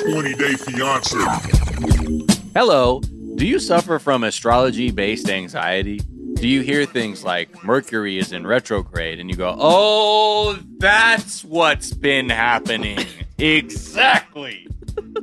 [0.00, 1.18] 420 Day Fiance.
[2.54, 3.00] Hello.
[3.34, 5.98] Do you suffer from astrology based anxiety?
[6.34, 11.92] Do you hear things like Mercury is in retrograde and you go, oh, that's what's
[11.92, 12.98] been happening?
[13.38, 14.68] exactly.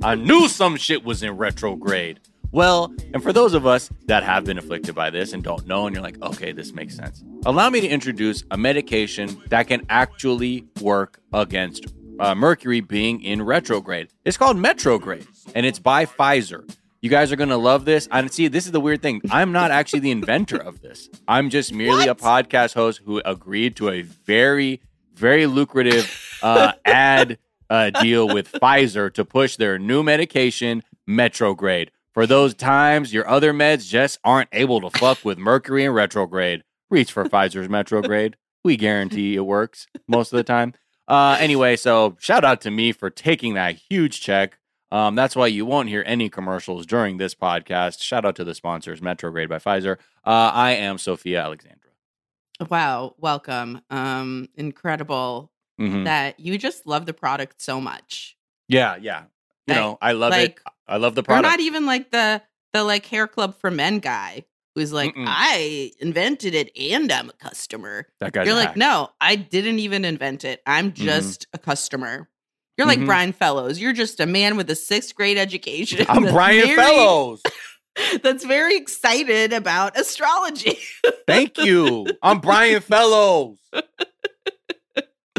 [0.04, 2.20] I knew some shit was in retrograde.
[2.52, 5.88] Well, and for those of us that have been afflicted by this and don't know,
[5.88, 9.86] and you're like, okay, this makes sense, allow me to introduce a medication that can
[9.90, 11.88] actually work against
[12.20, 14.10] uh, Mercury being in retrograde.
[14.26, 16.70] It's called Metrograde, and it's by Pfizer.
[17.02, 18.08] You guys are going to love this.
[18.12, 19.22] And see, this is the weird thing.
[19.30, 21.10] I'm not actually the inventor of this.
[21.28, 24.82] I'm just merely a podcast host who agreed to a very,
[25.14, 27.38] very lucrative uh, ad
[27.70, 31.92] uh, deal with Pfizer to push their new medication, Metrograde.
[32.14, 36.64] For those times your other meds just aren't able to fuck with Mercury and retrograde,
[36.90, 38.36] reach for Pfizer's Metrograde.
[38.64, 40.74] We guarantee it works most of the time.
[41.08, 44.58] Uh, anyway, so shout out to me for taking that huge check.
[44.92, 48.02] Um, that's why you won't hear any commercials during this podcast.
[48.02, 49.98] Shout out to the sponsors, Metrograde by Pfizer.
[50.26, 51.92] Uh, I am Sophia Alexandra.
[52.70, 53.82] Wow, welcome.
[53.90, 56.06] Um, incredible Mhm.
[56.06, 58.36] that you just love the product so much.
[58.68, 59.24] Yeah, yeah.
[59.68, 60.74] You Like- know, I love like, it.
[60.88, 61.52] I love the You're product.
[61.52, 62.42] not even like the
[62.74, 64.44] the like hair club for men guy
[64.78, 65.26] who's like, Mm-mm.
[65.28, 68.06] I invented it and I'm a customer.
[68.20, 68.78] that guy's You're like, hack.
[68.78, 70.62] no, I didn't even invent it.
[70.68, 72.30] I'm just a customer.
[72.78, 73.08] You're like Mhm.
[73.08, 73.80] Brian Fellows.
[73.80, 76.06] You're just a man with a sixth grade education.
[76.08, 77.42] I'm Brian very- Fellows.
[78.22, 80.78] That's very excited about astrology.
[81.28, 82.06] Thank you.
[82.22, 83.58] I'm Brian Fellows.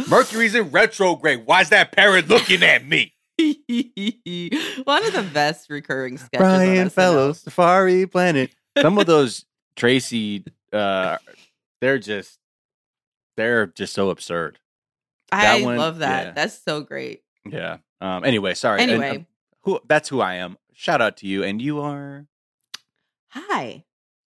[0.09, 1.43] Mercury's in retrograde.
[1.47, 3.15] Why's that parrot looking at me?
[3.39, 6.45] One of the best recurring sketches.
[6.47, 7.37] on SNL.
[7.37, 8.53] Safari Planet.
[8.83, 9.45] Some of those
[9.77, 11.19] Tracy, uh,
[11.81, 12.39] they're just,
[13.37, 14.59] they're just so absurd.
[15.31, 16.27] I That one, love that.
[16.27, 16.33] yeah.
[16.33, 17.23] That's so great.
[17.49, 17.79] Yeah.
[18.01, 18.25] Um.
[18.25, 18.81] Anyway, sorry.
[18.83, 19.27] And, uh, Anyway,
[19.63, 19.81] who?
[19.87, 20.57] That's who I am.
[20.73, 21.43] Shout out to you.
[21.45, 22.27] And you are.
[23.29, 23.85] hi.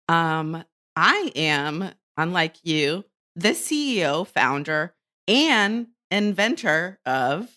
[0.10, 0.64] Um,
[0.96, 3.04] I am, unlike you,
[3.36, 4.96] the CEO, founder,
[5.28, 7.50] and inventor of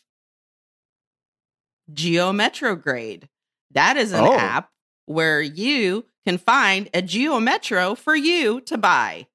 [1.93, 3.29] Geometrograde.
[3.73, 4.37] That is an Oh.
[4.37, 4.71] app
[5.07, 9.27] where you can find a Geo Metro for you to buy.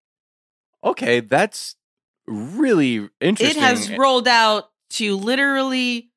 [0.83, 1.75] Okay, that's
[2.27, 3.57] really interesting.
[3.63, 6.11] It has rolled out to literally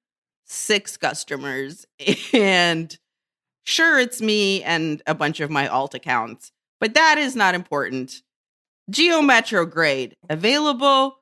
[0.45, 1.87] six customers.
[2.35, 2.97] And
[3.65, 8.23] sure, it's me and a bunch of my alt accounts, but that is not important.
[8.91, 11.19] Geo Metro grade available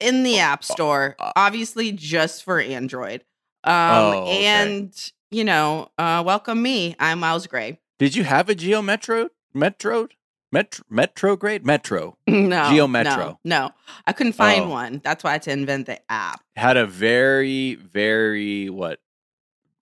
[0.00, 3.24] in the App Store, obviously just for Android.
[3.64, 4.44] Um, Oh, okay.
[4.46, 6.94] and you know, uh, welcome me.
[6.98, 7.78] I'm Miles Gray.
[8.02, 9.28] Did you have a Geo Metro?
[9.54, 10.08] Metro?
[10.50, 10.84] Metro?
[10.90, 11.64] Metrograde?
[11.64, 12.18] Metro.
[12.26, 13.16] No, Geometro.
[13.16, 13.70] No, no,
[14.08, 14.70] I couldn't find Oh.
[14.70, 15.00] one.
[15.04, 16.40] That's why I had to invent the app.
[16.56, 18.98] Had a very, very, what?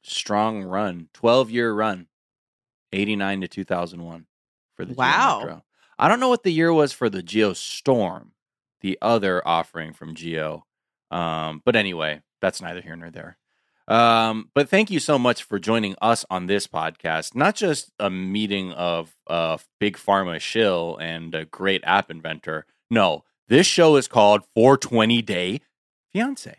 [0.02, 1.08] Strong run.
[1.14, 2.08] 12 year run.
[2.92, 4.26] 89 to 2001
[4.76, 5.38] for the Geo Wow.
[5.40, 5.64] Metro.
[5.98, 8.32] I don't know what the year was for the Geo Storm,
[8.82, 10.66] the other offering from Geo.
[11.10, 13.38] Um, but anyway, that's neither here nor there.
[13.90, 17.34] Um, but thank you so much for joining us on this podcast.
[17.34, 22.66] Not just a meeting of uh, big pharma shill and a great app inventor.
[22.90, 25.60] No, this show is called 420 Day
[26.12, 26.56] Fiance.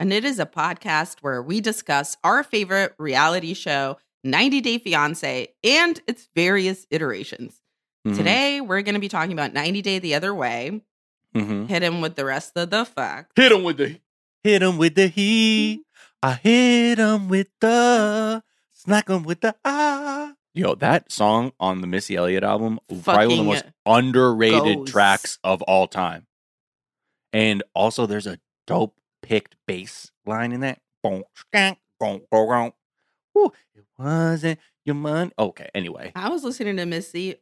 [0.00, 5.48] and it is a podcast where we discuss our favorite reality show, 90 Day Fiance,
[5.64, 7.60] and its various iterations.
[8.06, 8.16] Mhm.
[8.16, 10.80] Today, we're going to be talking about 90 Day the Other Way.
[11.36, 11.68] Mhm.
[11.68, 13.32] Hit him with the rest of the facts.
[13.36, 14.00] hit him with the
[14.44, 15.82] hit him with the he.
[16.24, 20.34] I hit him with the smack him with the ah.
[20.54, 24.90] Yo, that song on the Missy Elliott album, probably one of the most underrated goes.
[24.90, 26.28] tracks of all time.
[27.32, 28.38] And also, there's a
[28.68, 30.78] dope picked bass line in that.
[31.02, 31.24] Woo,
[33.74, 35.32] it wasn't your money.
[35.36, 37.34] Okay, anyway, I was listening to Missy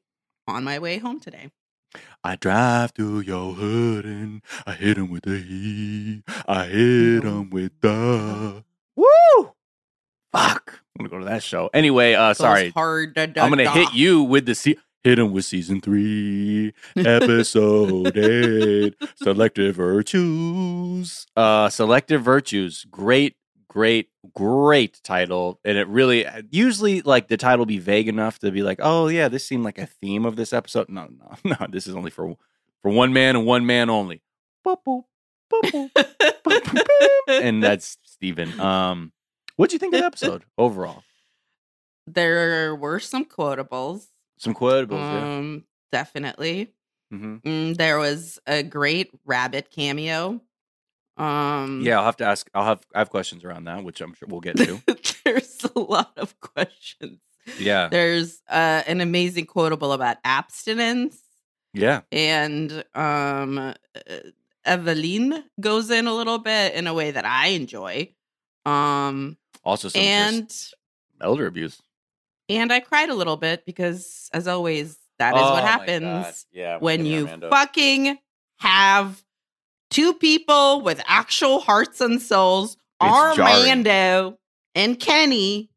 [0.48, 1.50] on my way home today.
[2.24, 6.22] I drive through your hood and I hit him with the he.
[6.47, 8.65] I hit him with the
[8.97, 9.53] woo.
[10.33, 11.71] Fuck, I'm gonna go to that show.
[11.75, 13.15] Anyway, uh, sorry, hard.
[13.15, 13.72] da, da, I'm gonna da.
[13.72, 21.27] hit you with the se- hit him with season three, episode eight, selective virtues.
[21.37, 23.37] Uh, selective virtues, great,
[23.69, 28.63] great, great title, and it really usually like the title be vague enough to be
[28.63, 30.89] like, oh yeah, this seemed like a theme of this episode.
[30.89, 32.37] No, no, no, this is only for
[32.83, 34.22] for one man and one man only.
[34.65, 35.03] Boop, boop,
[37.28, 38.58] and that's Steven.
[38.60, 39.12] Um,
[39.56, 41.02] what'd you think of the episode overall?
[42.06, 44.06] There were some quotables.
[44.38, 45.36] Some quotables, yeah.
[45.38, 46.72] Um, definitely.
[47.10, 50.41] hmm Mm, there was a great rabbit cameo.
[51.16, 52.48] Um, Yeah, I'll have to ask.
[52.54, 54.80] I'll have I have questions around that, which I'm sure we'll get to.
[55.24, 57.18] there's a lot of questions.
[57.58, 57.88] Yeah.
[57.88, 61.18] There's uh, an amazing quotable about abstinence,
[61.74, 62.00] Yeah.
[62.12, 63.74] and um, uh,
[64.66, 68.12] Evelin goes in a little bit in a way that I enjoy.
[68.66, 70.54] Um, Also some and
[71.21, 71.80] elder abuse.
[72.48, 76.78] and I cried a little bit because, as always, that is Oh what happens Yeah.
[76.78, 78.18] when you fucking
[78.59, 79.22] have
[79.91, 83.41] two people with actual hearts and souls, It's jarring.
[83.71, 84.39] Armando
[84.74, 85.71] and Kenny,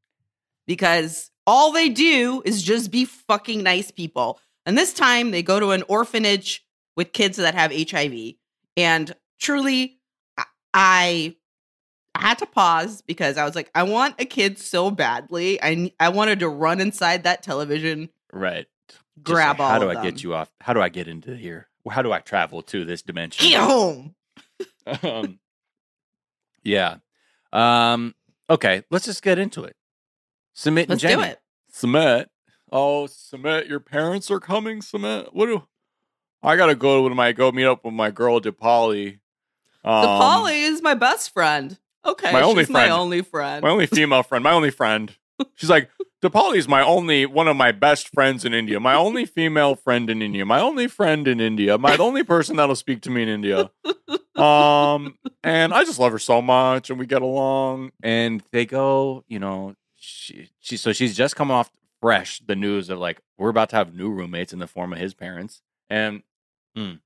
[0.68, 4.40] because all they do is just be fucking nice people.
[4.66, 6.64] And this time they go to an orphanage
[6.96, 8.36] with kids that have HIV.
[8.78, 10.00] And truly,
[10.38, 11.36] I- I
[12.16, 15.62] had to pause because I was like, I want a kid so badly.
[15.62, 18.66] I I wanted to run inside that television, Right.
[19.22, 20.04] Grab all How do I them.
[20.04, 20.52] get you off?
[20.62, 21.68] How do I get into here?
[21.90, 23.48] How do I travel to this dimension?
[23.48, 24.16] Get home.
[25.04, 25.40] um,
[26.64, 26.98] yeah.
[27.52, 28.16] Um,
[28.50, 29.76] okay, let's just get into it.
[30.54, 31.16] Submit and Let's Jenny.
[31.16, 31.40] do it.
[31.72, 32.30] Submit.
[32.72, 35.30] Oh, Submit, your parents are coming, Submit.
[35.34, 35.64] What do
[36.44, 39.20] I gotta go with my go meet up with my girl DePolly.
[39.86, 41.78] Um, Polly is my best friend.
[42.06, 43.64] Okay, my only she's my only friend.
[43.64, 45.16] my only female friend, my only friend.
[45.56, 45.90] She's like,
[46.22, 48.80] DePolly's my only one of my best friends in India.
[48.80, 50.46] My only female friend in India.
[50.46, 51.78] My only friend in India.
[51.78, 53.72] My only person that'll speak to me in India.
[54.36, 57.92] Um, and I just love her so much, and we get along.
[58.02, 61.70] And they go, you know, she, she so she's just come off
[62.02, 65.00] fresh the news of like we're about to have new roommates in the form of
[65.00, 65.62] his parents.
[65.90, 66.24] And
[66.78, 67.00] mm,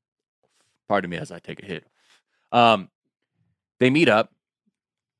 [0.87, 1.85] pardon me as I take a hit.
[2.51, 2.89] Um,
[3.79, 4.31] they meet up,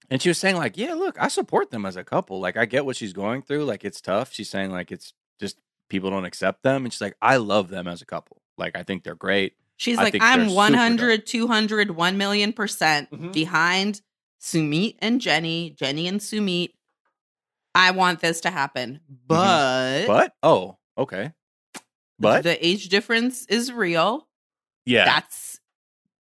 [0.10, 2.40] and she was saying like, yeah, look, I support them as a couple.
[2.40, 3.66] Like I get what she's going through.
[3.66, 4.34] Like it's tough.
[4.34, 5.58] She's saying like it's just
[5.90, 8.38] people don't accept them, and she's like, I love them as a couple.
[8.58, 9.54] Like I think they're great.
[9.76, 13.32] She's I like, I'm super 100, 200, 1 million percent Mhm.
[13.32, 14.02] behind
[14.42, 16.72] Sumit and Jenny, Jenny and Sumit.
[17.76, 19.02] I want this to happen.
[19.28, 19.36] But,
[20.06, 20.08] Mm-hmm.
[20.08, 21.32] But oh, okay.
[22.18, 24.28] But the age difference is real.
[24.88, 25.60] Yeah, That's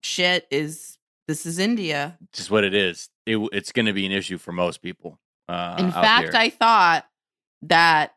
[0.03, 2.17] shit is this is India.
[2.33, 3.09] just what it is.
[3.25, 5.19] It, it's going to be an issue for most people.
[5.49, 6.31] Uh, In fact, here.
[6.35, 7.05] I thought
[7.63, 8.13] that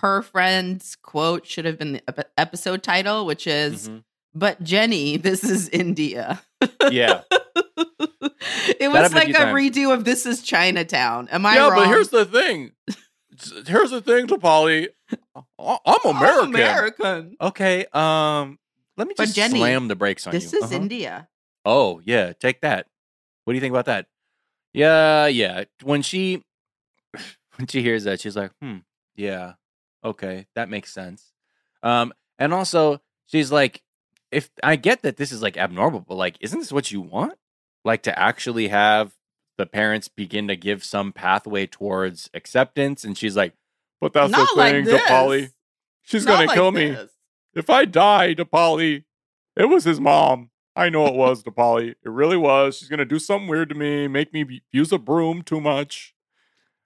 [0.00, 4.02] her friend's quote should have been the ep- episode title, which is, Mhm.
[4.34, 6.42] But Jenny, this is India.
[6.90, 11.28] yeah, it was happened a like a redo of This is Chinatown.
[11.28, 11.68] Am I yeah.
[11.68, 11.76] wrong?
[11.76, 12.72] But here's the thing.
[13.66, 14.88] Here's the thing, to Polly.
[15.58, 16.42] I- I'm American.
[16.48, 17.36] I'm American.
[17.40, 17.86] Okay.
[17.92, 18.58] Um.
[18.96, 20.50] Let me just Jenny, slam the brakes on This you.
[20.60, 20.82] This is Uh-huh.
[20.82, 21.28] India.
[21.64, 22.86] Oh yeah, take that.
[23.44, 24.06] What do you think about that?
[24.72, 25.64] Yeah, yeah.
[25.82, 26.42] When she
[27.56, 28.78] when she hears that, she's like, "Hmm,
[29.14, 29.54] yeah,
[30.04, 31.32] okay, that makes sense."
[31.82, 33.82] Um, and also she's like,
[34.30, 37.34] "If I get that this is like abnormal, but like, isn't this what you want?
[37.84, 39.12] Like to actually have
[39.58, 43.54] the parents begin to give some pathway towards acceptance?" And she's like,
[44.00, 45.02] "But that's Not the thing, this.
[45.02, 45.52] DePolly.
[46.02, 46.96] She's Not gonna like kill me."
[47.56, 49.04] If I die, DePolly,
[49.56, 50.50] it was his mom.
[50.76, 51.90] I know it was DePolly.
[51.90, 52.76] It really was.
[52.76, 56.14] She's gonna do something weird to me, make me use a broom too much.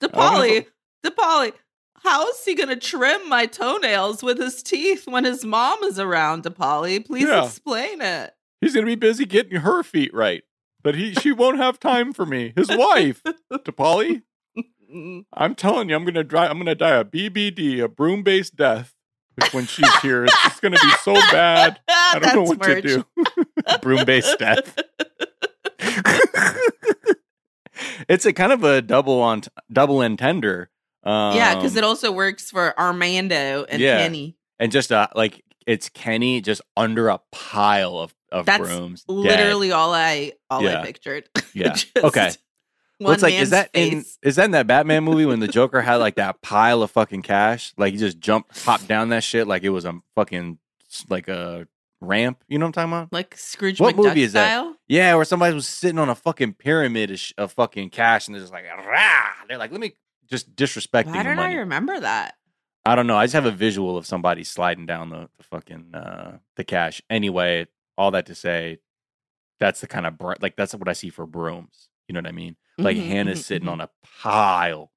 [0.01, 0.67] DePolly,
[1.05, 1.53] DePolly,
[2.03, 5.99] how is he going to trim my toenails with his teeth when his mom is
[5.99, 7.05] around, DePolly?
[7.05, 7.45] Please Yeah.
[7.45, 8.33] explain it.
[8.63, 10.43] He's gonna be busy getting her feet right,
[10.83, 12.53] but he she won't have time for me.
[12.57, 13.23] His wife.
[14.93, 15.25] Mm.
[15.33, 16.49] I'm telling you, I'm gonna die.
[16.49, 18.93] I'm gonna die a BBD, a broom based death.
[19.41, 21.81] Which when she's here, it's just gonna be so bad.
[21.89, 22.83] I don't know what merch.
[22.83, 23.05] to do.
[23.83, 24.79] broom based death.
[28.09, 29.43] it's a kind of a double on
[29.73, 30.71] double entender.
[31.03, 33.99] Um, yeah, because it also works for Armando and yeah.
[33.99, 34.37] Kenny.
[34.59, 39.05] and just uh like it's Kenny just under a pile of of That's brooms.
[39.05, 39.13] dead.
[39.15, 40.81] Literally all I all Yeah.
[40.81, 41.29] I pictured.
[41.53, 41.71] Yeah.
[41.73, 42.31] Just Okay.
[43.01, 45.81] One it's like is that in is that in that Batman movie when the Joker
[45.81, 47.73] had like that pile of fucking cash?
[47.79, 50.59] Like he just jumped, hopped down that shit like it was a fucking
[51.09, 51.67] like a
[52.03, 52.45] ramp.
[52.49, 53.13] You know what I'm talking about?
[53.13, 54.75] like Scrooge What McDuck movie is that?
[54.87, 58.43] Yeah, where somebody was sitting on a fucking pyramid of, of fucking cash, and they're
[58.43, 59.31] just like, Rah!
[59.49, 59.95] they're like, let me
[60.29, 61.09] just disrespect.
[61.09, 61.55] Why don't money.
[61.55, 62.35] I remember that?
[62.85, 63.17] I don't know.
[63.17, 67.03] I just have a visual of somebody sliding down the, the fucking uh, the cash.
[67.11, 67.67] Anyway,
[67.99, 68.79] all that to say,
[69.59, 71.89] that's the kind of br- like that's what I see for brooms.
[72.11, 72.57] You know what I mean?
[72.77, 73.73] Like Mhm, Hannah's mhm, sitting mhm.
[73.73, 73.91] on a
[74.21, 74.91] pile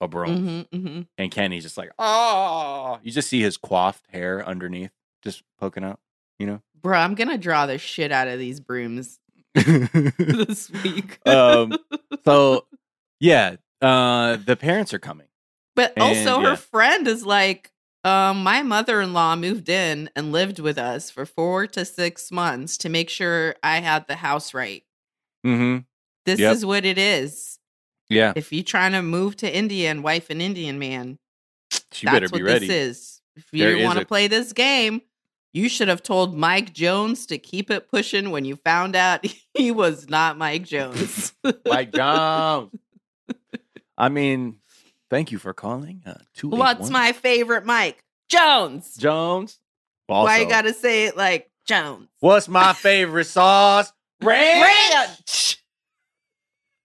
[0.00, 1.06] of brooms, Mhm, mhm.
[1.16, 4.90] and Kenny's just like, oh, you just see his coiffed hair underneath,
[5.22, 6.00] just poking out.
[6.40, 6.62] You know.
[6.82, 9.20] Bro, I'm gonna draw the shit out of these brooms
[9.54, 11.20] this week.
[11.28, 11.78] um.
[12.24, 12.66] So,
[13.20, 15.28] yeah, uh, the parents are coming.
[15.76, 16.54] but also her yeah.
[16.56, 17.70] friend is like,
[18.02, 22.88] um, my mother-in-law moved in and lived with us for four to six months to
[22.88, 24.82] make sure I had the house right.
[25.46, 25.78] Mm-hmm.
[26.24, 26.54] This Yep.
[26.54, 27.58] is what it is.
[28.10, 31.18] Yeah, If you're trying to move to India and wife an Indian man,
[31.92, 32.66] she that's better what ready.
[32.66, 33.20] this is.
[33.36, 35.02] If you want to a- play this game,
[35.52, 39.70] you should have told Mike Jones to keep it pushing when you found out he
[39.70, 41.34] was not Mike Jones.
[41.66, 42.70] Mike Jones.
[43.98, 44.56] I mean,
[45.10, 46.02] thank you for calling.
[46.06, 46.48] Uh, two.
[46.48, 47.98] What's my favorite Mike?
[48.30, 48.96] Jones.
[48.96, 49.58] Jones?
[50.08, 52.08] Also, Why you gotta say it like Jones?
[52.20, 53.92] What's my favorite sauce?
[54.22, 54.62] Ranch.
[54.94, 55.62] Ranch.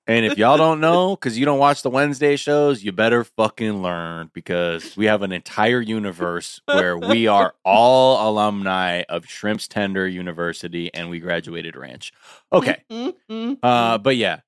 [0.05, 3.81] And if y'all don't know, because you don't watch the Wednesday shows, you better fucking
[3.81, 10.05] learn because we have an entire universe where we are all alumni of Shrimps Tender
[10.05, 12.12] University and we graduated Ranch.
[12.51, 12.83] Okay.
[12.91, 13.57] Mhm.
[13.63, 14.41] Uh, but yeah,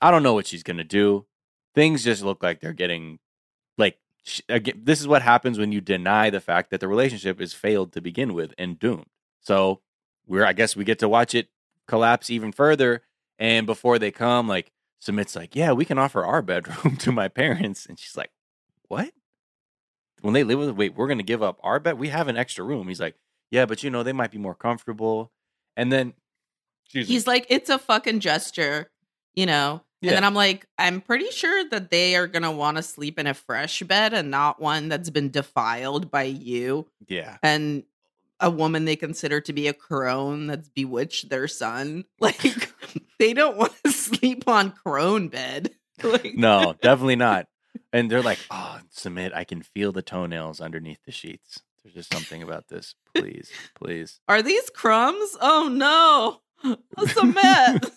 [0.00, 1.26] I don't know what she's gonna do.
[1.74, 3.18] Things just look like they're getting
[3.76, 4.80] like sh- again.
[4.82, 8.00] This is what happens when you deny the fact that the relationship is failed to
[8.00, 9.06] begin with and doomed.
[9.42, 9.80] So
[10.26, 11.48] we're, I guess, we get to watch it
[11.86, 13.02] collapse even further.
[13.40, 14.70] And before they come, like
[15.00, 18.30] Submit's like, yeah, we can offer our bedroom to my parents, and she's like,
[18.88, 19.10] what?
[20.20, 21.98] When they live with, wait, we're gonna give up our bed?
[21.98, 22.86] We have an extra room.
[22.86, 23.16] He's like,
[23.50, 25.32] yeah, but you know they might be more comfortable.
[25.76, 26.12] And then.
[26.84, 28.90] He's like, it's a fucking gesture,
[29.34, 29.80] you know.
[30.02, 30.10] Yeah.
[30.10, 33.26] And then I'm like, I'm pretty sure that they are gonna want to sleep in
[33.26, 37.36] a fresh bed and not one that's been defiled by you yeah.
[37.42, 37.84] and
[38.40, 42.04] a woman they consider to be a crone that's bewitched their son.
[42.20, 42.72] Like
[43.18, 45.70] they don't want to sleep on crone bed.
[46.02, 47.46] Like No, definitely not.
[47.92, 49.32] And they're like, oh, submit.
[49.34, 51.60] I can feel the toenails underneath the sheets.
[51.82, 52.94] There's just something about this.
[53.14, 54.20] Please, please.
[54.28, 55.36] Are these crumbs?
[55.40, 56.40] Oh no.
[57.06, 57.90] Submit.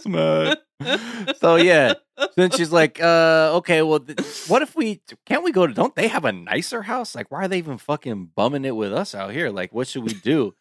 [0.00, 0.58] Submit.
[1.38, 1.94] so yeah.
[2.36, 5.74] Then she's like, uh, okay, well, th- what if we can't we go to?
[5.74, 7.14] Don't they have a nicer house?
[7.14, 9.50] Like, why are they even fucking bumming it with us out here?
[9.50, 10.54] Like, what should we do?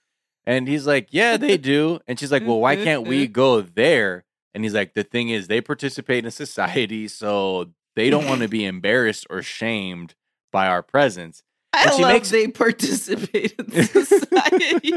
[0.45, 1.99] And he's like, yeah, they do.
[2.07, 4.25] And she's like, well, why can't we go there?
[4.53, 8.47] And he's like, the thing is, they participate in society, so they don't want to
[8.47, 10.15] be embarrassed or shamed
[10.51, 11.43] by our presence.
[11.71, 13.71] I And she love makes- they participate in
[14.05, 14.93] society.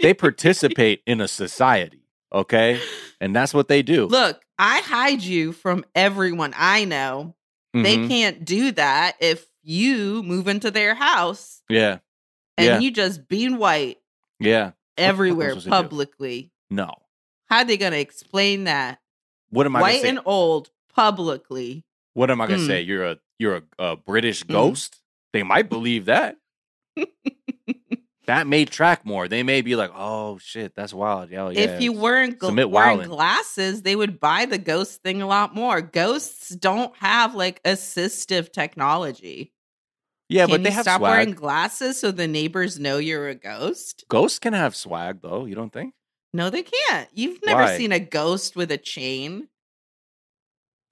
[0.00, 2.80] They participate in a society, okay?
[3.20, 4.06] And that's what they do.
[4.06, 7.34] Look, I hide you from everyone I know.
[7.74, 8.08] They Mhm.
[8.08, 11.98] can't do that if you move into their house yeah,
[12.56, 12.78] and Yeah.
[12.80, 13.98] you just being white
[14.40, 14.72] yeah.
[14.96, 16.50] everywhere to publicly.
[16.70, 16.94] No.
[17.48, 19.00] How they gonna explain that?
[19.50, 20.08] What am I White say?
[20.08, 21.84] and old publicly.
[22.14, 22.66] what am I gonna Mm.
[22.66, 22.80] say?
[22.82, 24.48] You're a you're a, a British Mm.
[24.48, 25.00] ghost.
[25.32, 26.36] They might believe that.
[28.28, 29.26] that may track more.
[29.26, 31.60] They may be like, "Oh shit, that's wild." Yeah, yeah.
[31.60, 33.06] if you weren't gl- wearing wildin'.
[33.06, 35.80] glasses, they would buy the ghost thing a lot more.
[35.80, 39.52] Ghosts don't have like assistive technology.
[40.28, 41.10] yeah, Can but they have stop swag.
[41.10, 44.04] wearing glasses so the neighbors know you're a ghost?
[44.08, 45.46] Ghosts can have swag though.
[45.46, 45.94] You don't think?
[46.34, 47.08] No, they can't.
[47.14, 47.78] You've never Why?
[47.78, 49.48] seen a ghost with a chain.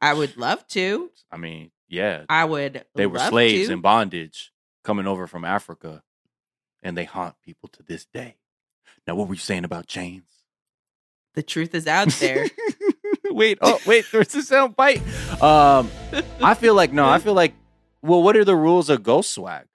[0.01, 1.11] I would love to.
[1.31, 2.85] I mean, yeah, I would.
[2.95, 3.75] they were slaves to.
[3.75, 4.53] in bondage
[4.85, 6.03] coming over from Africa,
[6.87, 8.37] and they haunt people to this day.
[9.07, 10.23] Now, what were you saying about chains?
[11.35, 12.47] the truth is out there.
[13.27, 15.03] wait, oh wait, there's a sound bite.
[15.43, 15.91] Um,
[16.43, 17.53] I feel like no, I feel like.
[18.01, 19.67] Well, what are the rules of ghost swag?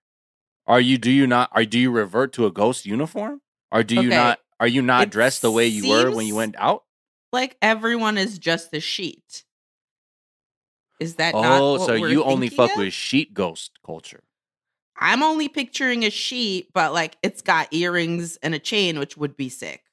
[0.65, 3.41] Are you do you not are do you revert to a ghost uniform?
[3.72, 4.15] Or do you Okay.
[4.18, 6.84] not are you not It dressed the way you were when you went out?
[7.32, 9.44] like everyone is just a sheet.
[11.00, 12.77] Is that not Oh, so you only fuck of?
[12.77, 14.24] with sheet ghost culture.
[15.01, 19.36] I'm only picturing a sheet, but like it's got earrings and a chain, which would
[19.36, 19.84] be sick.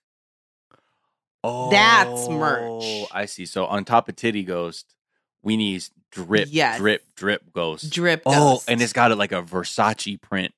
[1.44, 3.08] Oh, That's merch.
[3.12, 3.46] I see.
[3.46, 4.94] So on top of titty ghost,
[5.42, 6.78] we need drip, Yes.
[6.78, 7.90] drip, drip ghost.
[7.90, 8.22] Drip.
[8.26, 8.68] Oh, ghost.
[8.70, 10.52] and it's got it like a Versace print.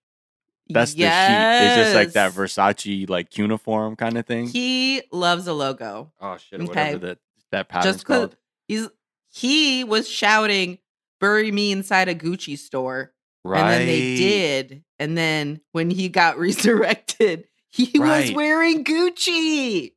[0.68, 1.66] That's the sheet.
[1.66, 4.46] It's just like that Versace like uniform kind of thing.
[4.48, 6.12] He loves a logo.
[6.20, 6.68] oh shit, Okay.
[6.68, 7.18] whatever that
[7.50, 8.36] that pattern's Just called.
[8.68, 8.88] he's
[9.32, 10.78] he was shouting,
[11.20, 13.12] "Bury me inside a Gucci store,"
[13.44, 13.60] Right.
[13.60, 14.84] and then they did.
[14.98, 19.92] And then when he got resurrected, he was wearing Gucci.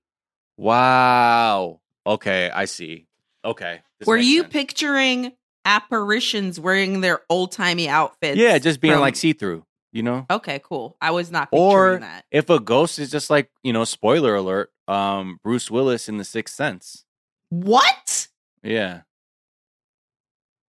[0.57, 1.81] Wow.
[2.05, 3.07] Okay, I see.
[3.45, 3.81] Okay.
[4.05, 4.53] Were you sense.
[4.53, 5.31] picturing
[5.65, 8.37] apparitions wearing their old timey outfits?
[8.37, 9.65] Yeah, just being from- like see through.
[9.91, 10.25] You know.
[10.29, 10.97] Okay, cool.
[10.99, 12.25] I was not picturing Or that.
[12.31, 16.23] if a ghost is just like you know, spoiler alert, um, Bruce Willis in The
[16.25, 17.05] Sixth Sense.
[17.49, 18.27] What?
[18.63, 19.01] Yeah.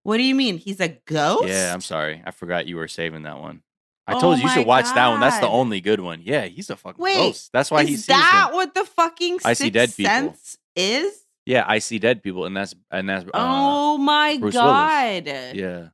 [0.05, 0.59] What do you mean?
[0.59, 1.49] He's a ghost?
[1.49, 2.23] Yeah, I'm sorry.
[2.25, 3.63] I forgot you were saving that one.
[4.07, 5.19] I Oh told you you should watch that one.
[5.19, 6.21] That's the only good one.
[6.23, 7.51] Yeah, he's a fucking Wait, ghost.
[7.55, 8.55] That's why he's that them.
[8.55, 10.13] what the fucking I see dead people.
[10.13, 11.25] Sense is?
[11.47, 13.25] Yeah, I see dead people, and that's and that's.
[13.25, 14.67] Uh, oh my Bruce Willis.
[14.67, 15.27] god!
[15.27, 15.89] yeah,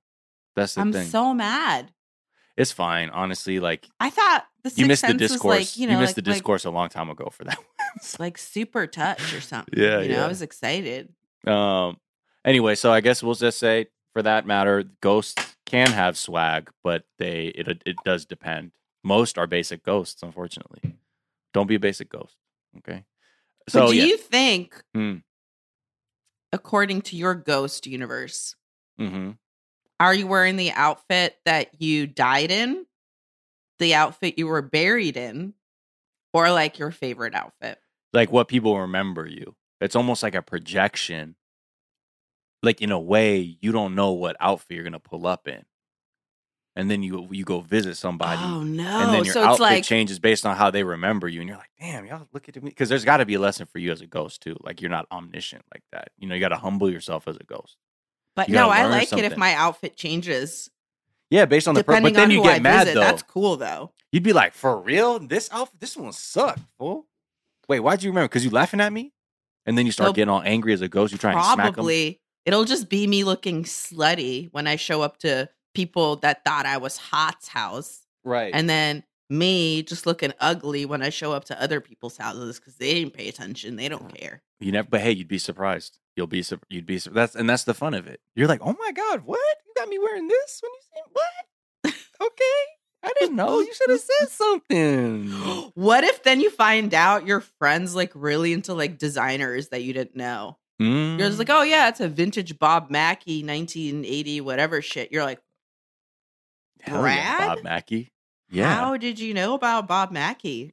[0.57, 0.89] that's the thing.
[0.89, 1.07] I'm thing.
[1.07, 1.93] so mad.
[2.57, 3.61] it's fine, honestly.
[3.61, 5.59] Like I thought the you missed the discourse.
[5.59, 7.57] like you know missed like, the like- discourse a long time ago for that.
[7.59, 7.67] One.
[8.19, 9.73] like, super touch or something.
[9.77, 10.25] Yeah, you know, yeah.
[10.25, 11.15] I was excited.
[11.47, 11.97] Um,
[12.45, 17.05] Anyway, so I guess we'll just say for that matter, ghosts can have swag, but
[17.19, 18.73] they it it does depend.
[19.05, 20.97] Most are basic ghosts, unfortunately.
[21.55, 22.37] Don't be a basic ghost.
[22.79, 23.05] Okay.
[23.69, 24.05] So, So do yeah.
[24.05, 25.17] you think, Hmm.
[26.53, 28.57] according to your ghost universe,
[28.99, 29.33] hmm
[29.99, 32.87] are you wearing the outfit that you died in,
[33.79, 35.53] the outfit you were buried in,
[36.33, 37.79] or like your favorite outfit?
[38.15, 39.55] Like what people remember you.
[39.81, 41.37] It's almost like a projection.
[42.63, 45.65] Like in a way, you don't know what outfit you're gonna pull up in,
[46.77, 48.43] and then you you go visit somebody.
[48.43, 49.01] oh no!
[49.01, 51.49] and then your so it's outfit like changes based on how they remember you, and
[51.49, 53.79] you're like, "Damn, y'all look at me." Because there's got to be a lesson for
[53.79, 54.57] you as a ghost too.
[54.61, 56.11] Like you're not omniscient like that.
[56.19, 57.77] You know, you got to humble yourself as a ghost.
[58.37, 60.71] But no, I like it if my outfit changes
[61.31, 62.95] Yeah, based on the per- depending but then you get I mad visit.
[62.95, 63.01] though.
[63.01, 63.93] That's cool though.
[64.13, 65.19] You'd be like, "For real?
[65.19, 67.07] This outfit, this one sucked, fool."
[67.69, 68.29] Wait, why'd you remember?
[68.29, 69.13] Because you laughing at me,
[69.65, 71.13] and then you start Well, getting all angry as a ghost.
[71.13, 71.85] You try and smack them.
[72.47, 76.79] It'll just be me looking slutty when I show up to people that thought I
[76.79, 78.51] was hot's house, Right.
[78.55, 82.77] and then me just looking ugly when I show up to other people's houses because
[82.77, 83.77] they didn't pay attention.
[83.77, 84.43] They don't care.
[84.59, 84.89] you never.
[84.91, 85.99] But hey, you'd be surprised.
[86.17, 86.45] You'll be.
[86.69, 86.99] You'd be.
[86.99, 88.21] That's and that's the fun of it.
[88.35, 89.39] You're like, "Oh my god, what?
[89.67, 91.95] You got me wearing this when you say what?
[92.27, 92.63] okay,
[93.05, 93.61] I didn't know.
[93.61, 95.31] You should have said something."
[95.75, 99.93] what if then you find out your friends like really into like designers that you
[99.93, 100.59] didn't know?
[100.81, 101.39] You're just Mm.
[101.39, 105.13] like, oh yeah, it's a vintage Bob Mackie 1980 whatever shit.
[105.13, 105.41] You're like,
[106.81, 107.65] Hell yeah, Bob Brad?
[107.65, 108.11] Mackie.
[108.51, 108.75] Yeah.
[108.75, 110.73] how did you know about Bob Mackie?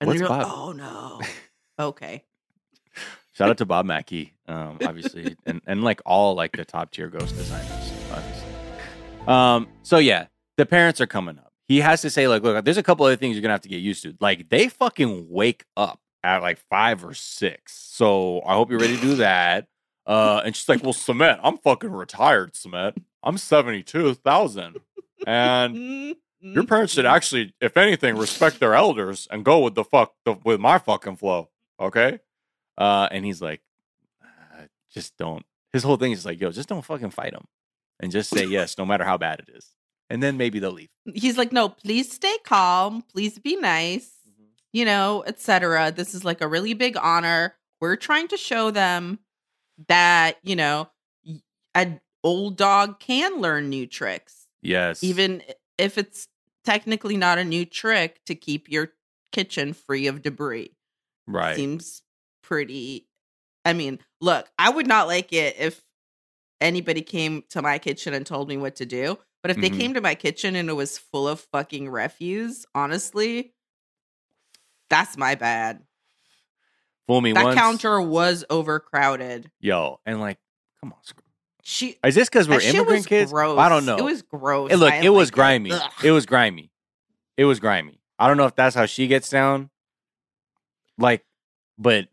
[0.00, 0.58] And What's then you're like, Bob?
[0.68, 1.20] oh no.
[1.78, 2.22] okay.
[3.34, 7.08] Shout out to Bob Mackie, um, obviously, and and like all like the top tier
[7.08, 9.26] ghost designers, obviously.
[9.26, 10.26] Um, so yeah,
[10.58, 11.50] the parents are coming up.
[11.66, 13.68] He has to say like, look, there's a couple other things you're gonna have to
[13.70, 14.14] get used to.
[14.20, 17.72] Like they fucking wake up at like five or six.
[17.74, 19.66] So I hope you're ready to do that.
[20.06, 23.02] Uh, and she's like, well, Cement, I'm fucking retired, Cement.
[23.22, 24.80] I'm seventy two thousand,
[25.26, 25.76] and
[26.42, 26.54] Mm-hmm.
[26.54, 30.34] your parents should actually, if anything, respect their elders and go with the fuck the,
[30.44, 31.50] with my fucking flow.
[31.78, 32.18] Okay.
[32.76, 33.60] Uh, and he's like,
[34.20, 35.46] uh, just don't.
[35.72, 37.44] His whole thing is like, yo, just don't fucking fight him
[38.00, 39.70] and just say yes, no matter how bad it is,
[40.10, 40.88] and then maybe they'll leave.
[41.14, 43.02] He's like, no, please stay calm.
[43.02, 44.10] Please be nice.
[44.72, 45.92] You know, etc.
[45.94, 47.54] This is like a really big honor.
[47.80, 49.18] We're trying to show them
[49.88, 50.88] that you know
[51.74, 55.42] an old dog can learn new tricks, Yes, even
[55.78, 56.28] if it's
[56.64, 58.92] technically not a new trick to keep your
[59.32, 60.70] kitchen free of debris.
[61.26, 61.56] right.
[61.56, 62.02] Seems
[62.42, 63.08] pretty.
[63.64, 65.82] I mean, look, I would not like it if
[66.60, 69.18] anybody came to my kitchen and told me what to do.
[69.42, 69.78] But if they Mhm.
[69.78, 73.54] came to my kitchen and it was full of fucking refuse, honestly,
[74.92, 75.80] that's my bad.
[77.08, 79.50] Fool me That once, counter was overcrowded.
[79.60, 80.38] yo, and like,
[80.80, 80.98] come on.
[81.02, 81.22] screw-
[81.64, 83.32] She Is this because we're immigrant kids?
[83.32, 83.58] gross.
[83.58, 83.96] I don't know.
[83.96, 84.70] It was gross.
[84.70, 85.72] Hey, look, it was like grimy.
[85.72, 85.90] Ugh.
[86.04, 86.70] It was grimy.
[87.36, 87.98] It was grimy.
[88.18, 89.70] I don't know if that's how she gets down.
[90.98, 91.24] Like,
[91.78, 92.08] but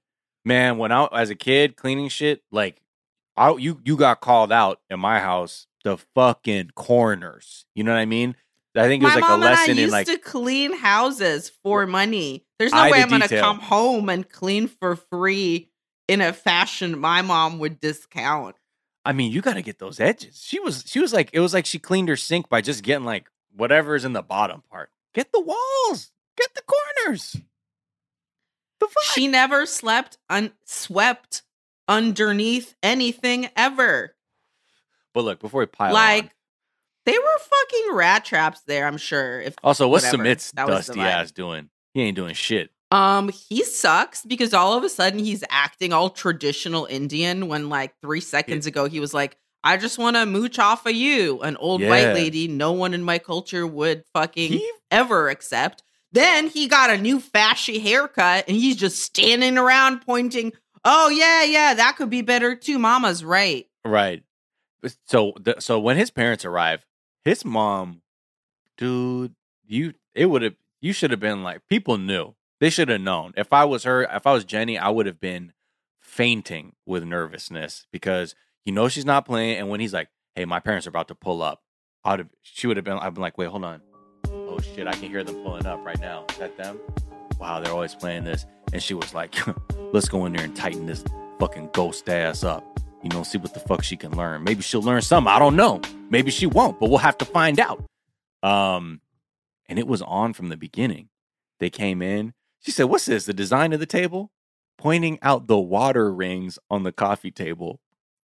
[0.46, 2.82] man, when I as a kid cleaning shit, like,
[3.38, 7.66] I you you got called out in my house the fucking corners.
[7.76, 8.36] You know what I mean?
[8.76, 10.18] I think it was my like a mom and I lesson in used like to
[10.18, 12.46] clean houses for money.
[12.60, 15.70] There's no way I'm going to come home and clean for free
[16.08, 18.56] in a fashion my mom would discount.
[19.06, 20.40] I mean, you got to get those edges.
[20.44, 23.06] She was she was like it was like she cleaned her sink by just getting
[23.06, 24.92] like whatever's in the bottom part.
[25.14, 26.12] Get the walls.
[26.38, 26.62] Get the
[27.06, 27.36] corners.
[28.80, 29.04] The fuck?
[29.16, 31.42] She never slept un- swept
[31.88, 34.16] underneath anything ever.
[35.14, 36.30] but look, before we pile like on,
[37.12, 39.42] they were fucking rat traps there, I'm sure.
[39.42, 40.24] If also what's whatever.
[40.24, 41.70] Submit's That dusty ass doing?
[41.94, 42.70] He ain't doing shit.
[42.92, 47.94] um he sucks because all of a sudden he's acting all traditional Indian when like
[48.02, 51.58] 3 seconds ago he was like I just want to mooch off of you, an
[51.58, 51.90] old Yeah.
[51.90, 55.84] white lady no one in my culture would fucking He ever accept.
[56.12, 60.54] Then he got a new fashy haircut and he's just standing around pointing,
[60.86, 62.80] "Oh yeah, yeah, that could be better too.
[62.80, 64.24] Mama's right." Right.
[65.06, 66.86] So the, so when his parents arrive,
[67.24, 68.02] his mom,
[68.78, 72.36] dude, you it would have you should have been like people knew.
[72.60, 73.34] They should have known.
[73.38, 75.54] If I was her, if I was Jenny, I would have been
[76.02, 79.58] fainting with nervousness because you know she's not playing.
[79.58, 81.62] And when he's like, "Hey, my parents are about to pull up,"
[82.04, 82.98] I'd have she would have been.
[82.98, 83.82] I've been like, "Wait, hold on.
[84.28, 86.26] Oh shit, I can hear them pulling up right now.
[86.30, 86.80] Is that them?
[87.40, 89.36] Wow, they're always playing this." And she was like,
[89.94, 91.04] "Let's go in there and tighten this
[91.40, 92.66] fucking ghost ass up."
[93.04, 94.44] You know, see what the fuck she can learn.
[94.44, 95.32] Maybe she'll learn something.
[95.32, 95.82] I don't know.
[96.10, 97.84] Maybe she won't, but we'll have to find out.
[98.44, 99.02] Um,
[99.68, 101.10] and it was on from the beginning.
[101.60, 102.34] They came in.
[102.62, 103.26] She said, What's this?
[103.26, 104.32] The design of the table?
[104.78, 107.80] Pointing out the water rings on the coffee table.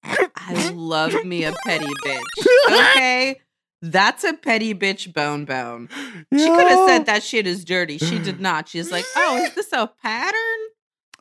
[0.04, 2.24] I love me a petty bitch.
[2.72, 3.40] Okay.
[3.82, 5.90] That's a petty bitch bone bone.
[6.32, 7.98] She could have said that shit is dirty.
[7.98, 8.70] She did not.
[8.70, 10.60] She's like, oh, is this a pattern?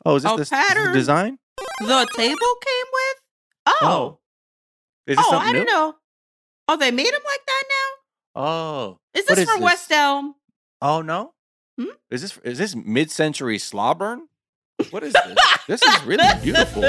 [0.05, 0.93] Oh, is this a the, this the pattern?
[0.93, 1.39] design?
[1.79, 3.20] The table came with?
[3.65, 3.77] Oh.
[3.81, 4.19] Oh,
[5.07, 5.59] Is this Oh, I new?
[5.59, 5.95] didn't know.
[6.67, 8.41] Oh, they made him like that now?
[8.41, 9.61] Oh, Is this from?
[9.61, 10.35] West Elm?
[10.81, 11.33] oh no.
[11.79, 11.85] Hmm?
[12.09, 14.27] Is this is this mid-century slobburn?
[14.89, 15.37] What is this?
[15.67, 16.83] this is really beautiful.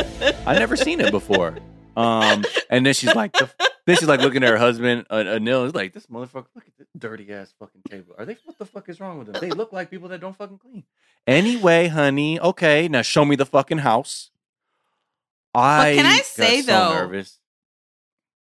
[0.46, 1.56] I never seen it before.
[1.96, 3.50] Um, and then she's like, the,
[3.87, 5.64] then she's like looking at her husband, uh, uh, Neil.
[5.64, 8.14] He's like, this motherfucker, look at this dirty ass fucking table.
[8.16, 8.38] Are they?
[8.46, 9.40] What the fuck is wrong with them?
[9.42, 10.85] They look like people that don't fucking clean.
[11.26, 14.30] Anyway, honey, okay, now show me the fucking house.
[15.54, 17.38] I can I say, so though- nervous.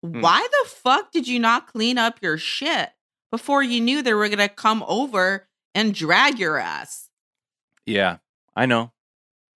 [0.03, 0.21] Hmm.
[0.21, 2.91] Why the fuck did you not clean up your shit
[3.31, 7.09] before you knew they were gonna come over and drag your ass?
[7.85, 8.17] Yeah,
[8.55, 8.91] I know.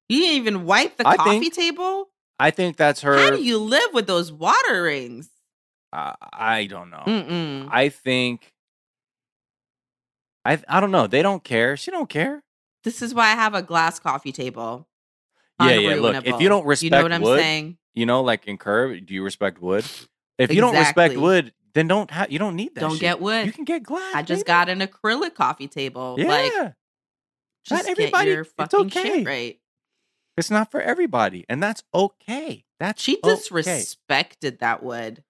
[0.07, 2.09] You didn't even wipe the I coffee think table.
[2.39, 3.15] I think that's her.
[3.17, 5.29] How do you live with those water rings?
[5.93, 7.03] I I don't know.
[7.05, 7.67] Mm-mm.
[7.71, 8.53] I think.
[10.45, 11.05] I I don't know.
[11.05, 11.77] They don't care.
[11.77, 12.43] She don't care.
[12.83, 14.87] This is why I have a glass coffee table.
[15.59, 15.95] Yeah, yeah.
[15.95, 17.77] Look, if you don't respect you know what I'm wood, saying?
[17.93, 19.85] you know, like in Curb, do you respect wood?
[20.37, 22.31] If you don't respect wood, then don't have.
[22.31, 22.81] You don't need that.
[22.81, 23.01] Don't shit.
[23.01, 23.45] get wood.
[23.45, 24.15] You can get glass.
[24.15, 24.47] I just baby.
[24.47, 26.15] got an acrylic coffee table.
[26.17, 26.73] Yeah, Like,
[27.65, 29.03] just everybody- get your it's fucking okay.
[29.03, 29.59] shit right.
[30.37, 32.63] it's not for everybody, and that's okay.
[32.79, 33.29] That's She okay.
[33.35, 35.23] disrespected that wood.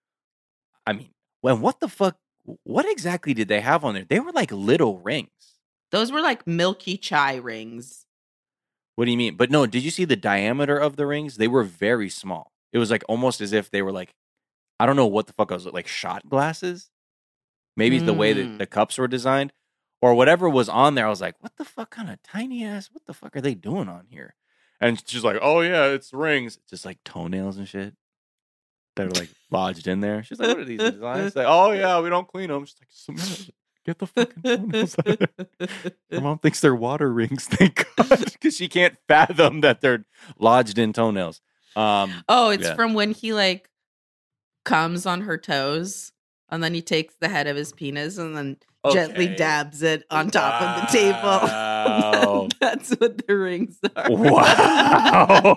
[0.86, 1.10] I mean,
[1.42, 2.18] when what the fuck?
[2.64, 4.06] What exactly did they have on there?
[4.08, 5.30] They were like little rings.
[5.92, 8.06] Those were like milky chai rings.
[9.00, 9.36] What do you mean?
[9.36, 11.38] But no, did you see the diameter of the rings?
[11.38, 12.52] They were very small.
[12.74, 14.14] It was like almost as if they were like,
[14.78, 16.90] I don't know what the fuck I was like shot glasses.
[17.78, 18.58] Maybe it's the way that Mm.
[18.58, 19.54] the cups were designed
[20.02, 21.06] or whatever was on there.
[21.06, 22.90] I was like, what the fuck kind of tiny ass?
[22.92, 24.36] What the fuck are they doing on here?
[24.82, 26.60] And she's like, oh yeah, it's rings.
[26.70, 27.94] Just like toenails and shit
[28.98, 30.24] that are like lodged in there.
[30.24, 31.38] She's like, what are these designs?
[31.38, 32.66] Like, oh yeah, we don't clean them.
[32.66, 33.54] She's like, "Samantha,
[33.90, 35.20] get the fucking toenails out of
[35.58, 35.68] there.
[36.12, 40.06] Her mom thinks they're water rings, thank God, because she can't fathom that they're
[40.38, 41.42] lodged in toenails.
[41.76, 42.76] Um, Oh, it's Yeah.
[42.76, 43.70] from when he like
[44.66, 46.12] comes on her toes
[46.50, 48.58] and then he takes the head of his penis and then
[48.92, 51.50] gently dabs it on top of the table.
[51.80, 52.48] Wow.
[52.60, 54.12] That's what the rings are.
[54.12, 55.56] Wow.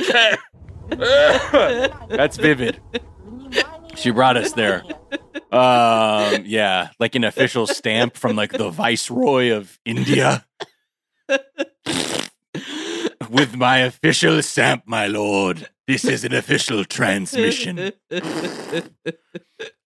[0.00, 0.36] okay.
[2.08, 2.80] That's vivid.
[3.96, 4.82] She brought us there.
[5.52, 10.46] Um, yeah, like an official stamp from like the Viceroy of India.
[13.28, 15.68] With my official stamp, my lord.
[15.86, 17.92] This is an official transmission.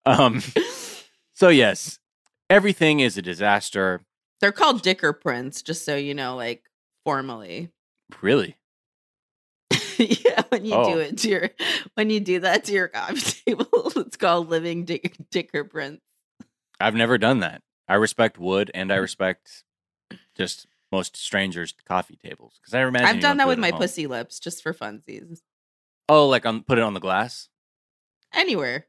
[0.06, 0.42] Um,
[1.34, 2.00] so yes,
[2.50, 4.02] everything is a disaster.
[4.42, 6.64] They're called dicker prints, just so you know, like
[7.06, 7.72] formally.
[8.22, 8.58] Really?
[10.26, 10.94] yeah, when you Oh.
[10.94, 11.50] do it to your
[11.96, 16.02] when you do that to your coffee table, it's called living dick, dicker prints.
[16.80, 17.62] I've never done that.
[17.88, 19.02] I respect wood and I mm.
[19.02, 19.64] respect
[20.36, 23.80] just most strangers' coffee tables because I imagine I've done that with my home.
[23.80, 25.40] pussy lips just for funsies.
[26.10, 27.50] Oh, like on put it on the glass.
[28.34, 28.88] Anywhere.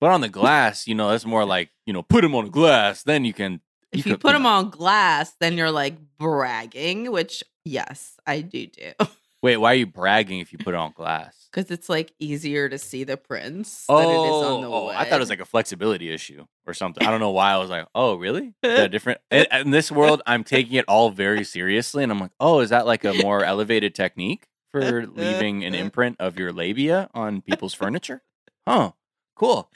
[0.00, 2.50] But on the glass, you know, that's more like you know, put them on the
[2.50, 3.02] glass.
[3.02, 3.60] Then you can.
[3.92, 4.48] If you could- put them know.
[4.48, 8.92] on glass, then you're like bragging, which yes, I do do.
[9.42, 11.48] Wait, why are you bragging if you put it on glass?
[11.50, 14.88] Because it's like easier to see the prints than it is Oh, on the oh,
[14.88, 17.04] I thought it was like a flexibility issue or something.
[17.04, 18.54] I don't know why I was like, oh, really?
[18.62, 19.20] Is that different?
[19.32, 22.70] In, in this world, I'm taking it all very seriously, and I'm like, oh, is
[22.70, 27.74] that like a more elevated technique for leaving an imprint of your labia on people's
[27.74, 28.22] furniture?
[28.66, 28.92] Huh?
[29.34, 29.72] cool.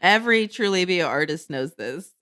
[0.00, 2.12] Every true labia artist knows this.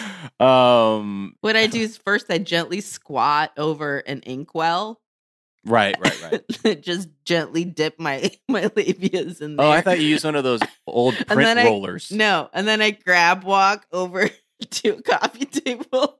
[0.40, 5.00] um, what I do is first I gently squat over an inkwell.
[5.64, 6.80] right, right, right.
[6.82, 9.66] Just gently dip my my labias in there.
[9.66, 12.10] Oh, I thought you used one of those old And print then I- rollers.
[12.12, 14.30] No, and then I grab walk over
[14.70, 16.16] to a coffee table.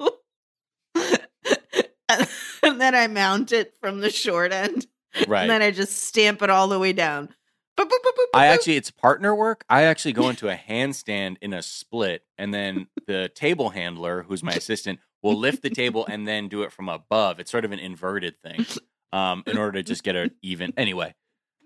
[0.94, 2.28] and,
[2.62, 4.86] and then I mount it from the short end.
[5.28, 5.42] right.
[5.42, 7.28] And then I just stamp it all the way down.
[7.76, 9.64] Boop, boop, boop, boop, I actually, it's partner work.
[9.68, 14.42] I actually go into a handstand in a split, and then the table handler, who's
[14.42, 17.38] my assistant, will lift the table and then do it from above.
[17.38, 18.64] It's sort of an inverted thing,
[19.12, 20.72] um, in order to just get a even.
[20.78, 21.14] Anyway,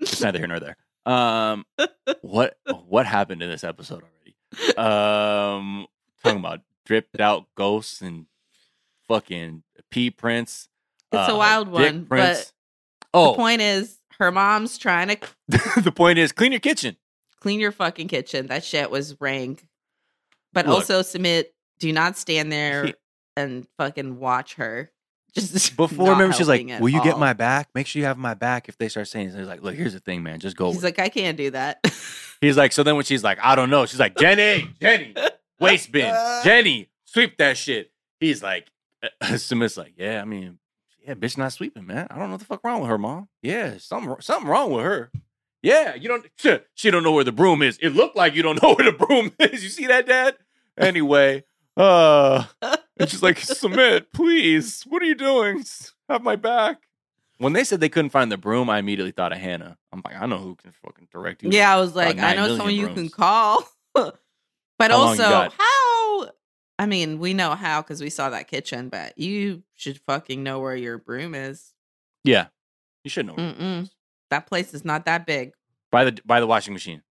[0.01, 0.77] it's neither here nor there.
[1.07, 1.65] Um,
[2.23, 4.77] what what happened in this episode already?
[4.77, 5.87] Um,
[6.25, 8.27] talking about dripped out ghosts and
[9.07, 10.69] fucking pea prints.
[11.13, 12.53] It's a uh, wild one, prints.
[13.01, 15.19] The oh, point is, her mom's trying to
[15.83, 16.97] the point is, clean your kitchen.
[17.41, 18.47] clean your fucking kitchen.
[18.47, 19.67] That shit was rank.
[20.53, 20.77] But Look.
[20.77, 22.95] also submit, do not stand there He-
[23.37, 24.91] and fucking watch her.
[25.35, 27.69] Just Before, remember, she's like, "Will you get my back?
[27.73, 30.01] Make sure you have my back." If they start saying, he's like, "Look, here's the
[30.01, 30.41] thing, man.
[30.41, 31.79] Just go." He's with it." like, I can't do that.
[32.41, 35.15] He's like, so then when she's like, I don't know, she's like, Jenny, Jenny,
[35.61, 37.93] waste bin, Jenny, sweep that shit.
[38.19, 38.67] He's like,
[39.37, 40.59] Submit's like, yeah, I mean,
[41.07, 42.07] yeah, bitch not sweeping, man.
[42.11, 43.29] I don't know what the fuck wrong with her, mom.
[43.43, 45.11] Yeah, something, something wrong with her.
[45.63, 47.79] Yeah, you don't, she, she don't know where the broom is.
[47.83, 49.63] It looked like you don't know where the broom is.
[49.63, 50.37] You see that, Dad?
[50.79, 51.45] Anyway,
[51.77, 54.83] uh, and she's like, Submit, please.
[54.89, 55.65] What are you doing?
[56.09, 56.79] Have my back.
[57.39, 59.79] When they said they couldn't find the broom, I immediately thought of Hannah.
[59.93, 61.51] I'm like, I know who can fucking direct you.
[61.51, 63.67] yeah, I was like, I know someone you can call.
[63.95, 64.19] but
[64.79, 66.29] How also, how?
[66.81, 70.61] I mean, we know how because we saw that kitchen, but you should fucking know
[70.61, 71.75] where your broom is.
[72.25, 72.47] Yeah,
[73.05, 73.35] you should know.
[73.35, 73.91] Mm-mm.
[74.31, 75.53] That place is not that big.
[75.93, 77.03] By the by the washing machine.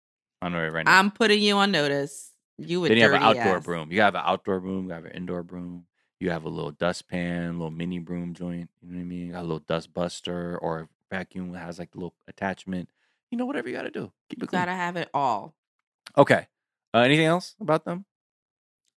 [0.41, 0.97] I know right now.
[0.97, 2.31] I'm putting you on notice.
[2.57, 3.63] You would then you have an outdoor ass.
[3.63, 3.91] broom.
[3.91, 4.87] You have an outdoor broom.
[4.87, 5.85] You have an indoor broom.
[6.19, 8.71] You have a little dustpan, little mini broom joint.
[8.81, 9.31] You know what I mean?
[9.33, 12.89] Got a little dust buster or vacuum that has like a little attachment.
[13.29, 14.11] You know, whatever you got to do.
[14.29, 14.61] Keep You it clean.
[14.61, 15.53] gotta have it all.
[16.17, 16.47] Okay.
[16.91, 18.05] Uh, anything else about them?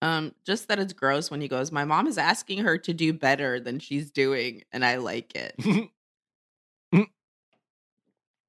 [0.02, 3.12] Um, just that it's gross when he goes, My mom is asking her to do
[3.12, 5.90] better than she's doing, and I like it.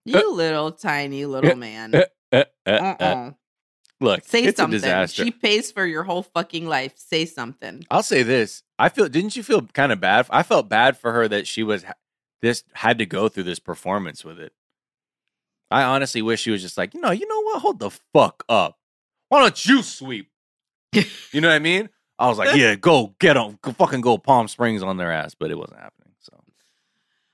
[0.06, 1.96] You little tiny little man.
[1.96, 2.72] Uh, uh, uh.
[2.72, 3.32] Uh-uh.
[4.02, 5.08] Look, Say something.
[5.08, 6.94] She pays for your whole fucking life.
[6.98, 7.86] Say something.
[7.90, 8.64] I'll say this.
[8.78, 10.26] I feel didn't you feel kind of bad?
[10.30, 11.86] I felt bad for her that she was
[12.42, 14.52] this had to go through this performance with it.
[15.72, 17.62] I honestly wish she was just like, you know, you know what?
[17.62, 18.78] Hold the fuck up.
[19.30, 20.30] Why don't you sweep?
[21.32, 21.90] You know what I mean?
[22.20, 25.36] I was like, yeah, go get them, go fucking go Palm Springs on their ass,
[25.36, 26.14] but it wasn't happening.
[26.20, 26.40] So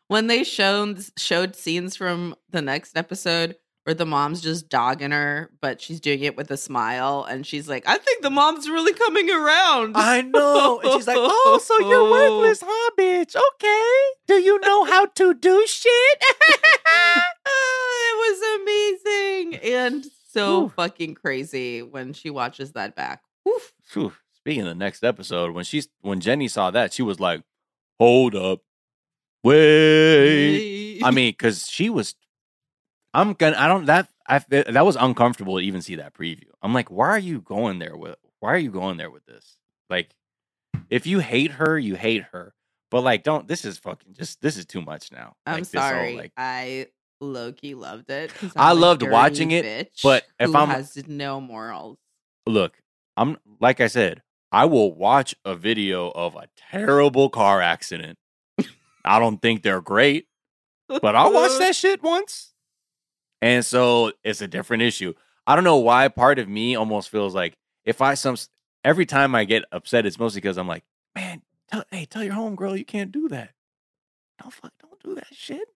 [0.07, 5.49] When they showed showed scenes from the next episode where the mom's just dogging her,
[5.61, 8.93] but she's doing it with a smile, and she's like, "I think the mom's really
[8.93, 13.35] coming around." I know, and she's like, oh, so you're worthless, huh, bitch?
[13.35, 16.23] Okay, do you know how to do shit?
[17.51, 20.69] Oh, it was amazing and so Whew.
[20.75, 23.23] fucking crazy when she watches that back.
[23.47, 23.73] Oof.
[23.83, 24.13] Phew.
[24.35, 27.41] Speaking of the next episode, when she's when Jenny saw that, she was like,
[27.99, 28.61] "Hold up,
[29.43, 32.15] wait." I mean, because she was,
[33.13, 36.49] I'm gonna, I don't that I that was uncomfortable to even see that preview.
[36.61, 38.15] I'm like, why are you going there with?
[38.39, 39.57] Why are you going there with this?
[39.89, 40.09] Like,
[40.89, 42.53] if you hate her, you hate her.
[42.91, 43.47] But like, don't.
[43.47, 44.41] This is fucking just.
[44.41, 45.35] This is too much now.
[45.45, 46.15] I'm Like, this whole, sorry.
[46.17, 46.87] like, I
[47.21, 48.31] Loki loved it.
[48.55, 51.97] I loved watching it, bitch but if I'm- has no morals.
[52.47, 52.77] look,
[53.19, 58.17] I'm like I said, I will watch a video of a terrible car accident.
[59.03, 60.27] I don't think they're great,
[60.87, 62.53] but I'll watch that shit once.
[63.41, 65.13] And so it's a different issue.
[65.45, 68.37] I don't know why part of me almost feels like if I some
[68.85, 72.35] every time I get upset, it's mostly because I'm like, man, tell, hey, tell your
[72.35, 73.51] homegirl you can't do that.
[74.41, 75.67] Don't fuck, don't do that shit.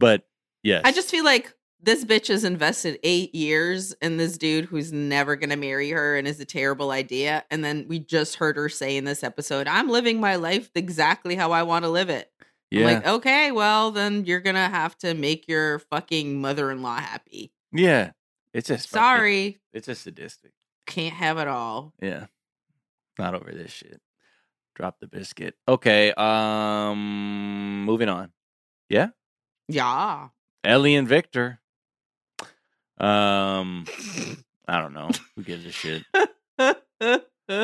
[0.00, 0.24] But
[0.64, 4.92] yes, I just feel like this bitch has invested eight years in this dude who's
[4.92, 7.44] never gonna marry her and is a terrible idea.
[7.50, 11.36] And then we just heard her say in this episode, I'm living my life exactly
[11.36, 12.30] how I want to live it.
[12.70, 16.82] yeah, I'm like, okay, well, then you're gonna have to make your fucking mother in
[16.82, 17.52] law happy.
[17.72, 18.10] yeah.
[18.54, 20.52] It's just Sorry, It's just sadistic.
[20.86, 21.92] can't have it all.
[22.00, 22.26] Yeah.
[23.18, 24.00] Not over this shit.
[24.74, 25.54] Drop the biscuit.
[25.68, 26.12] Okay.
[26.16, 28.32] Um moving on.
[28.88, 29.08] Yeah.
[29.68, 30.28] Yeah.
[30.64, 31.60] Ellie and Victor.
[33.00, 33.84] Um
[34.66, 35.10] I don't know.
[35.36, 36.04] Who gives a shit?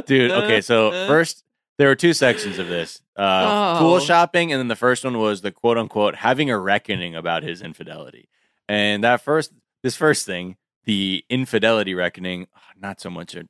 [0.07, 1.45] Dude, okay, so first
[1.77, 3.01] there were two sections of this.
[3.17, 3.81] Uh Oh.
[3.81, 7.43] tool shopping and then the first one was the quote unquote having a reckoning about
[7.43, 8.29] his infidelity.
[8.69, 12.47] And that first this first thing, the infidelity reckoning,
[12.81, 13.47] not so much a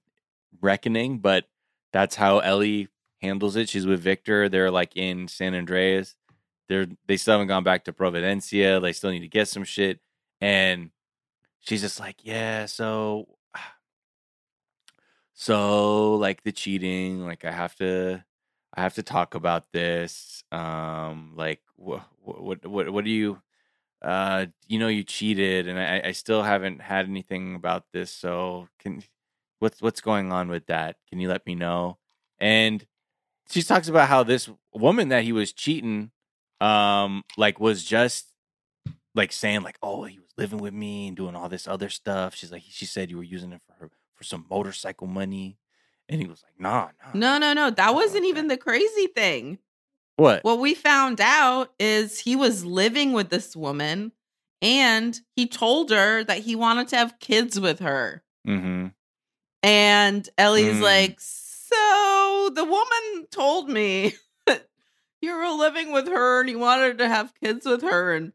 [0.60, 1.44] reckoning, but
[1.92, 2.88] that's how Ellie
[3.22, 3.68] handles it.
[3.68, 4.48] She's with Victor.
[4.48, 6.16] They're like in San Andreas.
[6.68, 8.80] They're they still haven't gone back to Providencia.
[8.82, 10.00] They still need to get some shit.
[10.40, 10.90] And
[11.64, 13.26] she's just like, yeah, so
[15.34, 18.24] so like the cheating, like I have to
[18.74, 20.44] I have to talk about this.
[20.52, 23.40] Um like what what what what do you
[24.02, 28.68] uh you know you cheated and I I still haven't had anything about this, so
[28.78, 29.02] can
[29.58, 30.96] what's what's going on with that?
[31.08, 31.98] Can you let me know?
[32.38, 32.86] And
[33.50, 36.10] she talks about how this woman that he was cheating
[36.60, 38.26] um like was just
[39.14, 42.50] like saying like oh he living with me and doing all this other stuff she's
[42.52, 45.56] like she said you were using it for her for some motorcycle money
[46.08, 47.70] and he was like nah nah No, no, no.
[47.70, 49.58] That wasn't even the crazy thing.
[50.16, 54.12] what What we found out is he was living with this woman
[54.60, 58.22] and he told her that he wanted to have kids with her.
[58.46, 58.88] mm-hmm
[59.62, 60.82] And Ellie's Mm.
[60.82, 64.14] like, So the woman told me
[65.20, 68.32] you were living with her and you wanted to have kids with her, and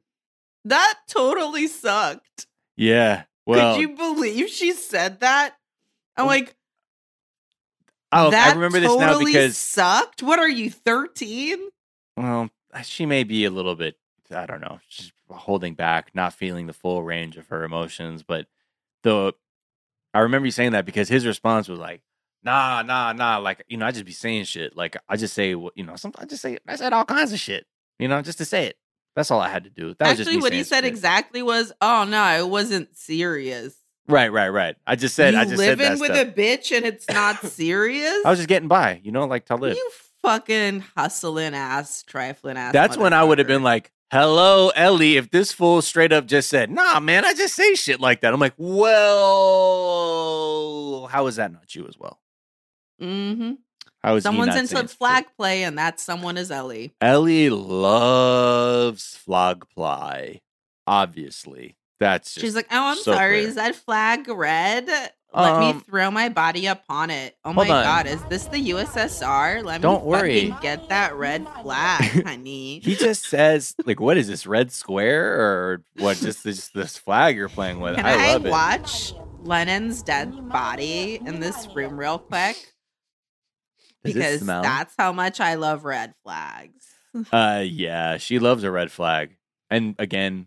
[0.65, 2.48] that totally sucked.
[2.76, 3.24] Yeah.
[3.45, 5.56] Well, Could you believe she said that?
[6.15, 6.56] I'm like,
[8.12, 10.22] oh, that I remember this now totally because sucked.
[10.22, 11.60] What are you, 13?
[12.17, 12.50] well,
[12.84, 13.98] she may be a little bit.
[14.32, 14.80] I don't know.
[14.88, 18.22] She's holding back, not feeling the full range of her emotions.
[18.24, 18.48] But
[19.04, 19.34] the
[20.13, 22.02] I remember you saying that because his response was like,
[22.43, 24.76] "Nah, nah, nah." Like you know, I just be saying shit.
[24.76, 27.34] Like I just say, what you know, sometimes I just say, I said all kinds
[27.34, 27.65] of shit.
[27.98, 28.78] You know, just to say it.
[29.19, 29.93] That's all I had to do.
[29.99, 33.75] That was just Actually, what he said exactly was, "Oh no, it wasn't serious."
[34.08, 34.77] Right, right, right.
[34.88, 36.27] I just said, you I just said living that with stuff.
[36.29, 38.15] a bitch and it's not serious.
[38.25, 39.75] I was just getting by, you know, like to live.
[39.75, 39.91] You
[40.23, 42.71] fucking hustling ass, trifling ass.
[42.71, 46.49] That's when I would have been like, "Hello, Ellie." If this fool straight up just
[46.49, 48.53] said, "Nah, man, I just say shit like that," I'm like,
[49.29, 52.19] "Well, how is that not you as well?
[53.01, 53.58] Mhm.
[54.03, 55.38] How is someone's into flag shit?
[55.38, 56.93] play, and that someone is Ellie.
[57.01, 60.41] Ellie loves flag play.
[60.88, 63.39] Obviously, that's She's like, "Oh, I'm so sorry.
[63.39, 63.49] clear.
[63.49, 64.88] Is that flag red?
[65.31, 67.35] Let me Um, throw my body upon it.
[67.45, 67.67] Oh my on.
[67.83, 69.63] god, is this the USSR?
[69.63, 70.55] Let Don't me worry.
[70.62, 75.83] get that red flag, honey." he just says like, "What is this red square or
[75.97, 76.17] what?
[76.17, 78.49] Just this this flag you're playing with?" Can I I, love it.
[78.49, 82.55] watch Lenin's dead body in this room real quick?
[84.03, 84.62] Does it Because smell?
[84.62, 86.85] that's how much I love red flags.
[87.33, 89.35] Uh, yeah, she loves a red flag.
[89.71, 90.45] And again,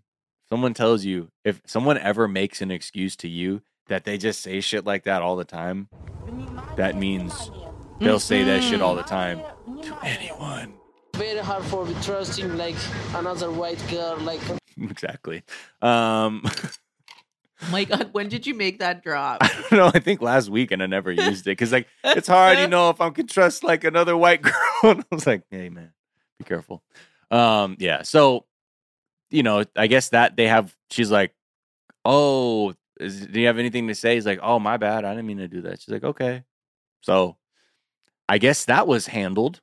[0.49, 4.61] someone tells you if someone ever makes an excuse to you that they just say
[4.61, 5.89] shit like that all the time,
[6.77, 7.51] that means
[7.99, 9.41] they'll say that shit all the time
[9.83, 10.75] to anyone.
[11.17, 12.77] very hard for me trusting like
[13.15, 14.41] another white girl like
[14.81, 15.43] exactly.
[15.83, 16.45] Um,
[17.71, 19.39] my god, when did you make that drop?
[19.43, 19.91] I don't know.
[19.95, 22.91] I think last week and I never used it because like it's hard, you know,
[22.91, 24.55] if I can trust like another white girl.
[24.83, 25.93] and I was like, hey man,
[26.39, 26.83] be careful.
[27.31, 28.03] Um, yeah.
[28.03, 28.47] So,
[29.31, 30.75] you know, I guess that they have.
[30.91, 31.35] She's like,
[32.05, 34.15] oh, is, do you have anything to say?
[34.15, 35.05] He's like, oh, my bad.
[35.05, 35.81] I didn't mean to do that.
[35.81, 36.45] She's like, okay.
[37.01, 37.37] So,
[38.29, 39.61] I guess that was handled.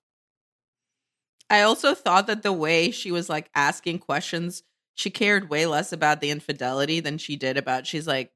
[1.49, 4.63] I also thought that the way she was like asking questions,
[4.99, 8.31] she cared way less about the infidelity than she did about she's like,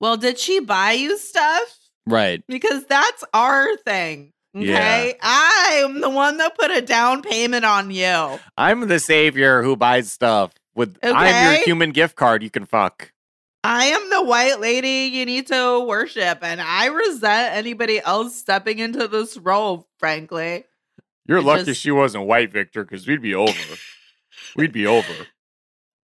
[0.00, 2.42] "Well, did she buy you stuff?" Right.
[2.48, 4.32] Because that's our thing.
[4.56, 5.14] Okay?
[5.22, 8.40] I am the one that put a down payment on you.
[8.56, 10.52] I'm the savior who buys stuff.
[10.74, 12.42] With I'm your human gift card.
[12.42, 13.12] You can fuck.
[13.62, 18.78] I am the white lady you need to worship and I resent anybody else stepping
[18.78, 20.64] into this role, frankly.
[21.26, 23.76] You're It lucky just- she wasn't white, Victor, because we'd be over.
[24.56, 25.12] we'd be over.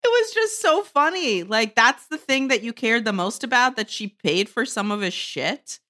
[0.02, 1.42] It was just so funny.
[1.42, 4.90] Like that's the thing that you cared the most about that she paid for some
[4.90, 5.80] of his shit.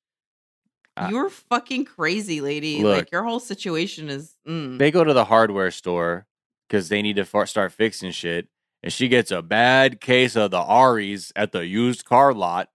[0.96, 2.83] Uh, You're fucking crazy, lady.
[2.83, 2.96] look.
[2.96, 4.79] like your whole situation is mm.
[4.79, 6.27] They go to the hardware store
[6.68, 8.49] because they need to start fixing shit.
[8.83, 12.70] And she gets a bad case of the Aries at the used car lot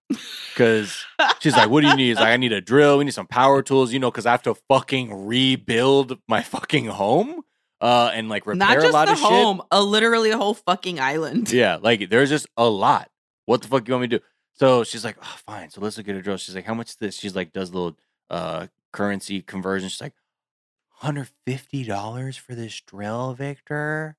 [0.54, 1.04] because
[1.40, 2.10] she's like, What do you need?
[2.10, 3.00] He's like, I need a drill.
[3.00, 6.86] We need some power tools, you know, because I have to fucking rebuild my fucking
[6.86, 7.42] home
[7.86, 10.56] uh, and like repair not a just lot the of home, a literally a whole
[10.56, 11.52] fucking island.
[11.52, 13.12] Yeah, like there's just a lot.
[13.46, 14.26] What the fuck you want me to do?
[14.54, 15.70] So she's like, oh, fine.
[15.70, 16.38] So let's look at a drill.
[16.38, 17.16] She's like, how much is this?
[17.16, 17.96] She's like, does little
[18.30, 19.90] uh currency conversion.
[19.90, 20.14] She's like,
[21.04, 24.18] $150 for this drill, Victor?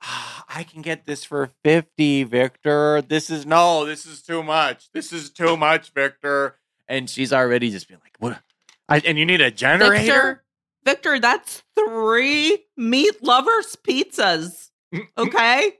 [0.00, 3.02] Ah, I can get this for 50, Victor.
[3.02, 4.90] This is no, this is too much.
[4.92, 6.56] This is too much, Victor.
[6.88, 8.40] And she's already just been like, what?
[8.88, 9.92] I, and you need a generator?
[9.98, 10.44] Victor,
[10.88, 14.70] Victor, that's three meat lovers pizzas.
[14.94, 15.00] Mm-hmm.
[15.18, 15.72] Okay,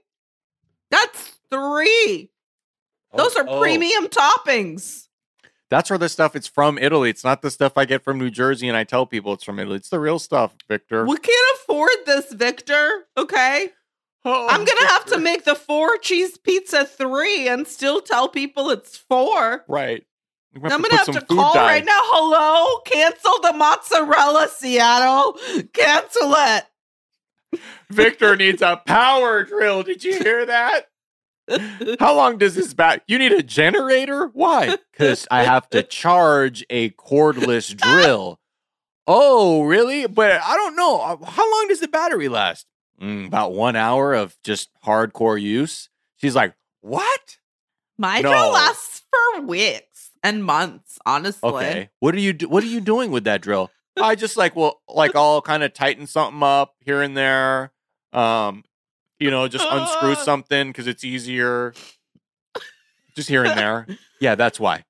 [0.91, 2.29] that's three.
[3.11, 3.59] Oh, Those are Oh, oh.
[3.59, 5.07] premium toppings.
[5.71, 7.09] That's where the stuff it's from Italy.
[7.09, 9.57] It's not the stuff I get from New Jersey and I tell people it's from
[9.59, 9.77] Italy.
[9.77, 11.05] It's the real stuff, Victor.
[11.05, 13.07] We can't afford this, Victor.
[13.17, 13.69] Okay.
[14.25, 18.69] Oh, I'm gonna have to make the four cheese pizza three and still tell people
[18.69, 19.63] it's four.
[19.67, 20.03] right.
[20.55, 21.99] I'm I'm gonna have to call right now.
[22.03, 25.37] Hello, cancel the mozzarella, Seattle.
[25.73, 26.63] Cancel it.
[27.89, 29.83] Victor needs a power drill.
[29.83, 30.85] Did you hear that?
[31.99, 33.03] How long does this bat?
[33.07, 34.27] You need a generator?
[34.33, 34.75] Why?
[34.91, 38.39] Because I have to charge a cordless drill.
[39.07, 40.05] Oh, really?
[40.05, 40.99] But I don't know.
[41.01, 42.67] Uh, How long does the battery last?
[43.01, 45.89] Mm, about one hour of just hardcore use.
[46.17, 47.37] She's like, what?
[47.97, 48.29] My No.
[48.29, 49.83] drill lasts for weeks
[50.23, 51.49] and months, honestly.
[51.49, 51.89] Okay.
[51.99, 53.71] What are you do- What are you doing with that drill?
[54.01, 57.71] I just like well, like I'll kind of tighten something up here and there.
[58.13, 58.63] Um,
[59.19, 61.73] you know, just unscrew something because it's easier.
[63.15, 63.87] Just here and there.
[64.21, 64.83] Yeah, that's why.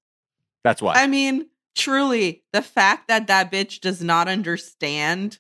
[0.64, 0.94] That's why.
[0.96, 5.40] I mean, truly, the fact that that bitch does not understand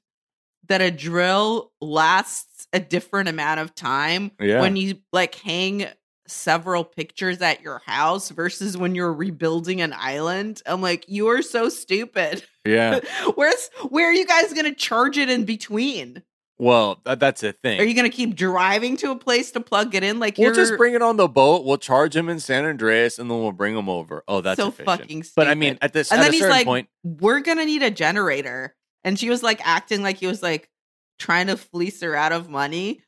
[0.68, 4.62] that a drill lasts a different amount of time Yeah.
[4.62, 5.88] when you like hang
[6.30, 10.62] several pictures at your house versus when you're rebuilding an island.
[10.66, 12.44] I'm like, you are so stupid.
[12.66, 13.00] yeah.
[13.36, 16.24] Where's where are you guys gonna charge it in between?
[16.62, 17.80] Well, that, that's a thing.
[17.80, 20.20] Are you gonna keep driving to a place to plug it in?
[20.20, 21.66] Like We'll you're just bring it on the boat.
[21.66, 24.24] We'll charge him in San Andrés, and then we'll bring him over.
[24.28, 24.86] Oh, that's so efficient.
[24.86, 25.36] fucking stupid.
[25.36, 27.66] But I mean, at this and at then a he's certain like, point, "We're gonna
[27.66, 28.76] need a generator,"
[29.06, 30.70] and she was like acting like he was like
[31.18, 33.02] trying to fleece her out of money.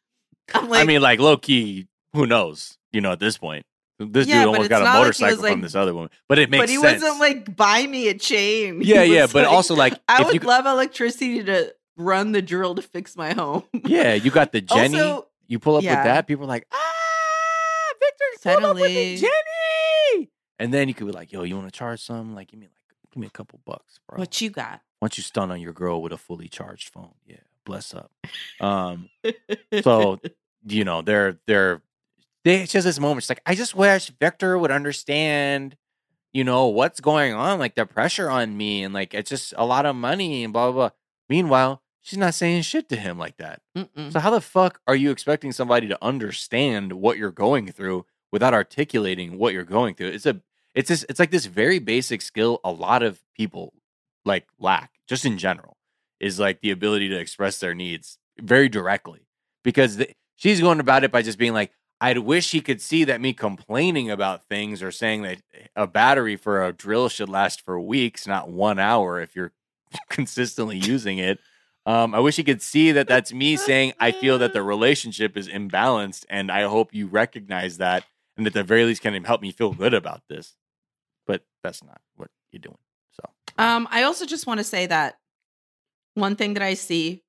[0.54, 2.78] I'm like, I mean, like low key, who knows?
[2.92, 3.66] You know, at this point,
[4.00, 6.10] this Yeah, dude almost got a not like he motorcycle like- from this other woman.
[6.28, 7.02] But it makes but he sense.
[7.04, 8.82] wasn't like buy me a chain.
[8.84, 9.26] Yeah, yeah.
[9.28, 12.82] But like, also, like, I if would you, love electricity to run the drill to
[12.82, 13.64] fix my home.
[13.86, 15.00] yeah, you got the Jenny.
[15.00, 15.98] Also, you pull up yeah.
[15.98, 16.78] with that, people are like, ah,
[18.00, 20.30] Victor, pull up with the Suddenly- Jenny.
[20.60, 22.36] And then you could be like, yo, you want to charge some?
[22.36, 24.20] Like, give me like, give me a couple bucks, bro.
[24.20, 24.82] what you got?
[25.02, 28.12] Once you stun on your girl with a fully charged phone, yeah, bless up.
[28.60, 29.10] Um,
[29.84, 30.20] So,
[30.68, 31.82] you know, they're they're
[32.44, 33.24] they it's just this moment.
[33.24, 35.78] She's like I just wish Victor would understand,
[36.34, 39.66] you know, what's going on, like the pressure on me, and like it's just a
[39.66, 40.90] lot of money and blah blah.
[40.90, 40.90] blah.
[41.30, 43.62] Meanwhile, she's not saying shit to him like that.
[43.78, 44.12] Mm-mm.
[44.12, 48.54] So how the fuck are you expecting somebody to understand what you're going through without
[48.54, 50.08] articulating what you're going through?
[50.08, 50.42] It's a
[50.74, 53.74] it's this it's like this very basic skill a lot of people
[54.26, 55.78] like lack just in general
[56.20, 59.28] is like the ability to express their needs very directly
[59.64, 61.72] because the, she's going about it by just being like
[62.02, 65.38] I'd wish he could see that me complaining about things or saying that
[65.76, 69.52] a battery for a drill should last for weeks, not one hour if you're
[70.10, 71.40] consistently using it.
[71.86, 75.38] Um, I wish he could see that that's me saying I feel that the relationship
[75.38, 78.04] is imbalanced, and I hope you recognize that,
[78.36, 80.56] and at the very least can help me feel good about this.
[81.28, 82.78] But that's not what you're doing.
[83.12, 83.30] So
[83.60, 85.20] Um, I also just want to say that
[86.16, 87.24] one thing that I see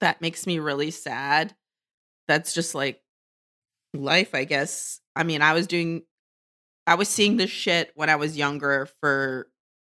[0.00, 1.54] that makes me really sad,
[2.26, 3.00] that's just like
[4.02, 5.00] life, I guess.
[5.14, 6.02] I mean, I was doing,
[6.86, 9.48] I was seeing this shit when I was younger for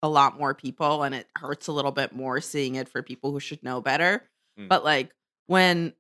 [0.03, 3.33] a lot more people, and it hurts a little bit more seeing it for people
[3.33, 4.23] who should know better.
[4.59, 4.69] Mm.
[4.69, 5.11] But like
[5.47, 5.93] when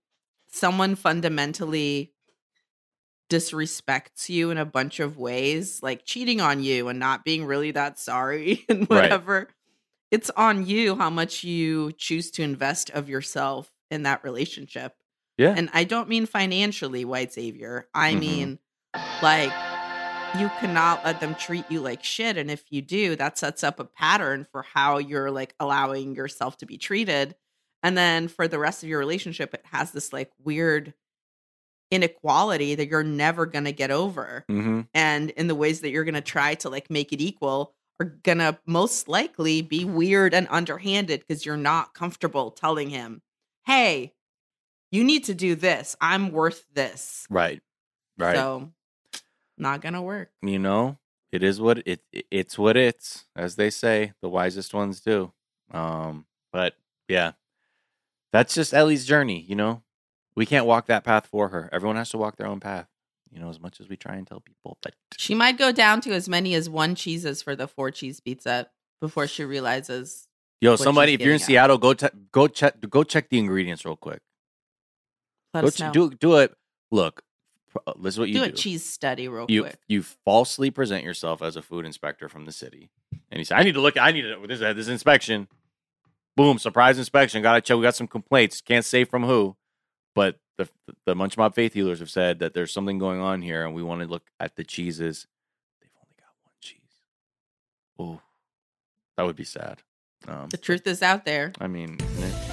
[0.50, 2.12] someone fundamentally
[3.30, 7.70] disrespects you in a bunch of ways, like cheating on you and not being really
[7.72, 8.88] that sorry and Right.
[9.02, 9.48] whatever.
[10.10, 14.94] It's on you how much you choose to invest of yourself in that relationship.
[15.38, 15.54] Yeah.
[15.56, 17.88] And I don't mean financially, white savior.
[17.94, 18.18] I Mhm.
[18.20, 18.58] mean
[19.22, 19.52] like
[20.38, 23.80] you cannot let them treat you like shit and if you do, that sets up
[23.80, 27.34] a pattern for how you're like allowing yourself to be treated.
[27.82, 30.92] And then for the rest of your relationship it has this like weird
[31.90, 34.82] inequality that you're never going to get over mm-hmm.
[34.92, 38.18] and in the ways that you're going to try to like make it equal are
[38.24, 43.22] going to most likely be weird and underhanded because you're not comfortable telling him
[43.64, 44.12] hey
[44.90, 47.60] you need to do this i'm worth this right,
[48.18, 48.36] right.
[48.36, 48.70] so
[49.56, 50.98] not gonna work you know,
[51.32, 55.32] it is what it it's what it's, as they say, the wisest ones do.
[55.70, 56.74] Um, but
[57.08, 57.32] yeah,
[58.32, 59.44] that's just Ellie's journey.
[59.46, 59.82] You know,
[60.34, 61.68] we can't walk that path for her.
[61.72, 62.86] Everyone has to walk their own path.
[63.30, 66.00] You know, as much as we try and tell people, but she might go down
[66.02, 68.68] to as many as one cheeses for the four cheese pizza
[69.02, 70.28] before she realizes
[70.62, 71.42] yo, somebody, if you're in at.
[71.42, 74.22] Seattle, go te- go check go check the ingredients real quick.
[75.54, 75.92] Let Go us know.
[75.92, 76.54] do do it.
[76.90, 77.22] Look,
[77.86, 78.50] uh, this is what you do do.
[78.50, 82.44] a cheese study real you quick you falsely present yourself as a food inspector from
[82.44, 82.90] the city,
[83.30, 83.96] and he said, "I need to look.
[83.96, 85.48] I need to this this inspection."
[86.36, 86.58] Boom!
[86.58, 87.42] Surprise inspection.
[87.42, 87.76] Got to check.
[87.76, 88.60] We got some complaints.
[88.60, 89.56] Can't say from who,
[90.14, 90.68] but the
[91.04, 93.82] the Munch Mob faith healers have said that there's something going on here, and we
[93.82, 95.26] want to look at the cheeses.
[95.80, 96.78] They've only got one cheese.
[97.98, 98.20] Oh,
[99.16, 99.82] that would be sad.
[100.26, 102.47] Um, the truth is out there I mean, it?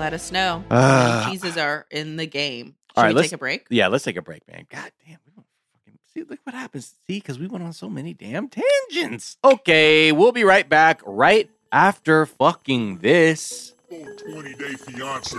[0.00, 1.28] Let us know how Ah.
[1.30, 3.86] cheeses are in the game should All right, we let's- take a break yeah.
[3.88, 4.66] Let's take a break, man.
[4.68, 6.22] God damn, we don't fucking see.
[6.24, 6.94] Look what happens.
[7.06, 9.36] See, because we went on so many damn tangents.
[9.44, 13.74] Okay, we'll be right back right after fucking this.
[13.88, 15.36] 20 Day Fiance.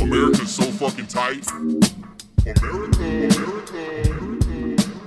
[0.00, 1.46] America's so fucking tight.
[2.60, 4.41] America, America.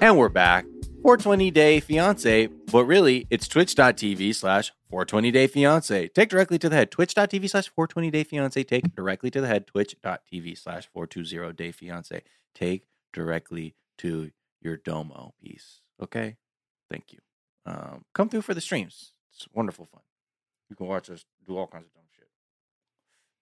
[0.06, 0.66] And we're back.
[1.02, 6.10] 420 Day Fiance, but really it's twitch.tv slash 420 Day Fiance.
[6.10, 6.92] Take directly to the head.
[6.92, 8.64] Twitch.tv slash 420 Day Fiance.
[8.66, 9.66] Take directly to the head.
[9.66, 12.22] Twitch.tv slash 420 Day Fiance.
[12.54, 12.84] Take
[13.14, 14.30] directly to
[14.62, 15.80] your Domo piece.
[16.00, 16.38] Okay?
[16.88, 17.18] Thank you.
[17.66, 19.14] Um, come through for the streams.
[19.34, 20.02] It's wonderful fun.
[20.70, 22.28] You can watch us do all kinds of dumb shit.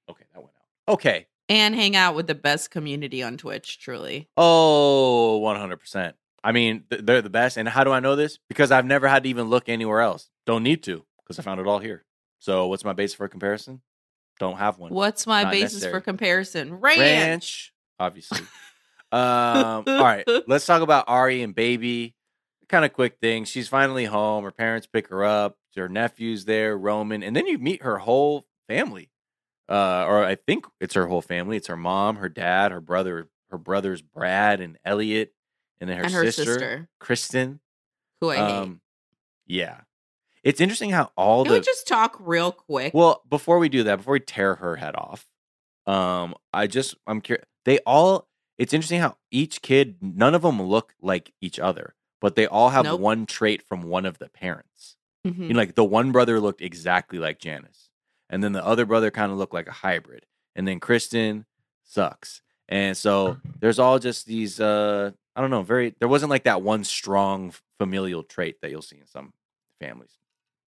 [0.10, 0.94] Okay, that went out.
[0.94, 1.26] Okay.
[1.50, 3.80] and hang out with the best community on Twitch.
[3.80, 6.14] Truly, Oh, 100%.
[6.44, 7.58] I mean, they're the best.
[7.58, 8.38] And how do I know this?
[8.50, 10.30] Because I've never had to even look anywhere else.
[10.46, 12.04] Don't need to because I found it all here.
[12.40, 13.82] So what's my base for comparison?
[14.40, 14.92] Don't have one.
[14.94, 15.94] What's my Not basis necessary.
[15.94, 16.74] for comparison?
[16.80, 17.00] Ranch.
[17.00, 18.42] Ranch, obviously.
[19.12, 22.16] um, all right, let's talk about Ari and Baby.
[22.68, 23.46] Kind of quick thing.
[23.46, 24.44] She's finally home.
[24.44, 25.58] Her parents pick her up.
[25.76, 29.10] Her nephew's there, Roman, and then you meet her whole family.
[29.70, 31.58] Uh, or I think it's her whole family.
[31.58, 35.34] It's her mom, her dad, her brother, her brothers Brad and Elliot,
[35.84, 37.60] and then her, and her sister, sister, Kristen.
[38.22, 38.42] who I hate.
[38.44, 38.82] Um,
[39.46, 39.82] yeah,
[40.44, 42.94] it's interesting how all Can the we just talk real quick?
[42.94, 45.28] well, before we do that, before we tear her head off,
[45.86, 47.46] um, I just I'm curious.
[47.66, 48.30] They all.
[48.58, 52.70] It's interesting how each kid, none of them look like each other, but they all
[52.70, 53.02] have Nope.
[53.02, 54.96] one trait from one of the parents.
[55.28, 55.48] Mhm.
[55.48, 57.90] You know, like the one brother looked exactly like Janice,
[58.30, 60.26] and then the other brother kind of looked like a hybrid,
[60.56, 61.46] and then Kristen
[61.84, 64.62] sucks, and so there's all just these.
[64.62, 65.64] uh I don't know.
[65.64, 65.96] Very.
[66.00, 69.34] There wasn't like that one strong familial trait that you'll see in some
[69.80, 70.12] families.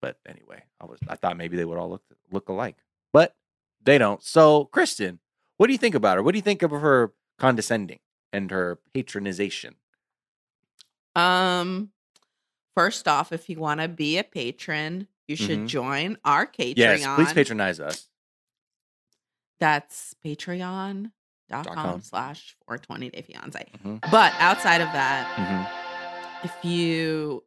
[0.01, 2.75] But anyway, I was I thought maybe they would all look look alike,
[3.13, 3.35] but
[3.83, 4.21] they don't.
[4.21, 5.19] So, Kristen,
[5.57, 6.23] what do you think about her?
[6.23, 7.99] What do you think of her condescending
[8.33, 9.75] and her patronization?
[11.15, 11.91] Um,
[12.75, 15.67] first off, if you want to be a patron, you should Mhm.
[15.67, 16.75] join our Patreon.
[16.77, 18.07] Yes, please patronize us.
[19.59, 20.13] That's
[21.51, 22.01] patreon.com com.
[22.01, 23.65] slash 420 day fiance.
[23.83, 24.01] Mhm.
[24.11, 25.83] But outside of that, hmm
[26.43, 27.43] if you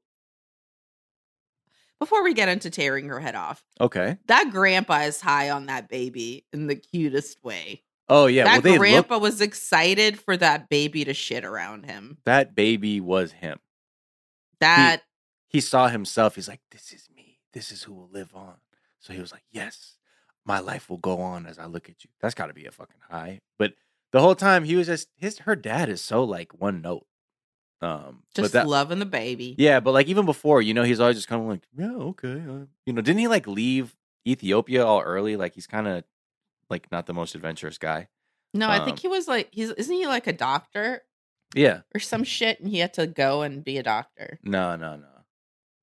[2.01, 4.18] before we get into tearing her head off, Okay.
[4.26, 7.82] that grandpa is high on that baby in the cutest way.
[8.09, 8.44] Oh yeah.
[8.44, 9.22] that they grandpa look.
[9.22, 12.18] was excited for that baby to shit around him.
[12.24, 13.61] That baby was him.
[14.61, 15.03] That
[15.46, 16.34] He saw himself.
[16.36, 17.38] He's like, "This is me.
[17.53, 18.57] This is who will live on."
[19.01, 19.96] So he was like, "Yes,
[20.44, 22.70] my life will go on as I look at you." That's got to be a
[22.72, 23.40] fucking high.
[23.59, 23.74] But
[24.12, 25.38] the whole time he was just his.
[25.40, 27.06] Her dad is so like one note.
[27.82, 29.54] Um, just that, loving the baby.
[29.56, 32.34] Yeah, but like even before, you know, he's always just kind of like, yeah, okay,
[32.34, 33.96] uh, you know, didn't he like leave
[34.26, 35.36] Ethiopia all early?
[35.36, 36.04] Like he's kind of
[36.68, 38.08] like not the most adventurous guy.
[38.52, 41.02] No, I Um, think he was like he's isn't he like a doctor
[41.54, 44.38] Yeah, or some shit and he had to go and be a doctor.
[44.42, 45.06] no, no, no.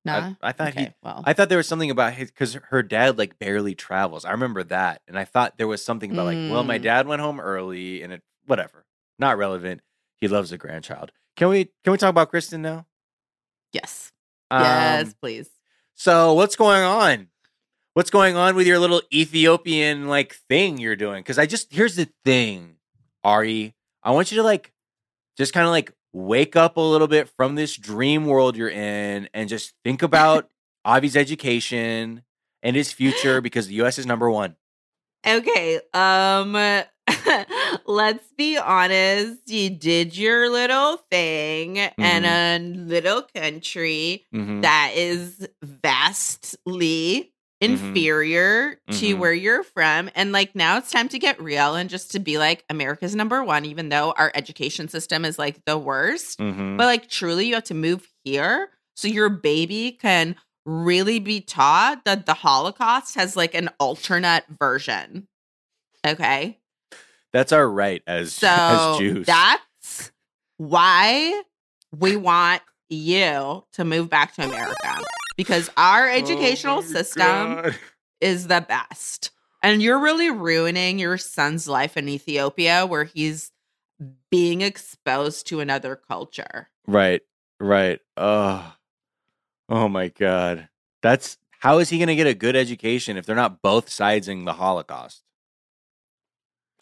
[0.05, 0.33] Nah.
[0.41, 1.21] I, I thought okay, he, well.
[1.25, 4.23] I thought there was something about his because her dad like barely travels.
[4.25, 6.83] I remember that, and I thought there was something about like, well, my Mm.
[6.83, 8.85] dad went home early, and it whatever,
[9.19, 9.81] not relevant.
[10.15, 11.11] He loves a grandchild.
[11.35, 12.85] Can we can we talk about Kristen now?
[13.73, 14.11] yes.
[14.49, 15.49] Um, yes, please.
[15.95, 17.27] So what's going on?
[17.93, 21.19] What's going on with your little Ethiopian like thing you're doing?
[21.21, 22.75] Because I just here's the thing,
[23.23, 23.75] Ari.
[24.03, 24.71] I want you to like
[25.37, 29.29] just kind of like wake up a little bit from this dream world you're in
[29.33, 30.49] and just think about
[30.85, 32.23] Avi's education
[32.63, 34.55] and his future because the US is number one.
[35.25, 36.53] Okay, um
[37.85, 39.39] let's be honest.
[39.47, 42.25] You did your little thing in Mm-hmm.
[42.25, 44.61] a little country Mhm.
[44.61, 47.69] that is vastly Mhm.
[47.89, 49.17] inferior to Mhm.
[49.19, 52.37] where you're from and like now it's time to get real and just to be
[52.37, 56.37] like America's number 1 even though our education system is like the worst.
[56.39, 56.77] Mhm.
[56.77, 60.35] But like truly you have to move here so your baby can
[60.65, 65.27] really be taught that the Holocaust has like an alternate version.
[66.05, 66.59] Okay?
[67.33, 69.25] That's our right as So as Jews.
[69.25, 70.11] that's
[70.57, 71.41] why
[71.97, 75.01] we want you to move back to America
[75.37, 77.21] because our oh educational Oh system
[77.55, 77.75] God.
[78.19, 79.31] is the best.
[79.63, 83.51] And you're really ruining your son's life in Ethiopia where he's
[84.29, 86.69] being exposed to another culture.
[86.85, 87.21] Right,
[87.59, 87.99] right.
[88.15, 88.73] Oh,
[89.69, 90.69] oh my God.
[91.01, 94.45] That's how is he going to get a good education if they're not both sidesing
[94.45, 95.23] the Holocaust?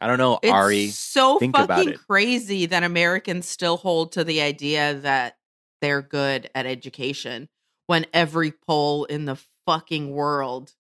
[0.01, 0.87] I don't know, It's Ari.
[0.87, 5.37] so think fucking crazy that Americans still hold to the idea that
[5.81, 7.47] they're good at education
[7.87, 10.73] when every poll in the fucking world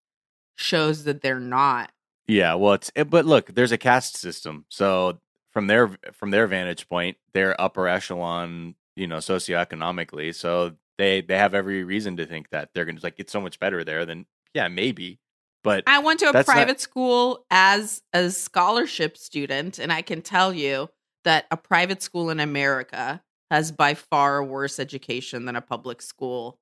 [0.55, 1.91] shows that they're not.
[2.27, 5.19] Yeah, well, it's it, but look, there's a caste system, so
[5.51, 10.33] from their from their vantage point, they're upper echelon, you know, socioeconomically.
[10.33, 13.41] So they they have every reason to think that they're going to like it's so
[13.41, 15.19] much better there than yeah, maybe.
[15.63, 20.01] But I went to a That's not- private school as a scholarship student, and I
[20.01, 20.89] can tell you
[21.23, 26.59] that a private school in America has by far worse education than a public school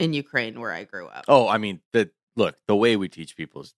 [0.00, 1.24] in Ukraine, where I grew up.
[1.28, 3.74] Oh, I mean, the look, the way we teach people is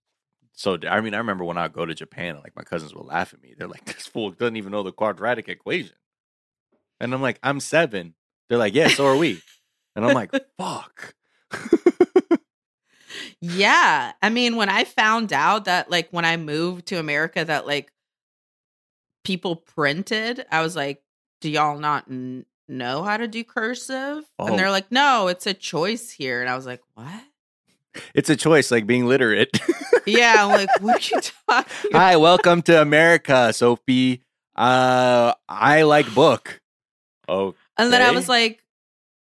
[0.52, 0.78] so.
[0.88, 3.42] I mean, I remember when I go to Japan, like my cousins will laugh at
[3.42, 3.54] me.
[3.56, 5.96] They're like, "This fool doesn't even know the quadratic equation,"
[7.00, 8.14] and I'm like, "I'm seven.
[8.48, 9.40] They're like, "Yeah, so are we,"
[9.96, 11.14] and I'm like, "Fuck."
[13.40, 14.12] Yeah.
[14.22, 17.92] I mean, when I found out that, like, when I moved to America, that, like,
[19.24, 21.02] people printed, I was like,
[21.40, 24.24] do y'all not n- know how to do cursive?
[24.38, 24.46] Oh.
[24.46, 26.40] And they're like, no, it's a choice here.
[26.40, 27.22] And I was like, what?
[28.14, 29.50] It's a choice, like being literate.
[30.04, 31.66] Yeah, I'm like, what are you talking about?
[31.92, 34.24] Hi, welcome to America, Sophie.
[34.56, 36.60] Uh, I like book.
[37.28, 38.64] Oh, And then I was like,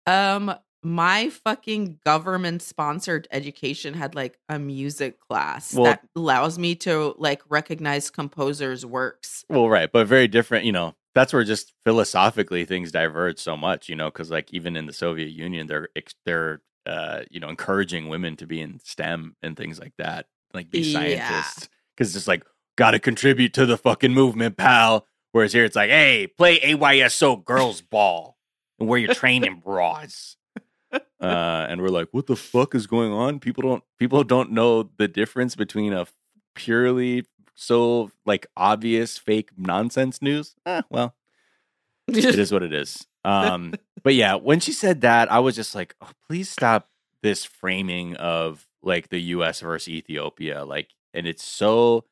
[0.09, 6.75] um, my fucking government sponsored education had like a music class Well- that allows me
[6.77, 9.45] to like recognize composers' works.
[9.49, 10.65] well, right, but very different.
[10.65, 13.89] You know, that's where just philosophically things diverge so much.
[13.89, 15.89] You know, because like even in the Soviet Union, they're
[16.27, 20.71] they're uh, you know encouraging women to be in STEM and things like that, like
[20.71, 22.45] be scientists, because it's just like
[22.77, 25.07] got to contribute to the fucking movement, pal.
[25.33, 28.37] Whereas here, it's like, hey, play AYSO girls ball
[28.79, 30.37] and wear your training bras.
[30.93, 33.41] uh, and we're like, what the fuck is going on?
[33.41, 36.07] People don't people don't know the difference between a
[36.55, 37.25] purely
[37.57, 40.55] so like obvious fake nonsense news.
[40.65, 41.15] Eh, well,
[42.07, 43.07] it is what it is.
[43.25, 46.89] Um, but yeah, when she said that, I was just like, oh, please stop
[47.23, 49.61] this framing of like the U.S.
[49.61, 50.65] versus Ethiopia.
[50.65, 52.05] Like, and it's so,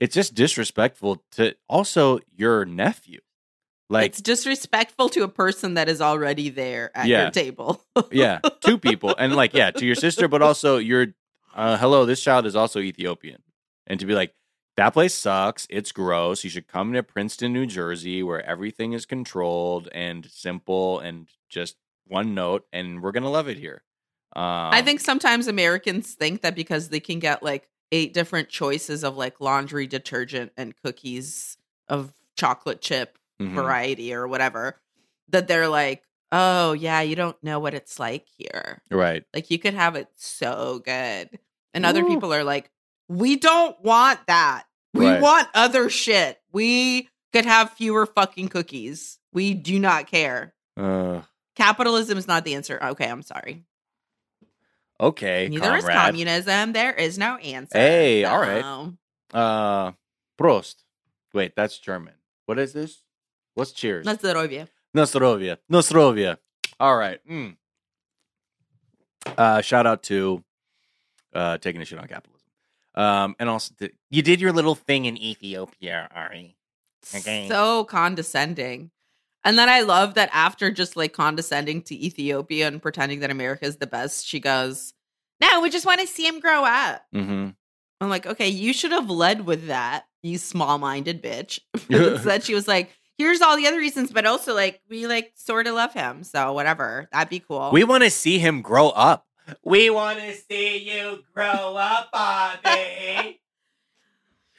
[0.00, 3.20] it's just disrespectful to also your nephew.
[3.90, 7.22] Like, it's disrespectful to a person that is already there at Yeah.
[7.22, 7.80] your table.
[8.10, 11.06] yeah, two people, and like, yeah, to your sister, but also your,
[11.54, 13.42] uh, hello, this child is also Ethiopian,
[13.86, 14.34] and to be like,
[14.78, 15.66] that place sucks.
[15.70, 16.44] It's gross.
[16.44, 21.74] You should come to Princeton, New Jersey, where everything is controlled and simple and just
[22.06, 23.82] one note, and we're gonna love it here.
[24.36, 29.02] Um, I think sometimes Americans think that because they can get like eight different choices
[29.02, 31.58] of like laundry detergent and cookies
[31.88, 33.54] of chocolate chip mhm.
[33.54, 34.80] variety or whatever,
[35.30, 38.80] that they're like, oh, yeah, you don't know what it's like here.
[38.92, 39.24] right.
[39.34, 41.36] Like you could have it so good.
[41.74, 42.70] And other people are like,
[43.08, 44.64] we don't want that.
[44.98, 45.20] We right.
[45.20, 46.40] want other shit.
[46.52, 49.18] We could have fewer fucking cookies.
[49.32, 50.54] We do not care.
[50.76, 51.22] Uh,
[51.56, 52.78] Capitalism is not the answer.
[52.80, 53.64] Okay, I'm sorry.
[55.00, 55.84] Okay, neither comrade.
[55.84, 56.72] is communism.
[56.72, 57.78] There is no answer.
[57.78, 58.30] Hey, so.
[58.30, 58.92] all right.
[59.32, 59.92] Uh,
[60.40, 60.76] Prost.
[61.34, 62.14] Wait, that's German.
[62.46, 63.02] What is this?
[63.54, 64.06] What's cheers?
[64.06, 64.68] Nostrovia.
[64.96, 65.58] Nostrovia.
[65.70, 66.38] Nostrovia.
[66.80, 67.20] All right.
[67.28, 67.56] Mm.
[69.36, 70.42] Uh, shout out to
[71.34, 72.37] uh, taking a shit on capitalism.
[72.98, 76.56] Um, and also, th- you did your little thing in Ethiopia, Ari.
[77.14, 77.46] Okay.
[77.48, 78.90] So condescending.
[79.44, 83.66] And then I love that after just like condescending to Ethiopia and pretending that America
[83.66, 84.94] is the best, she goes,
[85.40, 87.04] No, we just want to see him grow up.
[87.14, 87.50] Mm-hmm.
[88.00, 91.60] I'm like, okay, you should have led with that, you small minded bitch.
[91.88, 95.66] Instead, she was like, here's all the other reasons, but also like we like sort
[95.66, 96.24] of love him.
[96.24, 97.08] So whatever.
[97.12, 97.70] That'd be cool.
[97.72, 99.26] We want to see him grow up.
[99.64, 103.40] We want to see you grow up, Bobby.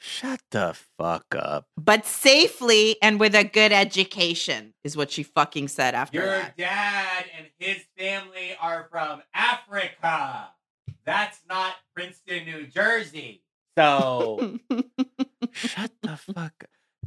[0.02, 1.66] Shut the fuck up.
[1.76, 6.54] but safely and with a good education, is what she fucking said after that.
[6.56, 10.48] Your dad and his family are from Africa.
[11.04, 13.42] That's not Princeton, New Jersey.
[13.76, 14.58] So
[15.52, 16.64] shut the fuck.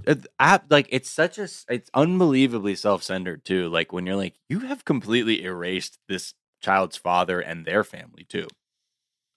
[0.07, 0.17] up.
[0.39, 3.69] app like it's such a it's unbelievably self-centered too.
[3.69, 6.33] Like when you're like you have completely erased this
[6.63, 8.47] child's father and their family too.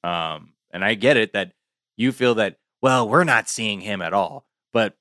[0.05, 1.53] Um, and I get it that
[1.97, 4.97] you feel that well we're not seeing him at all, but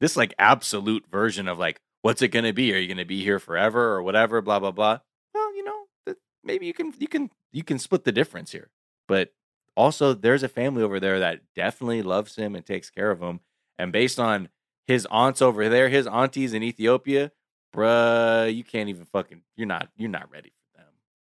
[0.00, 2.74] this like absolute version of like what's it going to be?
[2.74, 4.40] Are you going to be here forever or whatever?
[4.40, 4.98] Blah blah blah.
[5.34, 6.14] Well, you know,
[6.44, 8.70] maybe you can you can you can split the difference here,
[9.08, 9.32] but
[9.76, 13.40] also there's a family over there that definitely loves him and takes care of him,
[13.78, 14.48] and based on
[14.86, 17.30] his aunts over there, his aunties in Ethiopia,
[17.74, 19.42] bruh, you can't even fucking.
[19.56, 19.88] You're not.
[19.96, 20.52] You're not ready.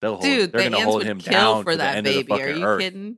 [0.06, 0.22] They'll hold.
[0.22, 2.42] Dude, they're the gonna hold him down for that end of the baby.
[2.42, 2.80] Are you earth.
[2.80, 3.16] kidding?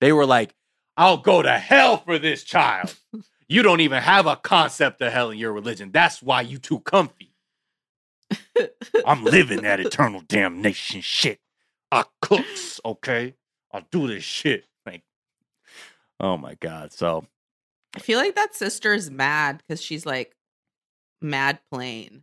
[0.00, 0.54] They were like,
[0.96, 2.94] "I'll go to hell for this child."
[3.48, 5.90] you don't even have a concept of hell in your religion.
[5.90, 7.34] That's why you too comfy.
[9.04, 11.40] I'm living that eternal damnation shit.
[11.90, 13.34] I cooks, okay?
[13.72, 14.66] I'll do this shit.
[14.86, 15.02] Like,
[16.20, 16.92] oh my god.
[16.92, 17.26] So
[17.96, 20.36] I feel like that sister is mad because she's like
[21.20, 22.22] mad plain.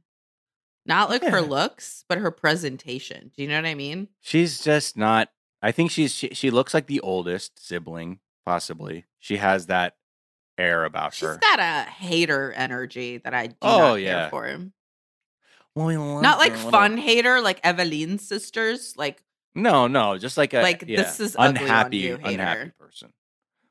[0.87, 3.31] Not like her looks, but her presentation.
[3.35, 4.07] Do you know what I mean?
[4.21, 5.29] she's just not.
[5.61, 9.05] I think she's she, she looks like the oldest sibling, possibly.
[9.19, 9.95] She has that
[10.57, 11.37] air about She's her.
[11.37, 14.21] got a hater energy that I do Oh, not yeah.
[14.21, 14.73] care for him.
[15.75, 18.95] Well, Not like fun hater, like Evelin's sisters.
[18.97, 19.21] Like
[19.53, 22.73] No, no, just like a Like, yeah, this is unhappy, you, unhappy hater.
[22.79, 23.13] person.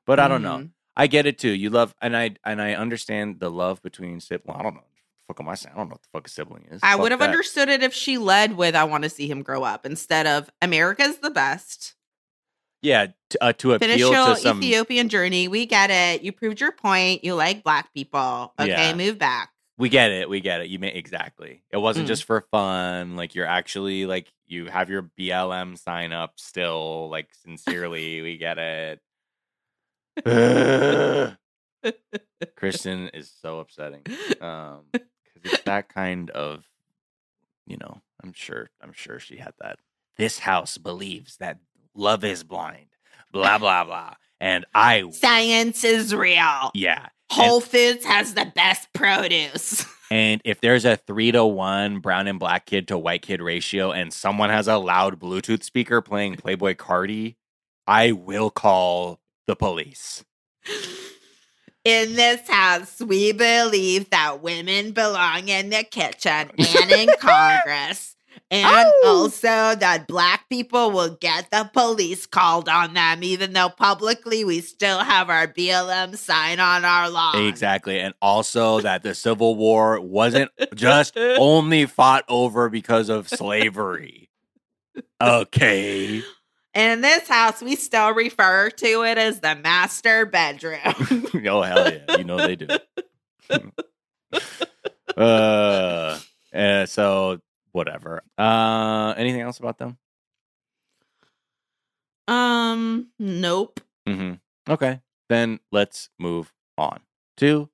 [0.07, 0.59] But I don't know.
[0.59, 0.71] mhm.
[0.97, 1.51] I get it too.
[1.51, 4.55] You love, and I and I understand the love between sibling.
[4.55, 4.85] Well, I don't know.
[5.29, 5.75] Fuck am I saying?
[5.75, 6.81] I don't know what the fuck a sibling is.
[6.83, 7.31] I Fuck would have that.
[7.31, 10.49] understood it if she led with "I want to see him grow up" instead of
[10.63, 11.95] "America's the best."
[12.83, 14.59] Yeah, t- uh, to Finish appeal your to some.
[14.63, 15.49] Ethiopian journey.
[15.49, 16.23] We get it.
[16.23, 17.25] You proved your point.
[17.25, 18.53] You like black people.
[18.61, 18.95] Okay, Yeah.
[18.95, 19.51] move back.
[19.79, 20.29] we get it.
[20.31, 20.69] We get it.
[20.69, 21.63] You may exactly.
[21.71, 22.09] It wasn't Mm.
[22.09, 23.17] just for fun.
[23.17, 27.09] Like you're actually like you have your BLM sign up still.
[27.11, 29.01] Like sincerely, we get it.
[30.25, 31.37] Ugh.
[32.57, 34.03] Kristen is so upsetting.
[34.41, 34.85] Um,
[35.37, 36.65] because it's that kind of,
[37.67, 38.01] you know.
[38.23, 38.71] I'm sure.
[38.83, 39.79] I'm sure she had that.
[40.17, 41.59] This house believes that
[41.95, 42.87] love is blind.
[43.31, 44.15] Blah blah blah.
[44.41, 46.71] And I, Science is real.
[46.75, 47.09] yeah.
[47.31, 49.85] Whole Foods has the best produce.
[50.09, 53.91] And if there's a three to one brown and black kid to white kid ratio,
[53.91, 57.35] and someone has a loud Bluetooth speaker playing Playboi Carti,
[57.89, 59.19] I will call
[59.49, 60.25] the police.
[61.87, 68.17] In this house, we believe that women belong in the kitchen and in Congress.
[68.51, 69.03] And oh!
[69.07, 74.63] also that black people will get the police called on them, even though publicly we
[74.63, 77.47] still have our BLM sign on our lawn.
[77.47, 78.01] Exactly.
[78.01, 84.29] And also that the Civil War wasn't just only fought over because of slavery.
[85.23, 86.25] Okay.
[86.77, 90.79] In this house, we still refer to it as the master bedroom.
[91.49, 92.17] oh, hell yeah.
[92.19, 92.67] You know they do.
[95.17, 96.19] uh,
[96.55, 97.41] uh, so,
[97.73, 98.23] whatever.
[98.37, 99.97] Uh, anything else about them?
[102.29, 103.81] um, nope.
[104.07, 104.35] Mm-hmm.
[104.71, 105.01] Okay.
[105.31, 107.01] Then let's move on
[107.39, 107.71] to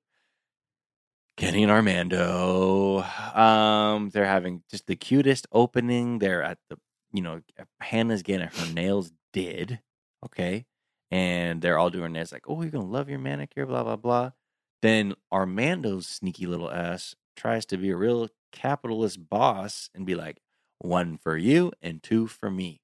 [1.35, 3.03] Kenny and Armando.
[3.35, 6.19] Um, they're having just the cutest opening.
[6.19, 6.77] They're at the,
[7.13, 7.41] you know,
[7.79, 9.79] Hannah's getting her nails did.
[10.25, 10.65] Okay.
[11.11, 14.31] And they're all doing this, like, oh, you're gonna love your manicure, blah, blah, blah.
[14.81, 20.39] Then Armando's sneaky little ass tries to be a real capitalist boss and be like,
[20.79, 22.81] one for you and two for me.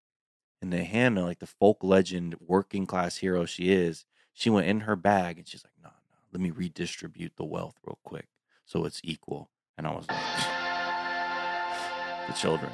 [0.62, 4.82] And then Hannah, like the folk legend working class hero she is, she went in
[4.82, 8.28] her bag and she's like, no, no, let me redistribute the wealth real quick
[8.70, 9.50] so it's equal.
[9.78, 10.20] And I was like,
[12.28, 12.72] the children,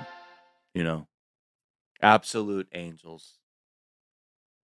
[0.73, 1.07] you know,
[2.01, 3.39] absolute angels.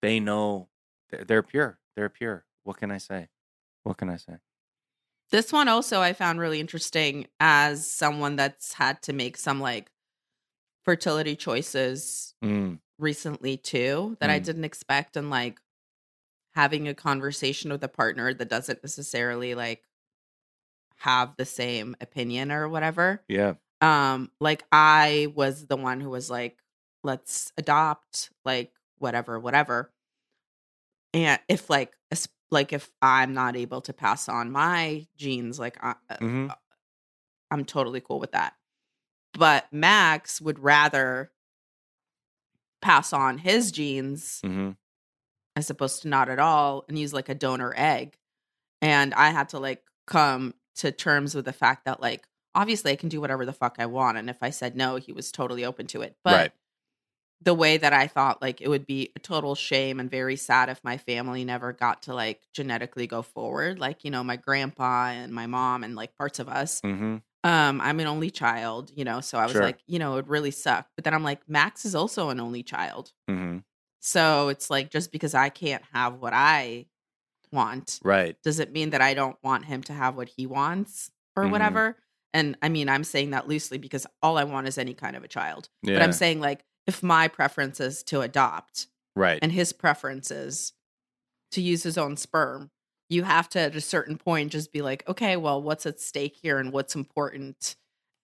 [0.02, 0.70] They know
[1.10, 1.80] they're, they're pure.
[1.96, 2.46] They're pure.
[2.64, 3.30] What can I say?
[3.84, 4.38] What can I say?
[5.30, 9.92] This one also I found really interesting as someone that's had to make some like
[10.84, 14.44] fertility choices Mm, recently too that I Mm.
[14.44, 15.60] didn't expect and like
[16.56, 19.84] having a conversation with a partner that doesn't necessarily like
[20.98, 23.24] have the same opinion or whatever.
[23.28, 23.54] yeah.
[23.80, 26.58] Um like I was the one who was like
[27.04, 29.92] let's adopt like whatever whatever.
[31.14, 31.94] And if like
[32.52, 36.48] like if I'm not able to pass on my genes like I, uh, hmm
[37.50, 38.54] I'm totally cool with that.
[39.34, 41.32] But Max would rather
[42.82, 44.72] pass on his genes hmm
[45.58, 48.18] as opposed to not at all and use like a donor egg.
[48.82, 52.26] And I had to like come to terms with the fact that like
[52.56, 54.18] obviously I can do whatever the fuck I want.
[54.18, 56.16] And if I said no, he was totally open to it.
[56.24, 56.52] But Right.
[57.44, 60.70] The way that I thought like it would be a total shame and very sad
[60.70, 63.80] if my family never got to like genetically go forward.
[63.80, 66.82] Like, you know, my grandpa and my mom and like parts of us.
[66.82, 69.64] hmm Um, I'm an only child, you know, so I was Sure.
[69.64, 70.88] like, you know, it would really suck.
[70.96, 73.14] But then I'm like, Max is also an only child.
[73.28, 73.60] hmm
[74.00, 76.88] So it's like just because I can't have what I
[77.52, 78.38] want, Right.
[78.44, 81.52] does it mean that I don't want him to have what he wants or Mhm.
[81.52, 81.98] whatever?
[82.34, 85.24] And I mean, I'm saying that loosely because all I want is any kind of
[85.24, 85.70] a child.
[85.84, 85.96] Yeah.
[85.96, 89.40] But I'm saying like if my preference is to adopt right.
[89.42, 90.74] and his preference is
[91.52, 92.72] to use his own sperm,
[93.10, 96.38] you have to at a certain point just be like, okay, well, what's at stake
[96.42, 97.76] here and what's important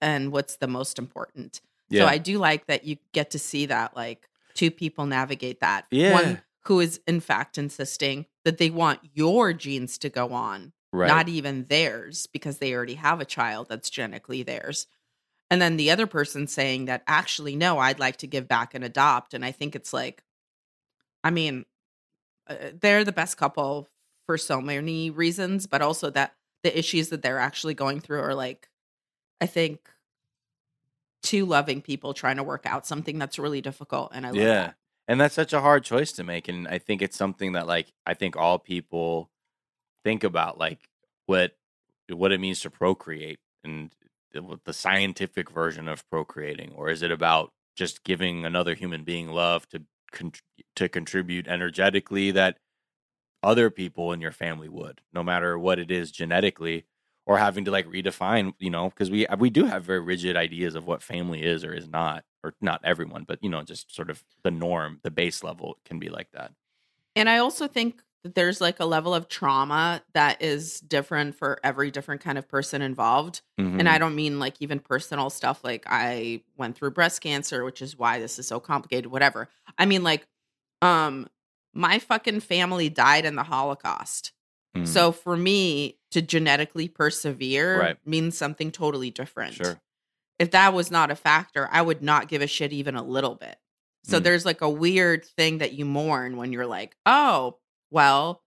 [0.02, 1.62] and what's the most important.
[1.90, 2.04] yeah.
[2.04, 5.86] So I do like that you get to see that like two people navigate that.
[5.92, 6.14] Yeah.
[6.14, 11.08] One who is in fact insisting that they want your genes to go on, right.
[11.08, 14.88] not even theirs, because they already have a child that's genetically theirs.
[15.50, 18.84] And then the other person saying that actually, no, I'd like to give back and
[18.84, 19.34] adopt.
[19.34, 20.24] And I think it's like,
[21.24, 21.66] I mean,
[22.48, 23.88] uh, they're the best couple
[24.26, 28.36] for so many reasons, but also that the issues that they're actually going through are
[28.36, 28.70] like,
[29.40, 29.90] I think,
[31.24, 34.12] two loving people trying to work out something that's really difficult.
[34.14, 34.76] And I love yeah that.
[35.08, 37.92] and that's such a hard choice to make and i think it's something that like
[38.06, 39.30] i think all people
[40.04, 40.90] think about like
[41.26, 41.58] what
[42.10, 43.92] what it means to procreate and
[44.34, 49.68] the, scientific version of procreating or is it about just giving another human being love
[49.70, 50.32] to con-
[50.76, 52.58] to contribute energetically that
[53.44, 56.86] other people in your family would no matter what it is genetically
[57.26, 60.76] or having to like redefine you know because we we do have very rigid ideas
[60.76, 64.10] of what family is or is not or not everyone but you know just sort
[64.10, 66.52] of the norm the base level can be like that.
[67.16, 71.92] And I also think there's like a level of trauma that is different for every
[71.92, 73.42] different kind of person involved.
[73.60, 73.80] Mhm.
[73.80, 77.82] And I don't mean like even personal stuff like I went through breast cancer, which
[77.82, 79.50] is why this is so complicated, whatever.
[79.78, 80.28] I mean like
[80.82, 81.28] um
[81.74, 84.34] my fucking family died in the Holocaust.
[84.76, 84.88] Mhm.
[84.88, 87.98] So for me to genetically persevere Right.
[88.06, 89.54] means something totally different.
[89.56, 89.80] Sure.
[90.40, 93.36] If that was not a factor, I would not give a shit even a little
[93.36, 93.58] bit.
[94.04, 94.24] So Mm.
[94.24, 97.58] there's like a weird thing that you mourn when you're like, oh,
[97.92, 98.44] well,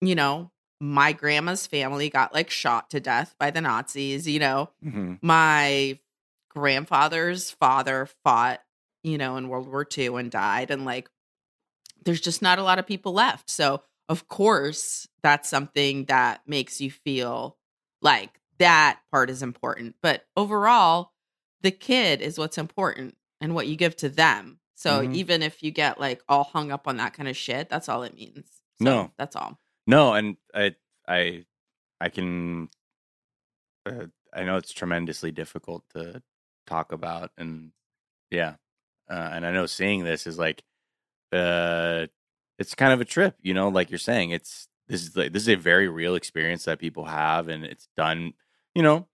[0.00, 0.50] you know,
[0.80, 5.18] my grandma's family got like shot to death by the Nazis, you know, Mhm.
[5.22, 5.98] my
[6.50, 8.62] grandfather's father fought,
[9.02, 10.70] you know, in World War II and died.
[10.70, 11.08] And like,
[12.04, 13.48] there's just not a lot of people left.
[13.48, 17.56] So, of course, that's something that makes you feel
[18.00, 19.96] like that part is important.
[20.02, 21.12] But overall,
[21.60, 24.58] the kid is what's important and what you give to them.
[24.74, 25.14] So, Mhm.
[25.14, 28.02] even if you get like all hung up on that kind of shit, that's all
[28.02, 28.61] it means.
[28.82, 29.12] So, No.
[29.18, 29.58] that's all.
[29.86, 30.74] No, and I
[31.08, 31.44] I
[32.00, 32.68] I can
[33.86, 36.22] uh, I know it's tremendously difficult to
[36.66, 37.72] talk about and
[38.30, 38.54] yeah.
[39.10, 40.62] Uh, and I know seeing this is like
[41.32, 42.06] uh
[42.58, 45.42] it's kind of a trip, you know, like you're saying it's this is like this
[45.42, 48.34] is a very real experience that people have and it's done,
[48.74, 49.08] you know,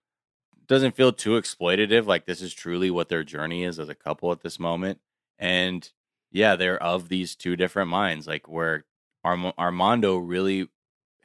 [0.66, 4.32] doesn't feel too exploitative like this is truly what their journey is as a couple
[4.32, 5.00] at this moment.
[5.38, 5.88] And
[6.32, 8.84] yeah, they're of these two different minds like where
[9.28, 10.68] Arm- Armando really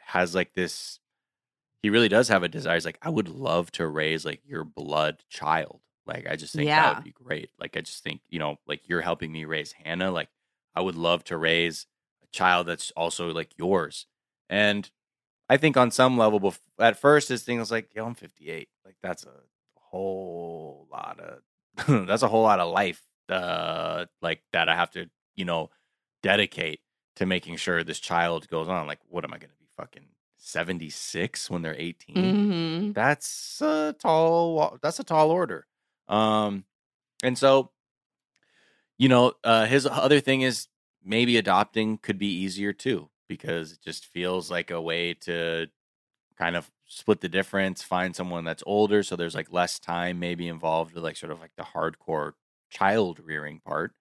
[0.05, 0.99] has like this
[1.81, 4.63] he really does have a desire he's like i would love to raise like your
[4.63, 5.79] blood child.
[6.05, 7.49] Like i just think that would be great.
[7.59, 10.29] Like i just think you know like you're helping me raise hannah like
[10.75, 11.87] i would love to raise
[12.23, 14.05] a child that's also like yours.
[14.49, 14.89] And
[15.49, 18.67] i think on some level bef- at first this thing was like yo i'm 58
[18.85, 19.39] like that's a
[19.75, 25.09] whole lot of that's a whole lot of life uh like that i have to
[25.35, 25.69] you know
[26.21, 26.81] dedicate
[27.15, 28.87] to making sure this child goes on.
[28.87, 30.07] Like, what am I going to be fucking
[30.37, 32.15] 76 when they're 18?
[32.15, 32.91] Mm-hmm.
[32.93, 35.67] That's a tall, that's a tall order.
[36.07, 36.65] Um,
[37.23, 37.71] and so,
[38.97, 40.67] you know, uh, his other thing is
[41.03, 45.67] maybe adopting could be easier too, because it just feels like a way to
[46.37, 49.03] kind of split the difference, find someone that's older.
[49.03, 52.33] So there's like less time maybe involved with like sort of like the hardcore
[52.69, 53.93] child rearing part,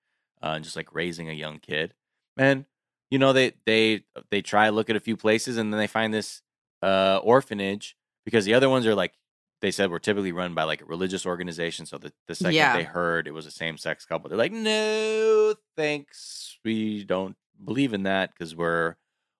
[0.42, 1.94] uh, and just like raising a young kid.
[2.36, 2.64] And
[3.12, 5.86] you know they they they try to look at a few places and then they
[5.86, 6.40] find this
[6.82, 7.94] uh orphanage
[8.24, 9.12] because the other ones are like
[9.60, 12.76] they said were typically run by like a religious organization so the, the second Yeah.
[12.76, 16.58] they heard it was a same-sex couple they're like no thanks.
[16.64, 18.96] We don't believe in that because we're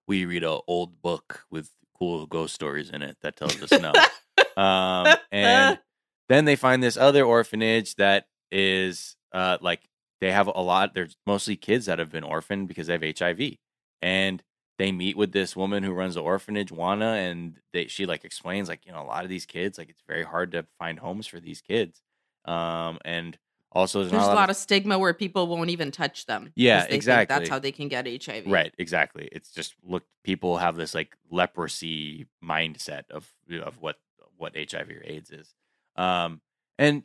[0.07, 3.93] we read an old book with cool ghost stories in it that tells us no.
[4.62, 5.79] Um and
[6.29, 9.81] then they find this other orphanage that is uh like
[10.20, 13.41] they have a lot there's mostly kids that have been orphaned because they have hiv
[14.03, 14.42] and
[14.78, 18.68] they meet with this woman who runs the orphanage juana and they she like explains
[18.68, 21.26] like you know a lot of these kids like it's very hard to find homes
[21.26, 22.03] for these kids
[22.44, 23.38] um and
[23.74, 26.53] also there's, There's a lot of stigma where people won't even touch them.
[26.57, 27.34] Yeah, exactly.
[27.34, 28.46] That's how they can get HIV.
[28.46, 29.28] Right, exactly.
[29.32, 33.32] It's just look people have this like leprosy mindset of
[33.62, 33.96] of what
[34.36, 35.55] what HIV or AIDS is.
[35.96, 36.40] Um
[36.78, 37.05] and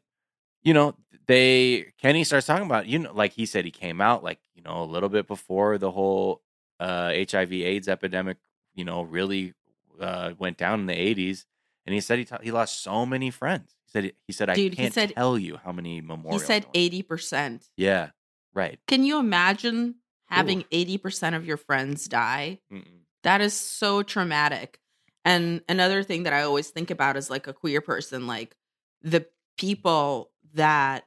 [0.63, 0.95] you know,
[1.27, 4.61] they Kenny starts talking about, you know, like he said he came out like, you
[4.61, 6.41] know, a little bit before the whole
[6.80, 8.38] uh HIV AIDS epidemic,
[8.75, 9.53] you know, really
[9.99, 11.45] uh went down in the 80s
[11.86, 13.73] and he said he ta- he lost so many friends.
[13.86, 16.41] He said he said Dude, I he can't said- tell you how many memorials.
[16.41, 17.69] He said 80%.
[17.78, 18.09] Yeah.
[18.53, 18.80] Right.
[18.88, 20.69] Can you imagine having Oof.
[20.71, 22.59] 80% of your friends die?
[22.73, 22.84] Mm-mm.
[23.23, 24.80] That is so traumatic.
[25.23, 28.55] And another thing that I always think about is like a queer person, like
[29.01, 29.25] the
[29.57, 31.05] people that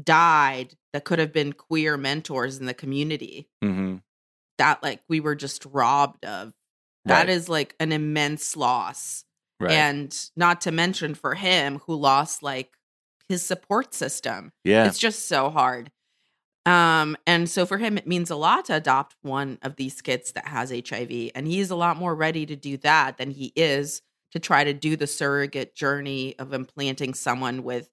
[0.00, 4.02] died that could have been queer mentors in the community Mhm.
[4.62, 6.52] That like we were just robbed of.
[7.04, 7.30] That Right.
[7.30, 9.24] is like an immense loss.
[9.58, 9.72] Right.
[9.72, 12.70] And not to mention for him who lost like
[13.28, 14.52] his support system.
[14.64, 14.86] yeah.
[14.86, 15.90] It's just so hard.
[16.64, 20.30] Um, and so for him, it means a lot to adopt one of these kids
[20.32, 21.32] that has HIV.
[21.34, 24.00] And he's a lot more ready to do that than he is
[24.30, 27.90] to try to do the surrogate journey of implanting someone with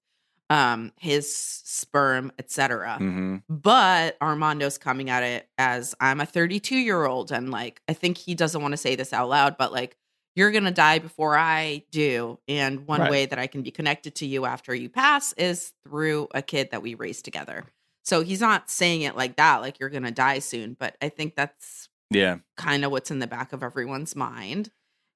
[0.50, 2.98] um his sperm, etc.
[2.98, 7.94] hmm But Armando's coming at it as I'm a 32 year old, and like I
[7.94, 9.96] think he doesn't want to say this out loud, but like
[10.36, 13.10] you're gonna die before I do, and one Right.
[13.10, 16.70] way that I can be connected to you after you pass is through a kid
[16.72, 17.64] that we raised together.
[18.04, 21.34] So he's not saying it like that, like you're gonna die soon, but I think
[21.36, 22.38] that's Yeah.
[22.56, 24.70] kind of what's in the back of everyone's mind.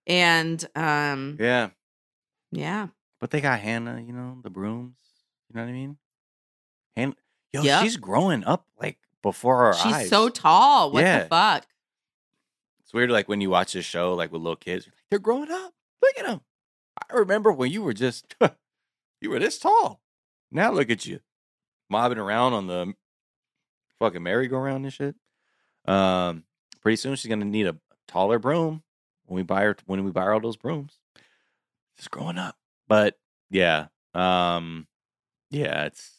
[0.07, 1.71] And um, Yeah.
[2.53, 2.89] yeah,
[3.21, 4.97] But they got Hannah, you know, the brooms.
[5.55, 5.99] You know what I mean?
[6.97, 7.15] And
[7.53, 7.83] yo, Yep.
[7.85, 10.01] she's growing up like before our she's eyes.
[10.03, 10.91] She's so tall.
[10.91, 11.21] What Yeah.
[11.23, 11.67] the fuck?
[12.81, 15.73] It's weird, like when you watch this show, like with little kids, they're growing up.
[16.03, 16.41] Look at them.
[17.11, 18.35] I remember when you were just,
[19.21, 20.01] you were this tall.
[20.51, 21.21] Now look at you,
[21.89, 22.95] mobbing around on the
[24.01, 25.15] fucking merry-go-round and shit.
[25.87, 26.45] Um,
[26.81, 27.77] pretty soon she's gonna need a
[28.09, 28.83] taller broom
[29.27, 30.99] when we buy her when we buy her all those brooms.
[31.97, 32.57] Just growing up,
[32.89, 33.19] but
[33.51, 34.87] yeah, um,
[35.55, 36.11] yeah, it's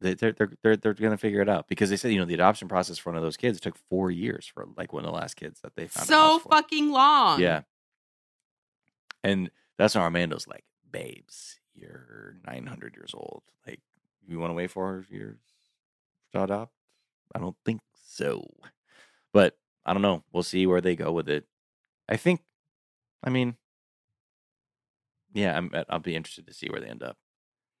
[0.00, 2.34] they- they're they're they're they're gonna figure it out because they said you know the
[2.34, 5.16] adoption process for one of those kids took four years for like one of the
[5.16, 6.06] last kids that they found.
[6.06, 7.40] So fucking long.
[7.40, 7.62] yeah,
[9.24, 13.42] and that's when Armando's like, babes, you're nine hundred years old.
[13.66, 13.80] Like,
[14.26, 15.38] you want to wait four years
[16.32, 16.72] to adopt?
[17.34, 18.46] I don't think so,
[19.32, 20.22] but I don't know.
[20.32, 21.46] We'll see where they go with it.
[22.08, 22.40] I think,
[23.24, 23.56] I mean,
[25.34, 27.16] yeah, I'm, I'll be interested to see where they end up.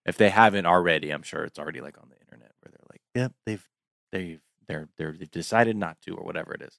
[0.06, 3.00] If they haven't already, I'm sure it's already like on the internet where they're like,
[3.14, 3.68] "Yep, they've
[4.12, 6.78] they've they're they're they've decided not to or whatever it is."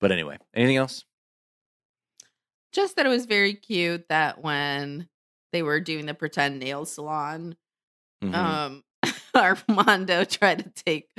[0.00, 1.04] But anyway, anything else?
[2.72, 5.08] Just that it was very cute that when
[5.52, 7.56] they were doing the pretend nail salon,
[8.22, 8.34] Mhm.
[8.34, 8.84] um
[9.34, 11.10] Armando tried to take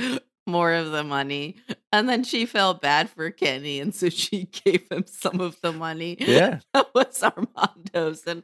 [0.45, 1.55] more of the money
[1.91, 5.71] and then she felt bad for Kenny and so she gave him some of the
[5.73, 6.15] money.
[6.19, 8.43] yeah, That was Armando's and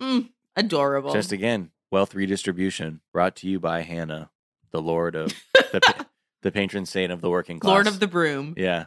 [0.00, 1.12] mm, adorable.
[1.12, 4.30] just again, wealth redistribution brought to you by Hannah,
[4.70, 5.32] the Lord of
[5.72, 6.06] the pa-
[6.42, 7.70] the patron saint of the working class.
[7.70, 8.54] Lord of the Broom.
[8.56, 8.86] Yeah.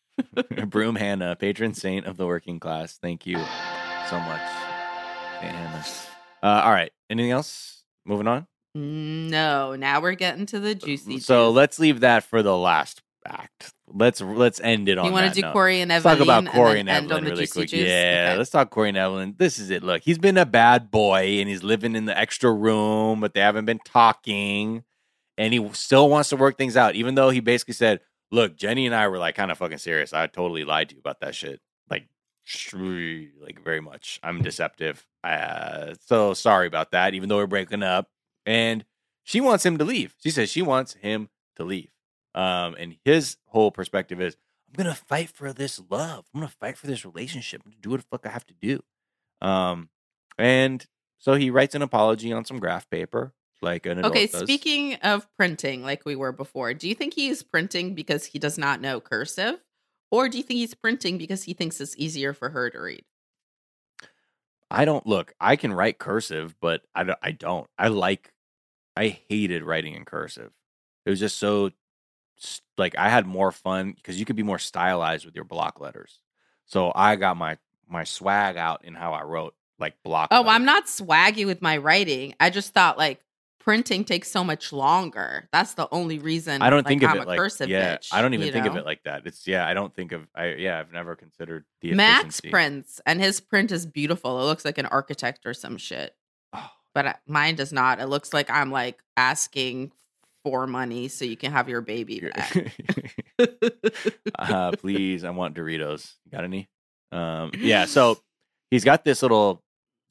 [0.66, 2.98] Broom Hannah, patron saint of the working class.
[3.00, 3.36] Thank you
[4.08, 4.40] so much,
[5.40, 5.84] Hannah.
[6.42, 6.90] Uh, all right.
[7.10, 7.84] Anything else?
[8.04, 8.46] Moving on.
[8.74, 11.18] No, now we're getting to the juicy.
[11.20, 11.56] So juice.
[11.56, 13.72] let's leave that for the last act.
[13.86, 15.04] Let's let's end it on.
[15.04, 15.08] That.
[15.08, 15.52] You want to do note.
[15.52, 16.10] Corey and Let's Evelin?
[16.10, 17.68] talk about Corey and, on Evelin really quick.
[17.68, 17.80] juice?
[17.88, 18.38] Yeah, Okay.
[18.38, 19.36] let's talk Corey and Evelin.
[19.38, 19.82] This is it.
[19.82, 23.40] Look, he's been a bad boy and he's living in the extra room, but they
[23.40, 24.84] haven't been talking.
[25.36, 28.00] And he still wants to work things out, even though he basically said,
[28.30, 30.12] Look, Jenny and I were like kind of fucking serious.
[30.12, 31.60] I totally lied to you about that shit.
[31.88, 32.06] Like,
[33.40, 34.20] like very much.
[34.22, 35.06] I'm deceptive.
[35.24, 38.08] Uh, so sorry about that, even though we're breaking up.
[38.44, 38.84] And
[39.24, 40.14] she wants him to leave.
[40.22, 41.88] She says she wants him to leave.
[42.34, 44.36] Um, and his whole perspective is,
[44.68, 46.26] I'm gonna fight for this love.
[46.34, 47.62] I'm gonna fight for this relationship.
[47.64, 48.82] I'm gonna do what the fuck I have to do.
[49.40, 49.88] Um,
[50.38, 50.84] and
[51.18, 54.42] so he writes an apology on some graph paper, like an Okay, does.
[54.42, 58.58] speaking of printing, like we were before, do you think he's printing because he does
[58.58, 59.58] not know cursive?
[60.10, 63.04] Or do you think he's printing because he thinks it's easier for her to read?
[64.70, 65.34] I don't look.
[65.40, 67.18] I can write cursive, but I don't.
[67.22, 67.66] I don't.
[67.78, 68.32] I like.
[68.96, 70.50] I hated writing in cursive.
[71.06, 71.70] It was just so
[72.76, 76.20] like I had more fun because you could be more stylized with your block letters.
[76.66, 77.58] So I got my
[77.88, 80.28] my swag out in how I wrote like block.
[80.30, 80.52] Oh, letters.
[80.52, 82.34] I'm not swaggy with my writing.
[82.40, 83.20] I just thought like
[83.60, 85.48] printing takes so much longer.
[85.52, 87.96] That's the only reason I don't like, think of I'm it a like cursive yeah.
[87.96, 89.26] bitch, I don't even think of it like that.
[89.26, 89.66] It's yeah.
[89.66, 90.78] I don't think of I yeah.
[90.78, 92.50] I've never considered the Max efficiency.
[92.50, 94.40] prints and his print is beautiful.
[94.40, 96.14] It looks like an architect or some shit.
[96.54, 98.00] Oh, But uh, mine does not.
[98.00, 99.92] It looks like I'm like asking
[100.48, 102.74] for money so you can have your baby back.
[104.38, 106.14] uh, please, I want Doritos.
[106.24, 106.70] You got any?
[107.12, 107.84] Um, yeah.
[107.84, 108.18] So
[108.70, 109.62] he's got this little,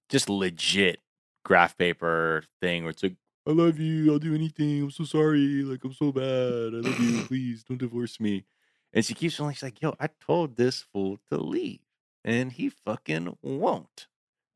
[0.10, 1.00] just legit
[1.44, 3.16] graph paper thing where it's like,
[3.48, 4.12] "I love you.
[4.12, 4.84] I'll do anything.
[4.84, 5.64] I'm so sorry.
[5.64, 6.76] Like I'm so bad.
[6.76, 7.22] I love you.
[7.28, 8.46] Please don't divorce me."
[8.94, 11.82] And she keeps feeling she's like, "Yo, I told this fool to leave,
[12.24, 14.08] and he fucking won't."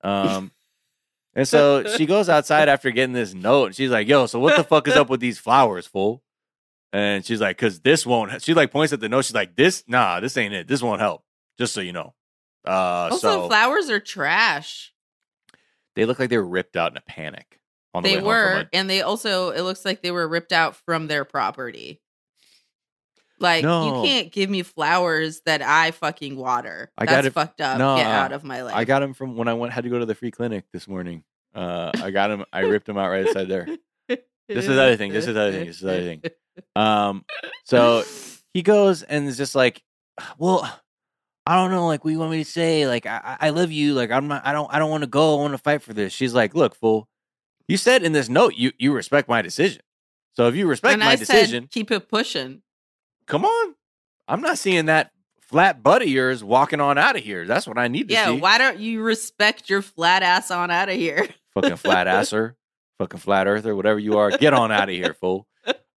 [0.04, 0.52] Um.
[1.34, 3.68] And so she goes outside after getting this note.
[3.68, 6.22] And she's like, "Yo, so what the fuck is up with these flowers, fool?"
[6.92, 9.24] And she's like, "Cause this won't." She like points at the note.
[9.26, 10.68] She's like, "This, nah, this ain't it.
[10.68, 11.24] This won't help.
[11.58, 12.14] Just so you know."
[12.68, 14.94] Uh, also, so flowers are trash.
[15.96, 17.60] they look like they were ripped out in a panic.
[17.94, 20.76] On the They were, a- and they also it looks like they were ripped out
[20.76, 22.01] from their property.
[23.42, 24.04] Like No.
[24.04, 26.92] you can't give me flowers that I fucking water.
[26.98, 27.78] I got That's it- fucked up.
[27.80, 28.76] no, Get out of my life.
[28.76, 30.88] I got them from when I went had to go to the free clinic this
[30.88, 31.24] morning.
[31.54, 32.46] Uh, I got them.
[32.54, 33.68] I ripped them out right outside there.
[34.08, 35.12] This is the other thing.
[35.14, 35.66] This is the other thing.
[35.68, 36.22] This is the other thing.
[36.76, 37.26] Um,
[37.66, 38.04] so
[38.54, 39.82] he goes and is just like,
[40.38, 40.64] well,
[41.46, 41.88] I don't know.
[41.88, 42.86] Like, what do you want me to say?
[42.88, 43.94] Like, I, I I love you.
[43.94, 44.46] Like, I'm not.
[44.46, 44.72] I don't.
[44.74, 45.38] I don't want to go.
[45.38, 46.14] I want to fight for this.
[46.14, 47.08] She's like, look, fool.
[47.68, 49.82] You said in this note you you respect my decision.
[50.36, 52.62] So if you respect and my I decision, said, keep it pushing.
[53.32, 53.76] Come on.
[54.28, 57.46] I'm not seeing that flat butt of yours walking on out of here.
[57.46, 58.34] That's what I need to Yeah, see.
[58.36, 61.28] Yeah, why don't you respect your flat ass on out of here?
[61.54, 62.56] Fucking flat asser,
[62.98, 64.32] fucking flat earther, whatever you are.
[64.32, 65.48] Get on out of here, fool.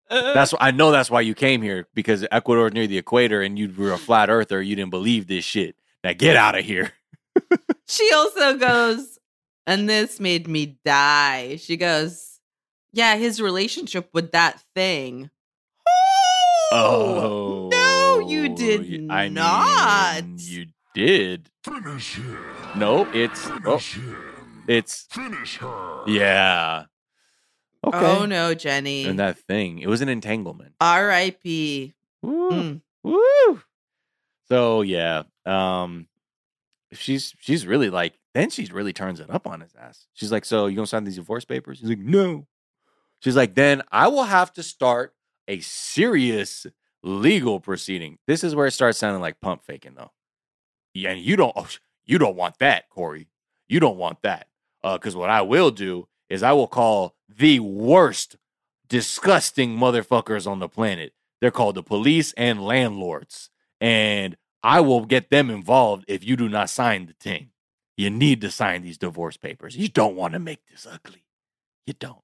[0.09, 3.57] That's I know that's why you came here because Ecuador is near the equator and
[3.57, 4.61] you were a flat earther.
[4.61, 5.75] You didn't believe this shit.
[6.03, 6.91] Now get out of here.
[7.87, 9.17] she also goes,
[9.65, 11.55] and this made me die.
[11.55, 12.39] She goes,
[12.91, 15.31] Yeah, his relationship with that thing.
[16.71, 20.23] Oh no, you did I not.
[20.23, 21.49] Mean, you did.
[21.63, 22.37] Finish him.
[22.75, 24.17] No, it's oh, him.
[24.67, 26.03] it's Finish her.
[26.07, 26.85] yeah.
[27.85, 27.97] Okay.
[27.97, 29.05] Oh no, Jenny.
[29.05, 30.73] And that thing, it was an entanglement.
[30.81, 31.93] R.I.P.
[32.23, 32.51] Woo.
[32.51, 32.81] Mm.
[33.03, 33.61] Woo.
[34.47, 36.07] So yeah, um,
[36.91, 40.07] she's she's really like then she really turns it up on his ass.
[40.13, 42.47] She's like, "So you gonna sign these divorce papers?" He's like, "No."
[43.19, 45.14] She's like, "Then I will have to start
[45.47, 46.65] a serious
[47.03, 50.11] legal proceeding." This is where it starts sounding like pump faking, though.
[50.93, 51.67] Yeah, and you don't oh,
[52.05, 53.27] you don't want that, Corey.
[53.67, 54.47] You don't want that.
[54.83, 58.37] Uh, because what I will do is I will call the worst,
[58.87, 61.13] disgusting motherfuckers on the planet.
[61.41, 63.49] They're called the police and landlords.
[63.81, 67.49] And I will get them involved if you do not sign the thing.
[67.97, 69.75] You need to sign these divorce papers.
[69.75, 71.25] You don't want to make this ugly.
[71.85, 72.17] You don't.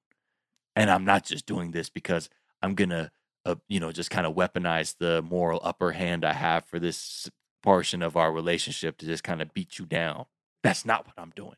[0.74, 2.28] And I'm not just doing this because
[2.62, 3.10] I'm to,
[3.44, 7.30] uh, you know, just kind of weaponize the moral upper hand I have for this
[7.62, 10.26] portion of our relationship to just kind of beat you down.
[10.62, 11.56] That's not what I'm doing.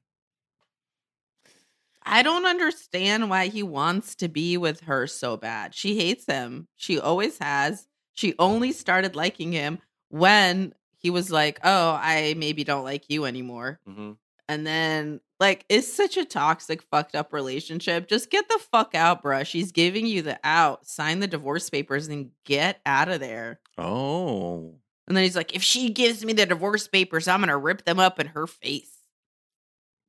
[2.07, 5.75] I don't understand why he wants to be with her so bad.
[5.75, 6.69] She hates him.
[6.77, 7.89] She always has.
[8.13, 9.79] She only started liking him
[10.11, 14.13] when he was like, "Oh, I maybe don't like you anymore." Mm-hmm.
[14.49, 18.09] And then like it's such a toxic fucked up relationship.
[18.09, 19.45] Just get the fuck out, bruh.
[19.47, 20.87] She's giving you the out.
[20.87, 23.61] Sign the divorce papers and get out of there.
[23.77, 24.77] Oh.
[25.07, 27.85] And then he's like, "If she gives me the divorce papers, I'm going to rip
[27.85, 28.91] them up in her face."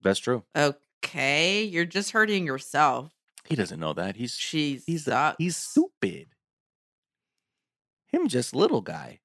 [0.01, 0.43] That's true.
[0.55, 3.11] Okay, you're just hurting yourself.
[3.43, 4.15] He doesn't know that.
[4.15, 6.27] He's She's he's he's stupid.
[8.07, 9.19] Him just little guy,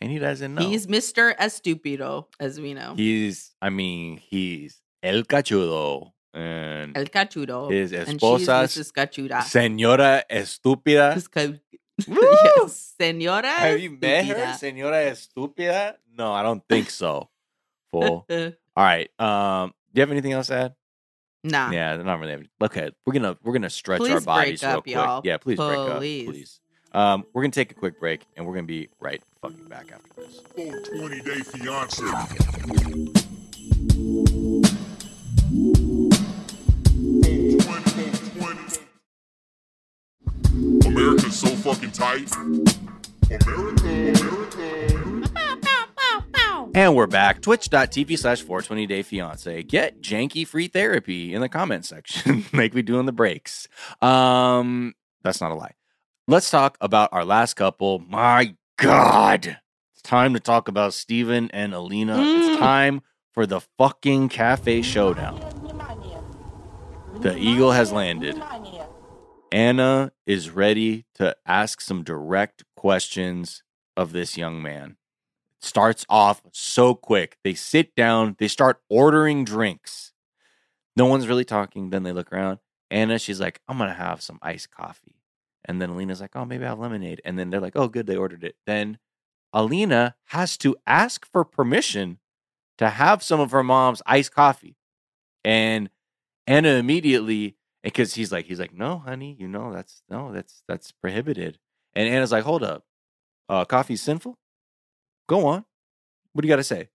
[0.00, 0.62] and he doesn't know.
[0.62, 1.36] He's Mr.
[1.36, 2.94] Estupido, as we know.
[2.94, 7.70] he's I mean he's el cachudo and El cachudo.
[7.70, 8.92] his and she's esposa's Mrs.
[8.92, 9.42] Cachuda.
[9.42, 11.14] señora estúpida.
[11.14, 11.28] Mrs.
[11.30, 11.60] Ca-
[12.08, 12.16] Woo!
[12.62, 13.50] yes, Senora.
[13.50, 15.96] Have you met her, señora estúpida?
[16.16, 17.28] No, I don't think so.
[17.92, 18.24] Fool.
[18.30, 19.10] All right.
[19.20, 20.74] Um, do you have anything else to add?
[21.44, 21.70] nah.
[21.70, 22.32] Yeah, not really.
[22.32, 24.94] Have Okay, we're gonna we're gonna stretch our Please break bodies real up, quick.
[24.94, 25.20] y'all.
[25.24, 26.24] Yeah, please, break up, Please.
[26.26, 26.60] please.
[26.92, 30.08] Um, we're gonna take a quick break, and we're gonna be right fucking back after
[30.22, 30.40] this.
[30.56, 32.04] 420 day fiance.
[41.60, 42.34] Fucking tight.
[43.30, 45.10] America, America.
[46.74, 47.42] And we're back.
[47.42, 49.62] Twitch.tv slash 420 day fiance.
[49.64, 53.68] Get janky free therapy in the comment section, like we do in the breaks.
[54.00, 55.74] Um, that's not a lie.
[56.26, 57.98] Let's talk about our last couple.
[57.98, 59.58] My God.
[59.92, 62.16] It's time to talk about Steven and Alina.
[62.16, 62.38] Mm.
[62.38, 63.02] It's time
[63.32, 65.40] for the fucking cafe showdown.
[67.20, 68.40] The eagle has landed.
[69.52, 73.62] Anna is ready to ask some direct questions
[73.96, 74.96] of this young man.
[75.60, 77.36] Starts off so quick.
[77.44, 80.12] They sit down, they start ordering drinks.
[80.96, 81.90] No one's really talking.
[81.90, 82.58] Then they look around.
[82.90, 85.16] Anna, she's like, I'm going to have some iced coffee.
[85.64, 87.20] And then Alina's like, oh, maybe I'll have lemonade.
[87.24, 88.56] And then they're like, oh, good, they ordered it.
[88.66, 88.98] Then
[89.52, 92.18] Alina has to ask for permission
[92.78, 94.76] to have some of her mom's iced coffee.
[95.44, 95.90] And
[96.46, 100.92] Anna immediately, because he's like, he's like, no, honey, you know that's no, that's that's
[100.92, 101.58] prohibited.
[101.94, 102.84] And Anna's like, hold up,
[103.48, 104.38] uh, coffee's sinful.
[105.28, 105.64] Go on,
[106.32, 106.88] what do you got to say?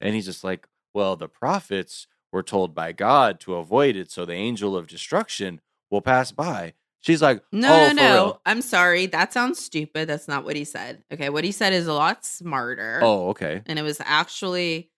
[0.00, 4.24] And he's just like, well, the prophets were told by God to avoid it, so
[4.24, 6.74] the angel of destruction will pass by.
[7.00, 8.12] She's like, No, oh, no, no.
[8.12, 8.40] real?
[8.44, 9.06] I'm sorry.
[9.06, 10.08] That sounds stupid.
[10.08, 11.04] That's not what he said.
[11.12, 13.00] Okay, what he said is a lot smarter.
[13.02, 13.62] Oh, okay.
[13.66, 14.90] and it was actually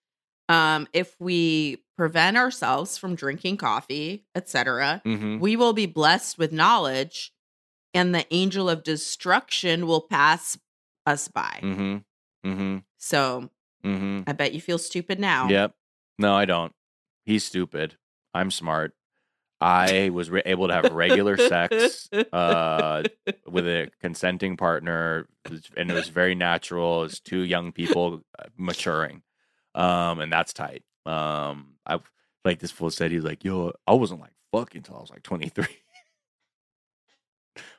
[0.51, 5.39] um if we prevent ourselves from drinking coffee etc Mm-hmm.
[5.39, 7.31] we will be blessed with knowledge
[7.93, 10.57] and the angel of destruction will pass
[11.05, 12.49] us by Mm-hmm.
[12.49, 12.77] Mm-hmm.
[12.97, 13.49] so
[13.85, 14.21] Mm-hmm.
[14.29, 15.73] i bet you feel stupid now Yep.
[16.19, 16.71] No, I don't.
[17.25, 17.95] He's stupid.
[18.33, 18.93] I'm smart.
[19.59, 23.03] I was re- able to have regular sex uh,
[23.47, 25.27] with a consenting partner,
[25.77, 27.03] and it was very natural.
[27.05, 29.23] It's two young people uh, maturing,
[29.75, 30.83] um, and that's tight.
[31.05, 31.99] Um, I
[32.45, 35.23] like this fool said he's like, "Yo, I wasn't like fucking until I was like
[35.23, 35.65] 23."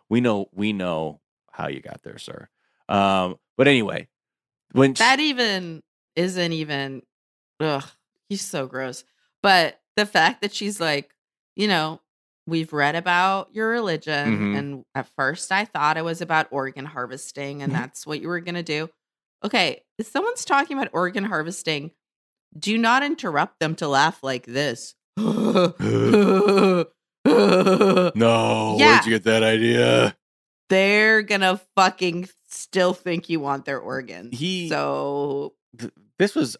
[0.08, 1.20] we know, we know
[1.50, 2.48] how you got there, sir.
[2.88, 4.08] Um, but anyway,
[4.72, 5.82] when that even
[6.16, 7.02] isn't even
[7.60, 7.84] ugh
[8.28, 9.02] he's so gross
[9.42, 11.14] but the fact that she's like
[11.56, 12.00] you know
[12.46, 14.58] we've read about your religion Mhm.
[14.58, 17.76] and at first i thought it was about organ harvesting and Mhm.
[17.76, 18.90] that's what you were going to do
[19.44, 21.90] okay if someone's talking about organ harvesting
[22.58, 26.86] do not interrupt them to laugh like this no,
[27.24, 28.76] Yeah.
[28.76, 30.16] where'd you get that idea?
[30.68, 34.38] they're gonna fucking still think you want their organs.
[34.38, 36.56] He- so th- this was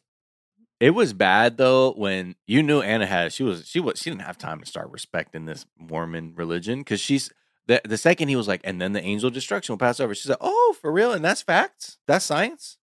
[0.81, 4.23] it was bad though when you knew Anna had she was she was she didn't
[4.23, 7.31] have time to start respecting this Mormon religion because she's
[7.68, 10.14] the the second he was like and then the angel of destruction will pass over
[10.16, 12.78] she's like oh for real and that's facts that's science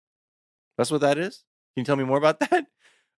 [0.77, 1.43] that's what that is
[1.75, 2.65] can you tell me more about that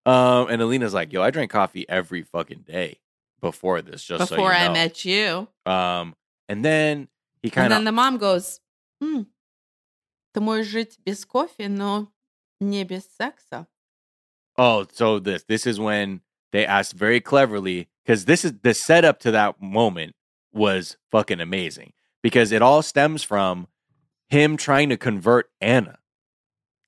[0.06, 3.00] um and Alina's like yo I drank coffee every fucking day
[3.42, 4.74] before this just so before you I know.
[4.74, 6.16] met you, um
[6.48, 7.08] and then
[7.42, 8.60] he and kind then of the mom goes,
[9.02, 9.24] hmm,
[10.34, 12.08] "Ты можешь жить без кофе, но
[12.60, 13.68] не без секса."
[14.58, 16.22] Oh, so this this is when
[16.52, 20.16] they asked very cleverly because this is the setup to that moment
[20.53, 23.69] was fucking amazing because it all stems from
[24.29, 25.99] him trying to convert Anna.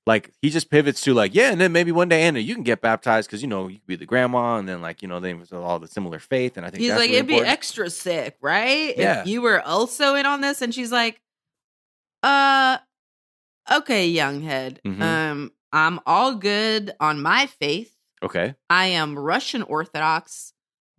[0.05, 2.63] Like he just pivots to like, yeah, and then maybe one day Anna, you can
[2.65, 5.21] get baptized because you know you could be the grandma, and then like you know
[5.21, 7.89] they was all the similar faith, and I think He's like, really "It'd be extra
[7.89, 8.93] sick, right?
[8.97, 9.21] Yeah.
[9.21, 11.21] If you were also in on this." And she's like,
[12.21, 12.79] "Uh,
[13.71, 14.81] okay, young head.
[14.85, 15.01] Mhm.
[15.01, 17.95] Um, I'm all good on my faith.
[18.21, 20.51] okay, I am Russian Orthodox.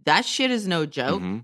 [0.04, 1.20] That shit is no joke.
[1.20, 1.38] hmm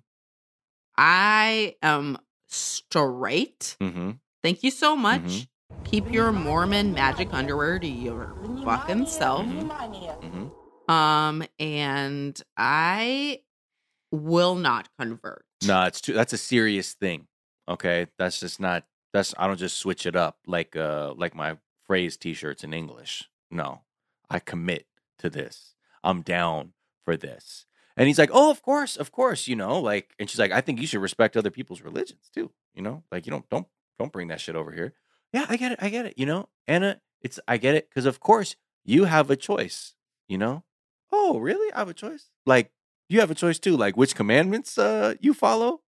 [1.03, 2.19] I am
[2.49, 3.77] straight.
[3.81, 4.11] hmm
[4.43, 5.23] Thank you so much.
[5.23, 5.49] Mhm.
[5.85, 9.47] Keep your Mormon magic underwear to your fucking self.
[9.47, 10.49] hmm
[10.93, 13.43] Um, and I
[14.13, 15.45] will not convert.
[15.65, 16.13] No, it's too.
[16.13, 17.29] That's a serious thing.
[17.69, 18.85] Okay, that's just not.
[19.15, 21.57] That's I don't just switch it up like uh like my
[21.87, 23.29] phrase T-shirts in English.
[23.51, 23.83] No,
[24.29, 24.87] I commit
[25.19, 25.75] to this.
[26.05, 26.73] I'm down
[27.05, 27.67] for this.
[27.97, 30.61] And he's like, oh, of course, of course, you know, like, and she's like, I
[30.61, 32.51] think you should respect other people's religions too.
[32.75, 33.67] You know, like you don't don't
[33.99, 34.95] don't bring that shit over here.
[35.33, 36.15] Yeah, I get it, I get it.
[36.17, 39.95] You know, Anna, it's I get it because of course you have a choice.
[40.29, 40.65] You know.
[41.13, 41.73] Oh, really?
[41.73, 42.31] I have a choice.
[42.47, 42.71] Like
[43.09, 45.81] you have a choice too, like which commandments uh you follow.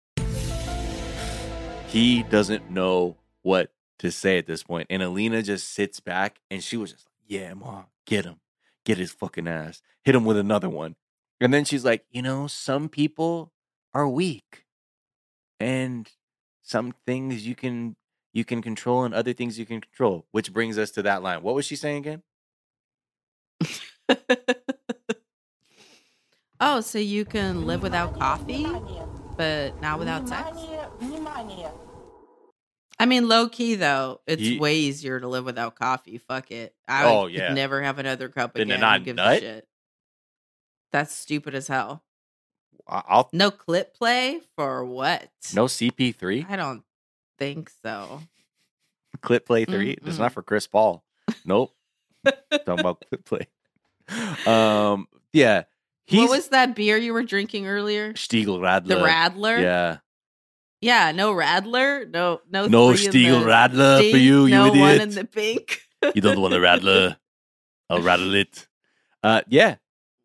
[1.86, 6.62] He doesn't know what to say at this point, and Alina just sits back, and
[6.62, 8.36] she was just like, "Yeah, ma, get him,
[8.84, 10.96] get his fucking ass, hit him with another one."
[11.40, 13.52] And then she's like, "You know, some people
[13.94, 14.64] are weak,
[15.58, 16.10] and
[16.62, 17.96] some things you can
[18.32, 21.42] you can control, and other things you can control." Which brings us to that line.
[21.42, 22.22] What was she saying again?
[26.60, 28.66] oh, so you can live without coffee,
[29.36, 30.48] but not without sex?
[32.98, 36.18] I mean, low key though, it's Ye- way easier to live without coffee.
[36.18, 36.74] Fuck it.
[36.86, 37.54] I Oh, would yeah.
[37.54, 38.78] never have another cup again.
[38.80, 39.36] not Who gives nut?
[39.38, 39.68] a shit?
[40.92, 42.02] That's stupid as hell.
[42.86, 45.28] I'll No clip play for what?
[45.54, 46.44] no CP three.
[46.48, 46.82] I don't
[47.38, 48.22] think so.
[49.20, 49.98] Clip Play 3.
[50.06, 51.04] It's not for Chris Paul.
[51.44, 51.74] Nope.
[52.24, 52.34] Talking
[52.66, 53.46] about Clip Play.
[54.46, 55.64] Um, yeah.
[56.06, 58.14] He's what was that beer you were drinking earlier?
[58.14, 58.88] Stiegl Radler.
[58.88, 59.60] The Radler.
[59.60, 59.98] Yeah.
[60.80, 62.10] Yeah, no Radler.
[62.10, 62.66] No, no.
[62.66, 65.82] No Stiegl Radler for you, you no one in the pink.
[66.14, 67.16] You don't want a Radler.
[67.90, 68.66] I'll rattle it.
[69.22, 69.76] Uh, yeah.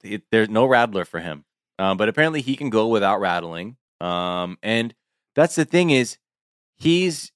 [0.05, 1.45] It- there's no rattler for him.
[1.79, 3.75] Um, but apparently he can go without rattling.
[3.99, 4.93] Um, and
[5.35, 6.17] that's the thing is
[6.77, 7.31] he's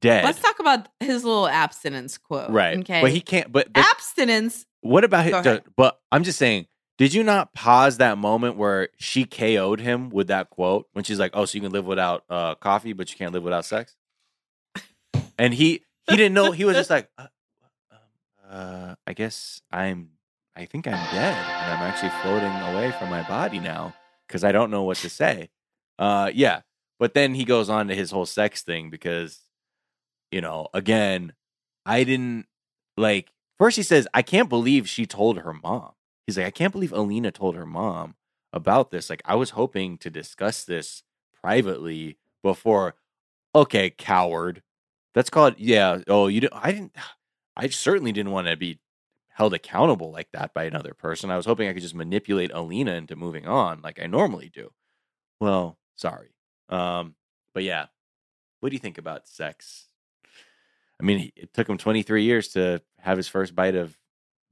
[0.00, 0.24] dead.
[0.24, 2.50] Let's talk about his little abstinence quote.
[2.50, 2.78] right.
[2.78, 3.00] Okay.
[3.00, 3.50] But he can't.
[3.50, 4.66] But, but abstinence.
[4.82, 5.32] What about his?
[5.76, 6.66] But I'm just saying,
[6.98, 11.18] did you not pause that moment where she KO'd him with that quote when she's
[11.18, 13.96] like, "Oh, so you can live without uh, coffee, but you can't live without sex"?
[15.38, 16.52] And he he didn't know.
[16.52, 17.26] He was just like, uh,
[17.90, 17.98] um,
[18.50, 20.10] uh, "I guess I'm.
[20.56, 23.94] I think I'm dead, and I'm actually floating away from my body now
[24.26, 25.50] because I don't know what to say."
[25.98, 26.62] Uh, yeah.
[26.98, 29.40] But then he goes on to his whole sex thing because,
[30.32, 31.34] you know, again,
[31.84, 32.46] I didn't
[32.96, 35.92] like first he says i can't believe she told her mom
[36.26, 38.14] he's like i can't believe alina told her mom
[38.52, 41.02] about this like i was hoping to discuss this
[41.42, 42.94] privately before
[43.54, 44.62] okay coward
[45.14, 46.94] that's called yeah oh you didn't i didn't
[47.56, 48.78] i certainly didn't want to be
[49.36, 52.94] held accountable like that by another person i was hoping i could just manipulate alina
[52.94, 54.70] into moving on like i normally do
[55.40, 56.28] well sorry
[56.68, 57.14] um
[57.54, 57.86] but yeah
[58.60, 59.86] what do you think about sex
[61.00, 63.98] I mean, it took him 23 years to have his first bite of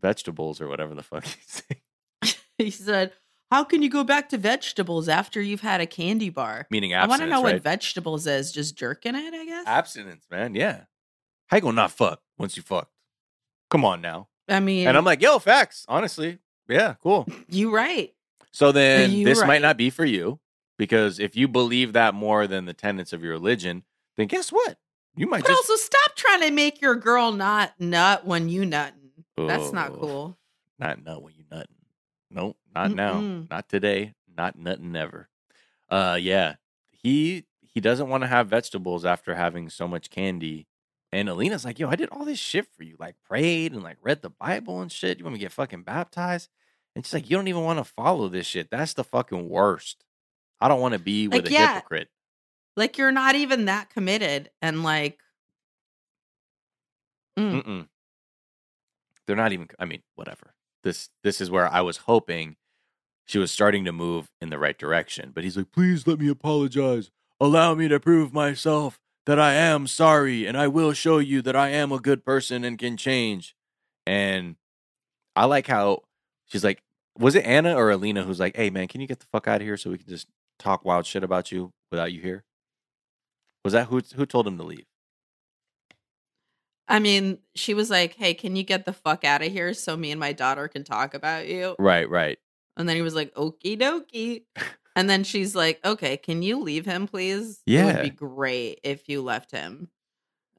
[0.01, 2.37] vegetables or whatever the fuck he's saying.
[2.59, 3.13] He said,
[3.51, 7.07] "How can you go back to vegetables after you've had a candy bar?" Meaning I
[7.07, 7.55] want to know right?
[7.55, 8.53] what vegetables is.
[8.53, 9.67] Just jerking it, I guess.
[9.67, 10.55] abstinence, man.
[10.55, 10.83] Yeah.
[11.49, 12.93] How you gonna not fuck once you fucked?
[13.71, 14.29] Come on now.
[14.49, 15.85] I mean, And I'm like, yo, facts.
[15.89, 16.39] Honestly,
[16.69, 17.27] yeah, cool.
[17.49, 18.13] you right.
[18.53, 19.47] So then You this right.
[19.49, 20.39] might not be for you
[20.79, 23.83] because if you believe that more than the tenets of your religion,
[24.17, 24.77] then guess what?
[25.17, 28.65] You might But just also, stop trying to make your girl not nut when you
[28.67, 29.11] nutting.
[29.37, 29.99] That's not Oh.
[30.01, 30.39] cool.
[30.79, 31.69] not nut when you nutting.
[32.31, 33.15] Nope, not now.
[33.21, 33.51] Mm-mm.
[33.51, 34.15] Not today.
[34.37, 35.29] Not nothing ever.
[35.89, 36.57] Uh yeah.
[36.91, 40.67] He he doesn't want to have vegetables after having so much candy.
[41.15, 43.99] And Alina's like, yo, I did all this shit for you, like prayed and like
[44.03, 45.19] read the Bible and shit.
[45.19, 46.49] You want me to get fucking baptized?
[46.97, 48.69] And she's like, you don't even want to follow this shit.
[48.69, 50.05] That's the fucking worst.
[50.61, 51.75] I don't want to be with Like, a yeah.
[51.75, 52.09] hypocrite.
[52.77, 55.21] Like you're not even that committed, and like,
[57.39, 57.63] Mm.
[57.63, 57.89] Mm-mm.
[59.27, 59.69] They're not even.
[59.79, 60.55] I mean, whatever.
[60.83, 62.57] This this is where I was hoping
[63.25, 65.33] she was starting to move in the right direction.
[65.35, 67.11] But he's like, please let me apologize.
[67.41, 71.57] Allow me to prove myself that I am sorry, and I will show you that
[71.57, 73.55] I am a good person and can change.
[74.07, 74.57] And
[75.35, 76.03] I like how
[76.47, 76.83] she's like,
[77.19, 79.61] was it Anna or Alina who's like, hey man, can you get the fuck out
[79.61, 80.29] of here so we can just
[80.59, 82.45] talk wild shit about you without you here?
[83.65, 84.85] Was that who who told him to leave?
[86.87, 89.97] I mean, she was like, "Hey, can you get the fuck out of here so
[89.97, 92.39] me and my daughter can talk about you?" Right, right.
[92.77, 94.43] And then he was like, "Okie dokie."
[94.97, 97.63] And then she's like, "Okay, can you leave him, please?
[97.67, 99.89] Yeah, it would be great if you left him."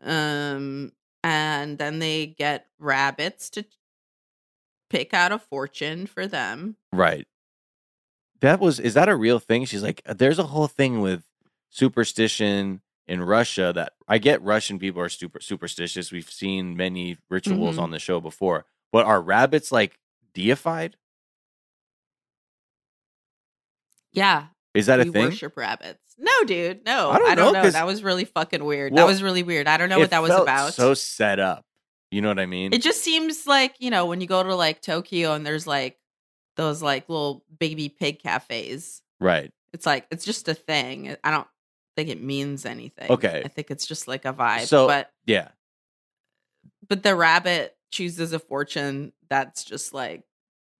[0.03, 0.91] Um,
[1.23, 3.65] and then they get rabbits to
[4.89, 6.75] pick out a fortune for them.
[6.93, 7.27] Right.
[8.41, 9.65] That was is that a real thing?
[9.65, 11.23] She's like, there's a whole thing with
[11.69, 16.11] superstition in Russia that I get Russian people are super superstitious.
[16.11, 17.81] We've seen many rituals Mhm.
[17.83, 18.65] on the show before.
[18.91, 19.99] But are rabbits like
[20.33, 20.97] deified?
[24.15, 25.25] Yeah, Is that a we thing?
[25.25, 25.99] worship rabbits.
[26.17, 27.69] No, dude, no, I don't I don't, know, know.
[27.69, 28.93] That was really fucking weird.
[28.93, 29.67] Well, that was really weird.
[29.67, 30.73] I don't know what that was about.
[30.73, 31.65] So set up.
[32.11, 32.73] You know what I mean?
[32.73, 35.97] It just seems like, you know, when you go to like Tokyo and there's like
[36.55, 39.51] those like little baby pig cafes, right.
[39.73, 41.17] it's like, it's just a thing.
[41.23, 41.47] I don't
[41.97, 43.11] think it means anything.
[43.11, 43.41] Okay.
[43.43, 44.67] I think it's just like a vibe.
[44.67, 45.49] So- but, Yeah.
[46.87, 50.23] but the rabbit chooses a fortune that's just like,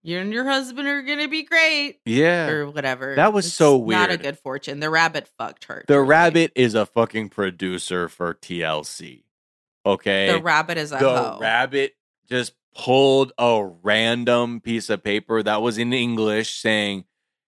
[0.05, 2.47] you and your husband are going to be great Yeah.
[2.49, 3.15] or whatever.
[3.15, 3.99] That was It's so weird.
[3.99, 4.79] Not a good fortune.
[4.79, 5.83] The rabbit fucked her.
[5.87, 6.07] The truly.
[6.07, 9.23] rabbit is a fucking producer for TLC.
[9.85, 10.31] Okay.
[10.31, 11.37] The rabbit is a the hoe.
[11.39, 11.95] rabbit
[12.29, 17.05] just pulled a random piece of paper that was in English saying,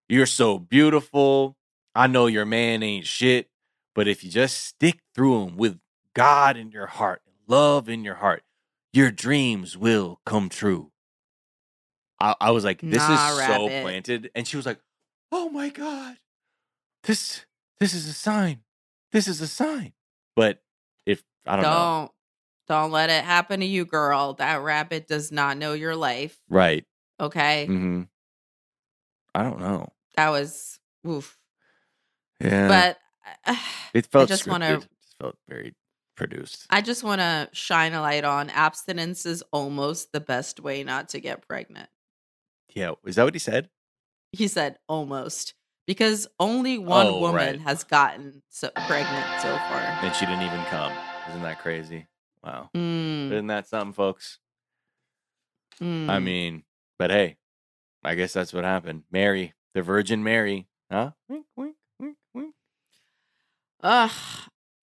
[0.08, 1.56] You're so beautiful.
[1.94, 3.48] I know your man ain't shit,
[3.94, 5.78] but if you just stick through him with
[6.14, 8.42] God in your heart, and love in your heart,
[8.92, 10.90] your dreams will come true.
[12.20, 14.30] I, I was like, This Nah, is so planted.
[14.34, 14.78] And she was like,
[15.32, 16.16] Oh my God.
[17.04, 17.44] This
[17.80, 18.60] this is a sign.
[19.12, 19.92] This is a sign.
[20.36, 20.60] But
[21.06, 21.70] if I don't, know.
[21.70, 22.10] don't
[22.68, 24.34] don't let it happen to you, girl.
[24.34, 26.36] That rabbit does not know your life.
[26.48, 26.84] Right.
[27.20, 27.66] Okay.
[27.66, 28.02] hmm
[29.34, 29.92] I don't know.
[30.16, 31.38] That was oof.
[32.40, 32.68] Yeah.
[32.68, 32.98] But
[33.46, 33.56] uh,
[33.94, 34.88] it felt I just wanna- It
[35.20, 35.74] felt very
[36.16, 36.66] produced.
[36.70, 41.10] I just want to shine a light on abstinence is almost the best way not
[41.10, 41.88] to get pregnant.
[42.78, 42.92] Yeah.
[43.04, 43.68] Is that what he said?
[44.32, 45.54] He said almost
[45.86, 47.60] because only one Oh, woman right.
[47.60, 49.80] has gotten so pregnant so far.
[50.02, 50.92] And she didn't even come.
[51.30, 52.06] Isn't that crazy?
[52.44, 52.70] Wow.
[52.76, 54.38] Mm, Isn't that something, folks?
[55.80, 56.22] I mm.
[56.22, 56.62] mean,
[56.98, 57.36] but hey,
[58.04, 59.04] I guess that's what happened.
[59.10, 60.66] Mary, the Virgin Mary.
[60.90, 61.12] Huh?
[61.28, 62.54] Wink, wink, wink, wink.
[63.82, 64.10] Ugh,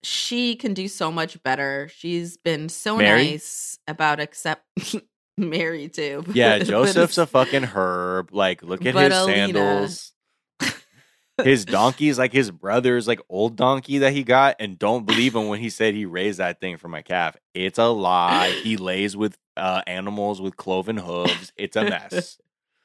[0.02, 1.88] she can do so much better.
[1.94, 3.30] She's been so Mary?
[3.32, 4.64] nice about accept
[5.50, 6.24] Mary too.
[6.32, 8.32] Yeah, Joseph's a fucking herb.
[8.32, 10.12] Like, look at his Alina- sandals.
[11.44, 15.48] his donkey's like his brother's like old donkey that he got, and don't believe him
[15.48, 17.36] when he said he raised that thing for my calf.
[17.54, 18.50] It's a lie.
[18.62, 21.52] He lays with uh, animals with cloven hooves.
[21.56, 22.38] It's a mess.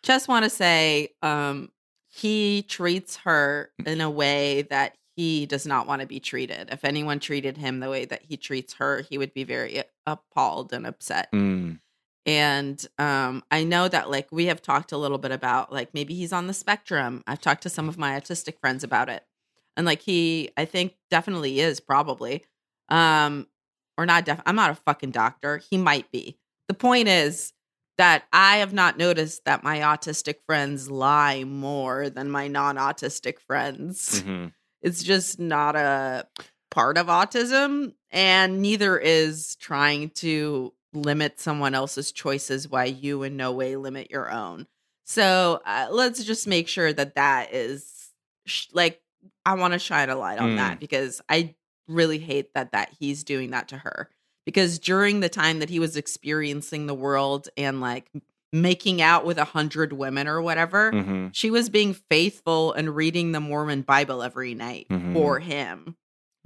[0.03, 1.69] just want to say um
[2.09, 6.69] he treats her in a way that he does not want to be treated.
[6.71, 10.73] If anyone treated him the way that he treats her, he would be very appalled
[10.73, 11.31] and upset.
[11.31, 11.79] Mm,
[12.25, 16.13] And um I know that like we have talked a little bit about like maybe
[16.13, 17.23] he's on the spectrum.
[17.27, 19.23] I've talked to some of my autistic friends about it.
[19.75, 22.43] And like he I think definitely is probably
[22.89, 23.47] um
[23.97, 25.57] or not def- I'm not a fucking doctor.
[25.57, 26.37] He might be.
[26.67, 27.53] The point is
[27.97, 34.23] that I have not noticed that my autistic friends lie more than my non-autistic friends
[34.23, 34.53] mhm.
[34.81, 36.27] it's just not a
[36.71, 43.37] part of autism and neither is trying to limit someone else's choices while you in
[43.37, 44.67] no way limit your own
[45.05, 48.11] so uh, let's just make sure that that is
[48.45, 49.01] sh- like
[49.45, 50.55] i want to shine a light on Mm.
[50.57, 51.55] that because i
[51.87, 54.09] really hate that that he's doing that to her
[54.45, 58.09] because during the time that he was experiencing the world and like
[58.53, 61.29] making out with a hundred women or whatever Mhm.
[61.33, 65.13] she was being faithful and reading the Mormon Bible every night Mhm.
[65.13, 65.95] for him.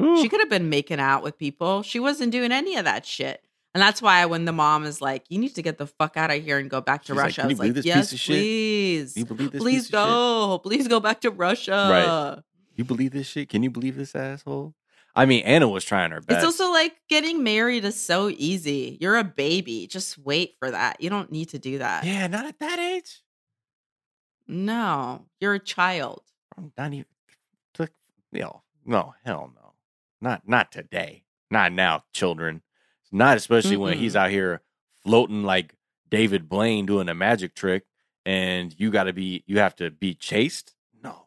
[0.01, 0.22] Ooh.
[0.22, 1.81] She could have been making out with people.
[1.84, 3.43] She wasn't doing any of that shit.
[3.76, 6.31] And that's why when the mom is like, "You need to get the fuck out
[6.31, 8.11] of here and go back to She's like, Russia," "Can I was like, this "Yes,
[8.11, 10.10] piece of please, Do you believe this please piece of shit?
[10.10, 12.43] go, please go back to Russia." Right?
[12.77, 13.49] You believe this shit?
[13.49, 14.73] Can you believe this asshole?
[15.14, 16.38] I mean, Anna was trying her best.
[16.38, 18.97] It's also like getting married is so easy.
[19.02, 19.88] You're a baby.
[19.88, 21.02] Just wait for that.
[21.02, 22.06] You don't need to do that.
[22.06, 23.23] yeah, not at that age.
[24.47, 26.22] No, you're a child.
[26.57, 27.06] I'm not even.
[27.77, 27.91] Look,
[28.31, 29.73] No, no, hell no.
[30.22, 31.23] Not not today.
[31.52, 32.61] Not now, children.
[33.15, 34.61] Not especially when he's out here
[35.03, 35.73] floating like
[36.09, 37.85] David Blaine doing a magic trick,
[38.25, 39.43] and you got to be.
[39.47, 40.73] You have to be chased.
[41.01, 41.23] No, no, no.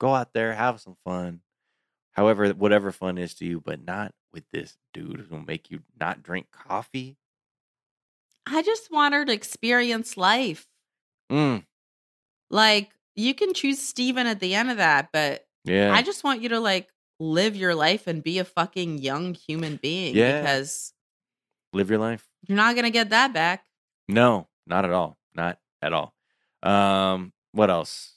[0.00, 1.40] Go out there, have some fun.
[2.12, 5.80] However, whatever fun is to you, but not with this dude who's gonna make you
[6.00, 7.18] not drink coffee.
[8.46, 10.66] I just want her to experience life.
[11.30, 11.64] Mm,
[12.50, 15.92] Like you can choose Steven at the end of that, but yeah.
[15.92, 16.88] I just want you to like
[17.22, 20.40] live your life and be a fucking young human being Yeah.
[20.40, 20.92] because
[21.72, 22.28] Live your life.
[22.48, 23.64] you're not going to get that back.
[24.08, 25.16] No, not at all.
[25.34, 26.14] Not at all.
[26.62, 28.14] Um, what else?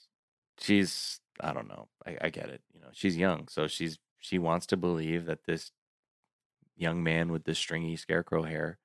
[0.60, 1.88] She's I don't know.
[2.06, 2.62] I, I get it.
[2.74, 5.72] You know, she's young, so she's she wants to believe that this
[6.76, 8.80] young man with this stringy scarecrow hair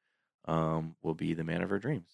[0.46, 2.08] um will be the man of her dreams.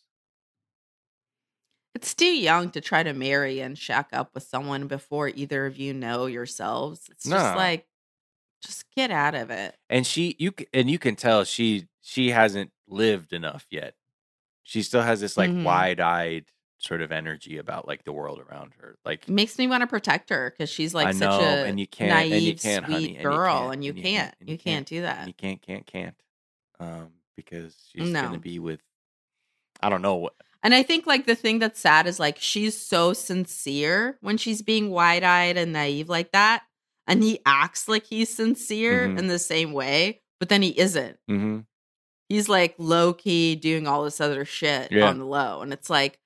[1.95, 5.79] It's too young to try to marry and shack up with someone before either of
[5.79, 7.09] you know yourselves.
[7.11, 7.87] It's just like
[8.63, 9.77] just get out of it.
[9.91, 13.95] And she you and you can tell she she hasn't lived enough yet.
[14.63, 15.63] She still has this like Mhm.
[15.65, 16.47] wide-eyed
[16.79, 18.97] sort of energy about like the world around her.
[19.05, 21.81] Like makes me want to protect her because she's like I such know, a and
[21.81, 24.87] you can't- and you naive, can't, sweet honey, girl, and you can't, and you can't
[24.87, 25.27] do that.
[25.27, 26.15] you can't can't can't
[26.79, 28.23] um because she's No.
[28.23, 28.81] gonna be with
[29.81, 32.77] i don't know what And I think like the thing that's sad is like she's
[32.81, 36.65] so sincere when she's being wide eyed and naive like that.
[37.07, 39.19] And he acts like he's sincere Mhm.
[39.21, 41.19] in the same way, but then he isn't.
[41.31, 41.61] mm-hmm.
[42.29, 45.09] He's like low key doing all this other shit Yeah.
[45.09, 45.63] on the low.
[45.63, 46.19] And it's like,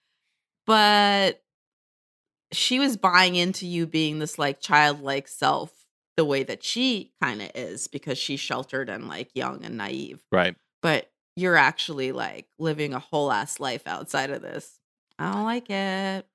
[0.67, 1.43] but
[2.53, 5.73] she was buying into you being this like childlike self
[6.17, 10.21] the way that she kind of is because she's sheltered and like young and naive
[10.33, 14.81] right but you're actually like living a whole ass life outside of this.
[15.19, 16.27] I don't like it.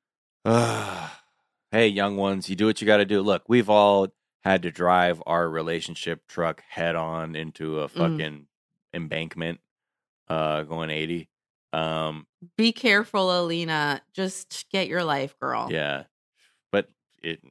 [1.71, 4.07] hey young ones you do what you got to do look we've all
[4.45, 7.91] had to drive our relationship truck head on into a Mm.
[7.91, 8.47] fucking
[8.93, 9.59] embankment
[10.29, 11.27] uh going 80
[11.73, 12.25] um
[12.57, 14.01] Be careful, Alina.
[14.13, 15.67] Just get your life, girl.
[15.71, 16.03] yeah
[16.71, 16.89] but
[17.21, 17.41] it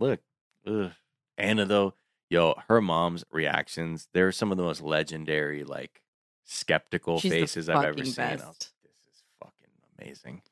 [0.00, 0.20] look
[0.66, 0.90] ugh.
[1.38, 1.94] anna though
[2.30, 6.00] yo her mom's reactions they're some of the most legendary like
[6.44, 8.40] skeptical She's faces i've ever seen was
[8.82, 10.42] this is fucking amazing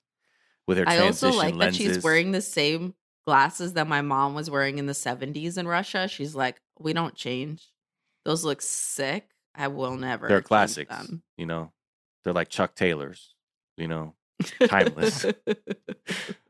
[0.66, 2.94] with her I also transition like that she's wearing the same
[3.26, 6.08] glasses that my mom was wearing in the 70s in Russia.
[6.08, 7.72] She's like, we don't change.
[8.24, 9.28] Those look sick.
[9.54, 10.28] I will never.
[10.28, 11.22] they're classics them.
[11.36, 11.72] you know
[12.24, 13.34] they're like chuck taylors
[13.76, 14.14] you know
[14.66, 15.24] Timeless.
[15.26, 15.32] uh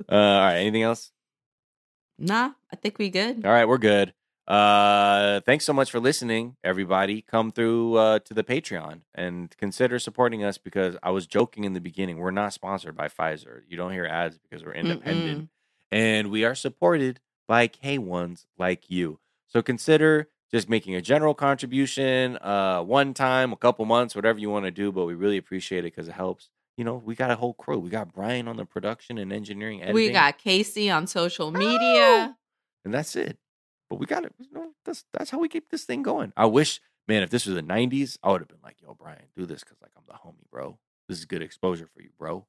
[0.09, 1.11] all right anything else
[2.19, 3.45] nah, I think we good.
[3.45, 4.15] all right we're good
[4.47, 9.99] uh thanks so much for listening everybody come through uh to the patreon and consider
[9.99, 13.77] supporting us because i was joking in the beginning we're not sponsored by pfizer you
[13.77, 15.49] don't hear ads because we're independent
[15.93, 22.37] and we are supported by k1s like you so consider just making a general contribution
[22.39, 25.81] uh one time a couple months whatever you want to do but we really appreciate
[25.81, 28.57] it because it helps you know we got a whole crew we got brian on
[28.57, 32.37] the production and engineering editing We got Casey on social media.
[32.85, 33.39] and that's it.
[33.91, 34.33] But we got it.
[34.39, 36.33] You know, that's that's how we keep this thing going.
[36.35, 39.27] I wish, man, if this was the '90s, I would have been like, "Yo, Brian,
[39.37, 40.79] do this because like I'm the homie, bro.
[41.11, 42.47] This is good exposure for you, bro."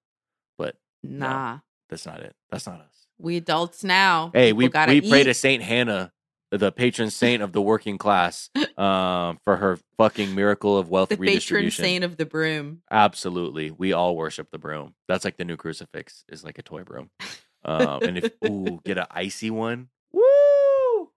[0.58, 1.60] But Nah,
[1.90, 2.34] that's not it.
[2.50, 3.03] That's not us.
[3.18, 4.32] We adults now.
[4.34, 6.12] Hey, People we gotta we pray to Saint Hannah,
[6.52, 11.18] the patron saint of the working class, um, for her fucking miracle of wealth the
[11.18, 12.82] patron saint of the broom.
[12.92, 14.94] Absolutely, we all worship the broom.
[15.08, 17.10] That's like the new crucifix is like a toy broom.
[17.66, 21.10] Um, and if ooh, get an icy one, woo!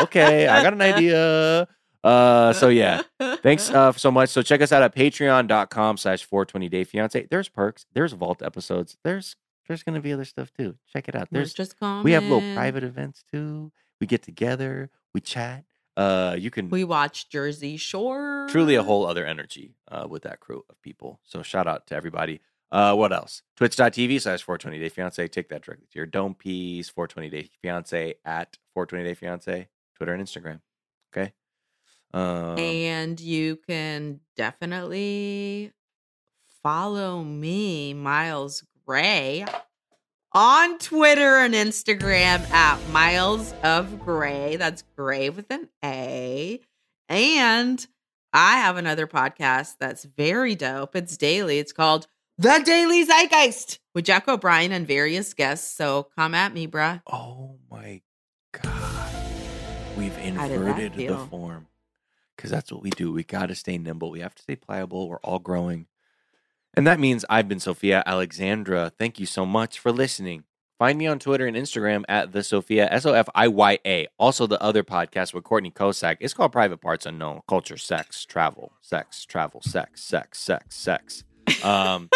[0.00, 1.68] okay, I got an idea.
[2.04, 3.00] Uh, so yeah,
[3.42, 4.28] thanks uh, so much.
[4.28, 7.26] So check us out at patreon.com slash 420 day fiance.
[7.30, 9.36] There's perks, there's vault episodes, there's
[9.66, 10.76] there's gonna be other stuff too.
[10.92, 11.28] Check it out.
[11.30, 13.72] There's just we have little private events too.
[14.00, 15.64] We get together, we chat.
[15.96, 18.46] Uh, you can We watch Jersey Shore.
[18.50, 21.20] truly a whole other energy uh, with that crew of people.
[21.22, 22.40] So shout out to everybody.
[22.72, 23.42] Uh, what else?
[23.56, 25.28] Twitch.tv slash 420 Day Fiance.
[25.28, 26.88] Take that directly to your dome piece.
[26.88, 29.68] 420 Day Fiance at 420 Day Fiance.
[29.94, 30.60] Twitter and Instagram.
[31.16, 31.32] Okay.
[32.12, 35.70] Um, and you can definitely
[36.62, 39.46] follow me, Miles Gray,
[40.32, 44.56] on Twitter and Instagram at Miles of Gray.
[44.56, 46.60] That's Gray with an A.
[47.08, 47.86] And
[48.32, 50.96] I have another podcast that's very dope.
[50.96, 51.58] It's daily.
[51.58, 55.74] It's called The Daily Zeitgeist with Jack O'Brien and various guests.
[55.74, 57.00] So come at me, bruh.
[57.10, 58.02] Oh my
[58.52, 59.14] god.
[59.96, 61.68] We've How did that inverted the form.
[62.36, 63.12] Because that's what we do.
[63.12, 64.10] We got to stay nimble.
[64.10, 65.08] We have to stay pliable.
[65.08, 65.86] We're all growing.
[66.76, 68.92] And that means I've been Sofiya Alexandra.
[68.98, 70.44] Thank you so much for listening.
[70.78, 74.08] Find me on Twitter and Instagram at the Sofiya S O F I Y A.
[74.18, 76.16] Also, the other podcast with Courtney Kosak.
[76.18, 81.24] It's called Private Parts Unknown: Culture, Sex, Travel, Sex, Travel, Sex, Sex, Sex, Sex.
[81.62, 82.10] Um,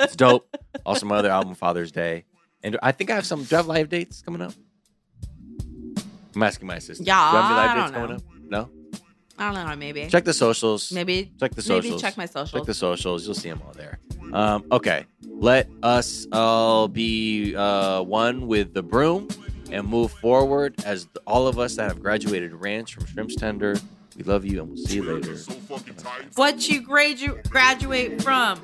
[0.00, 0.54] it's dope.
[0.84, 2.24] Also, my other album, Father's Day,
[2.62, 3.44] and I think I have some.
[3.44, 4.52] Do I have live dates coming up?
[6.34, 7.06] I'm asking my assistant.
[7.08, 8.22] Yeah, do I have any live dates coming up?
[8.50, 8.81] No.
[9.42, 10.06] I don't know, maybe.
[10.06, 10.92] Check the socials.
[10.92, 11.84] maybe Check the socials.
[11.84, 12.52] maybe check my socials.
[12.52, 13.24] Check the socials.
[13.26, 13.98] You'll see them all there.
[14.32, 15.04] Um, okay.
[15.26, 19.28] Let us all be uh, one with the broom
[19.70, 23.76] and move forward as all of us that have graduated ranch from Shrimps Tender.
[24.16, 25.36] We love you and we'll see you later.
[25.36, 26.26] So fucking tight.
[26.36, 28.60] what you gradu- graduate from?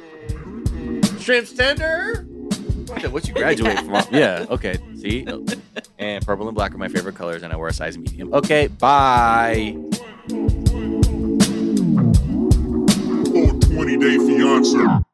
[1.20, 2.24] Shrimps Tender?
[3.10, 4.02] What you graduate from?
[4.12, 4.46] Yeah.
[4.48, 4.78] Okay.
[4.96, 5.26] See?
[5.98, 8.32] And purple and black are my favorite colors, and I wear a size medium.
[8.32, 8.68] Okay.
[8.68, 9.76] Bye.
[13.78, 15.07] 420 day fiance.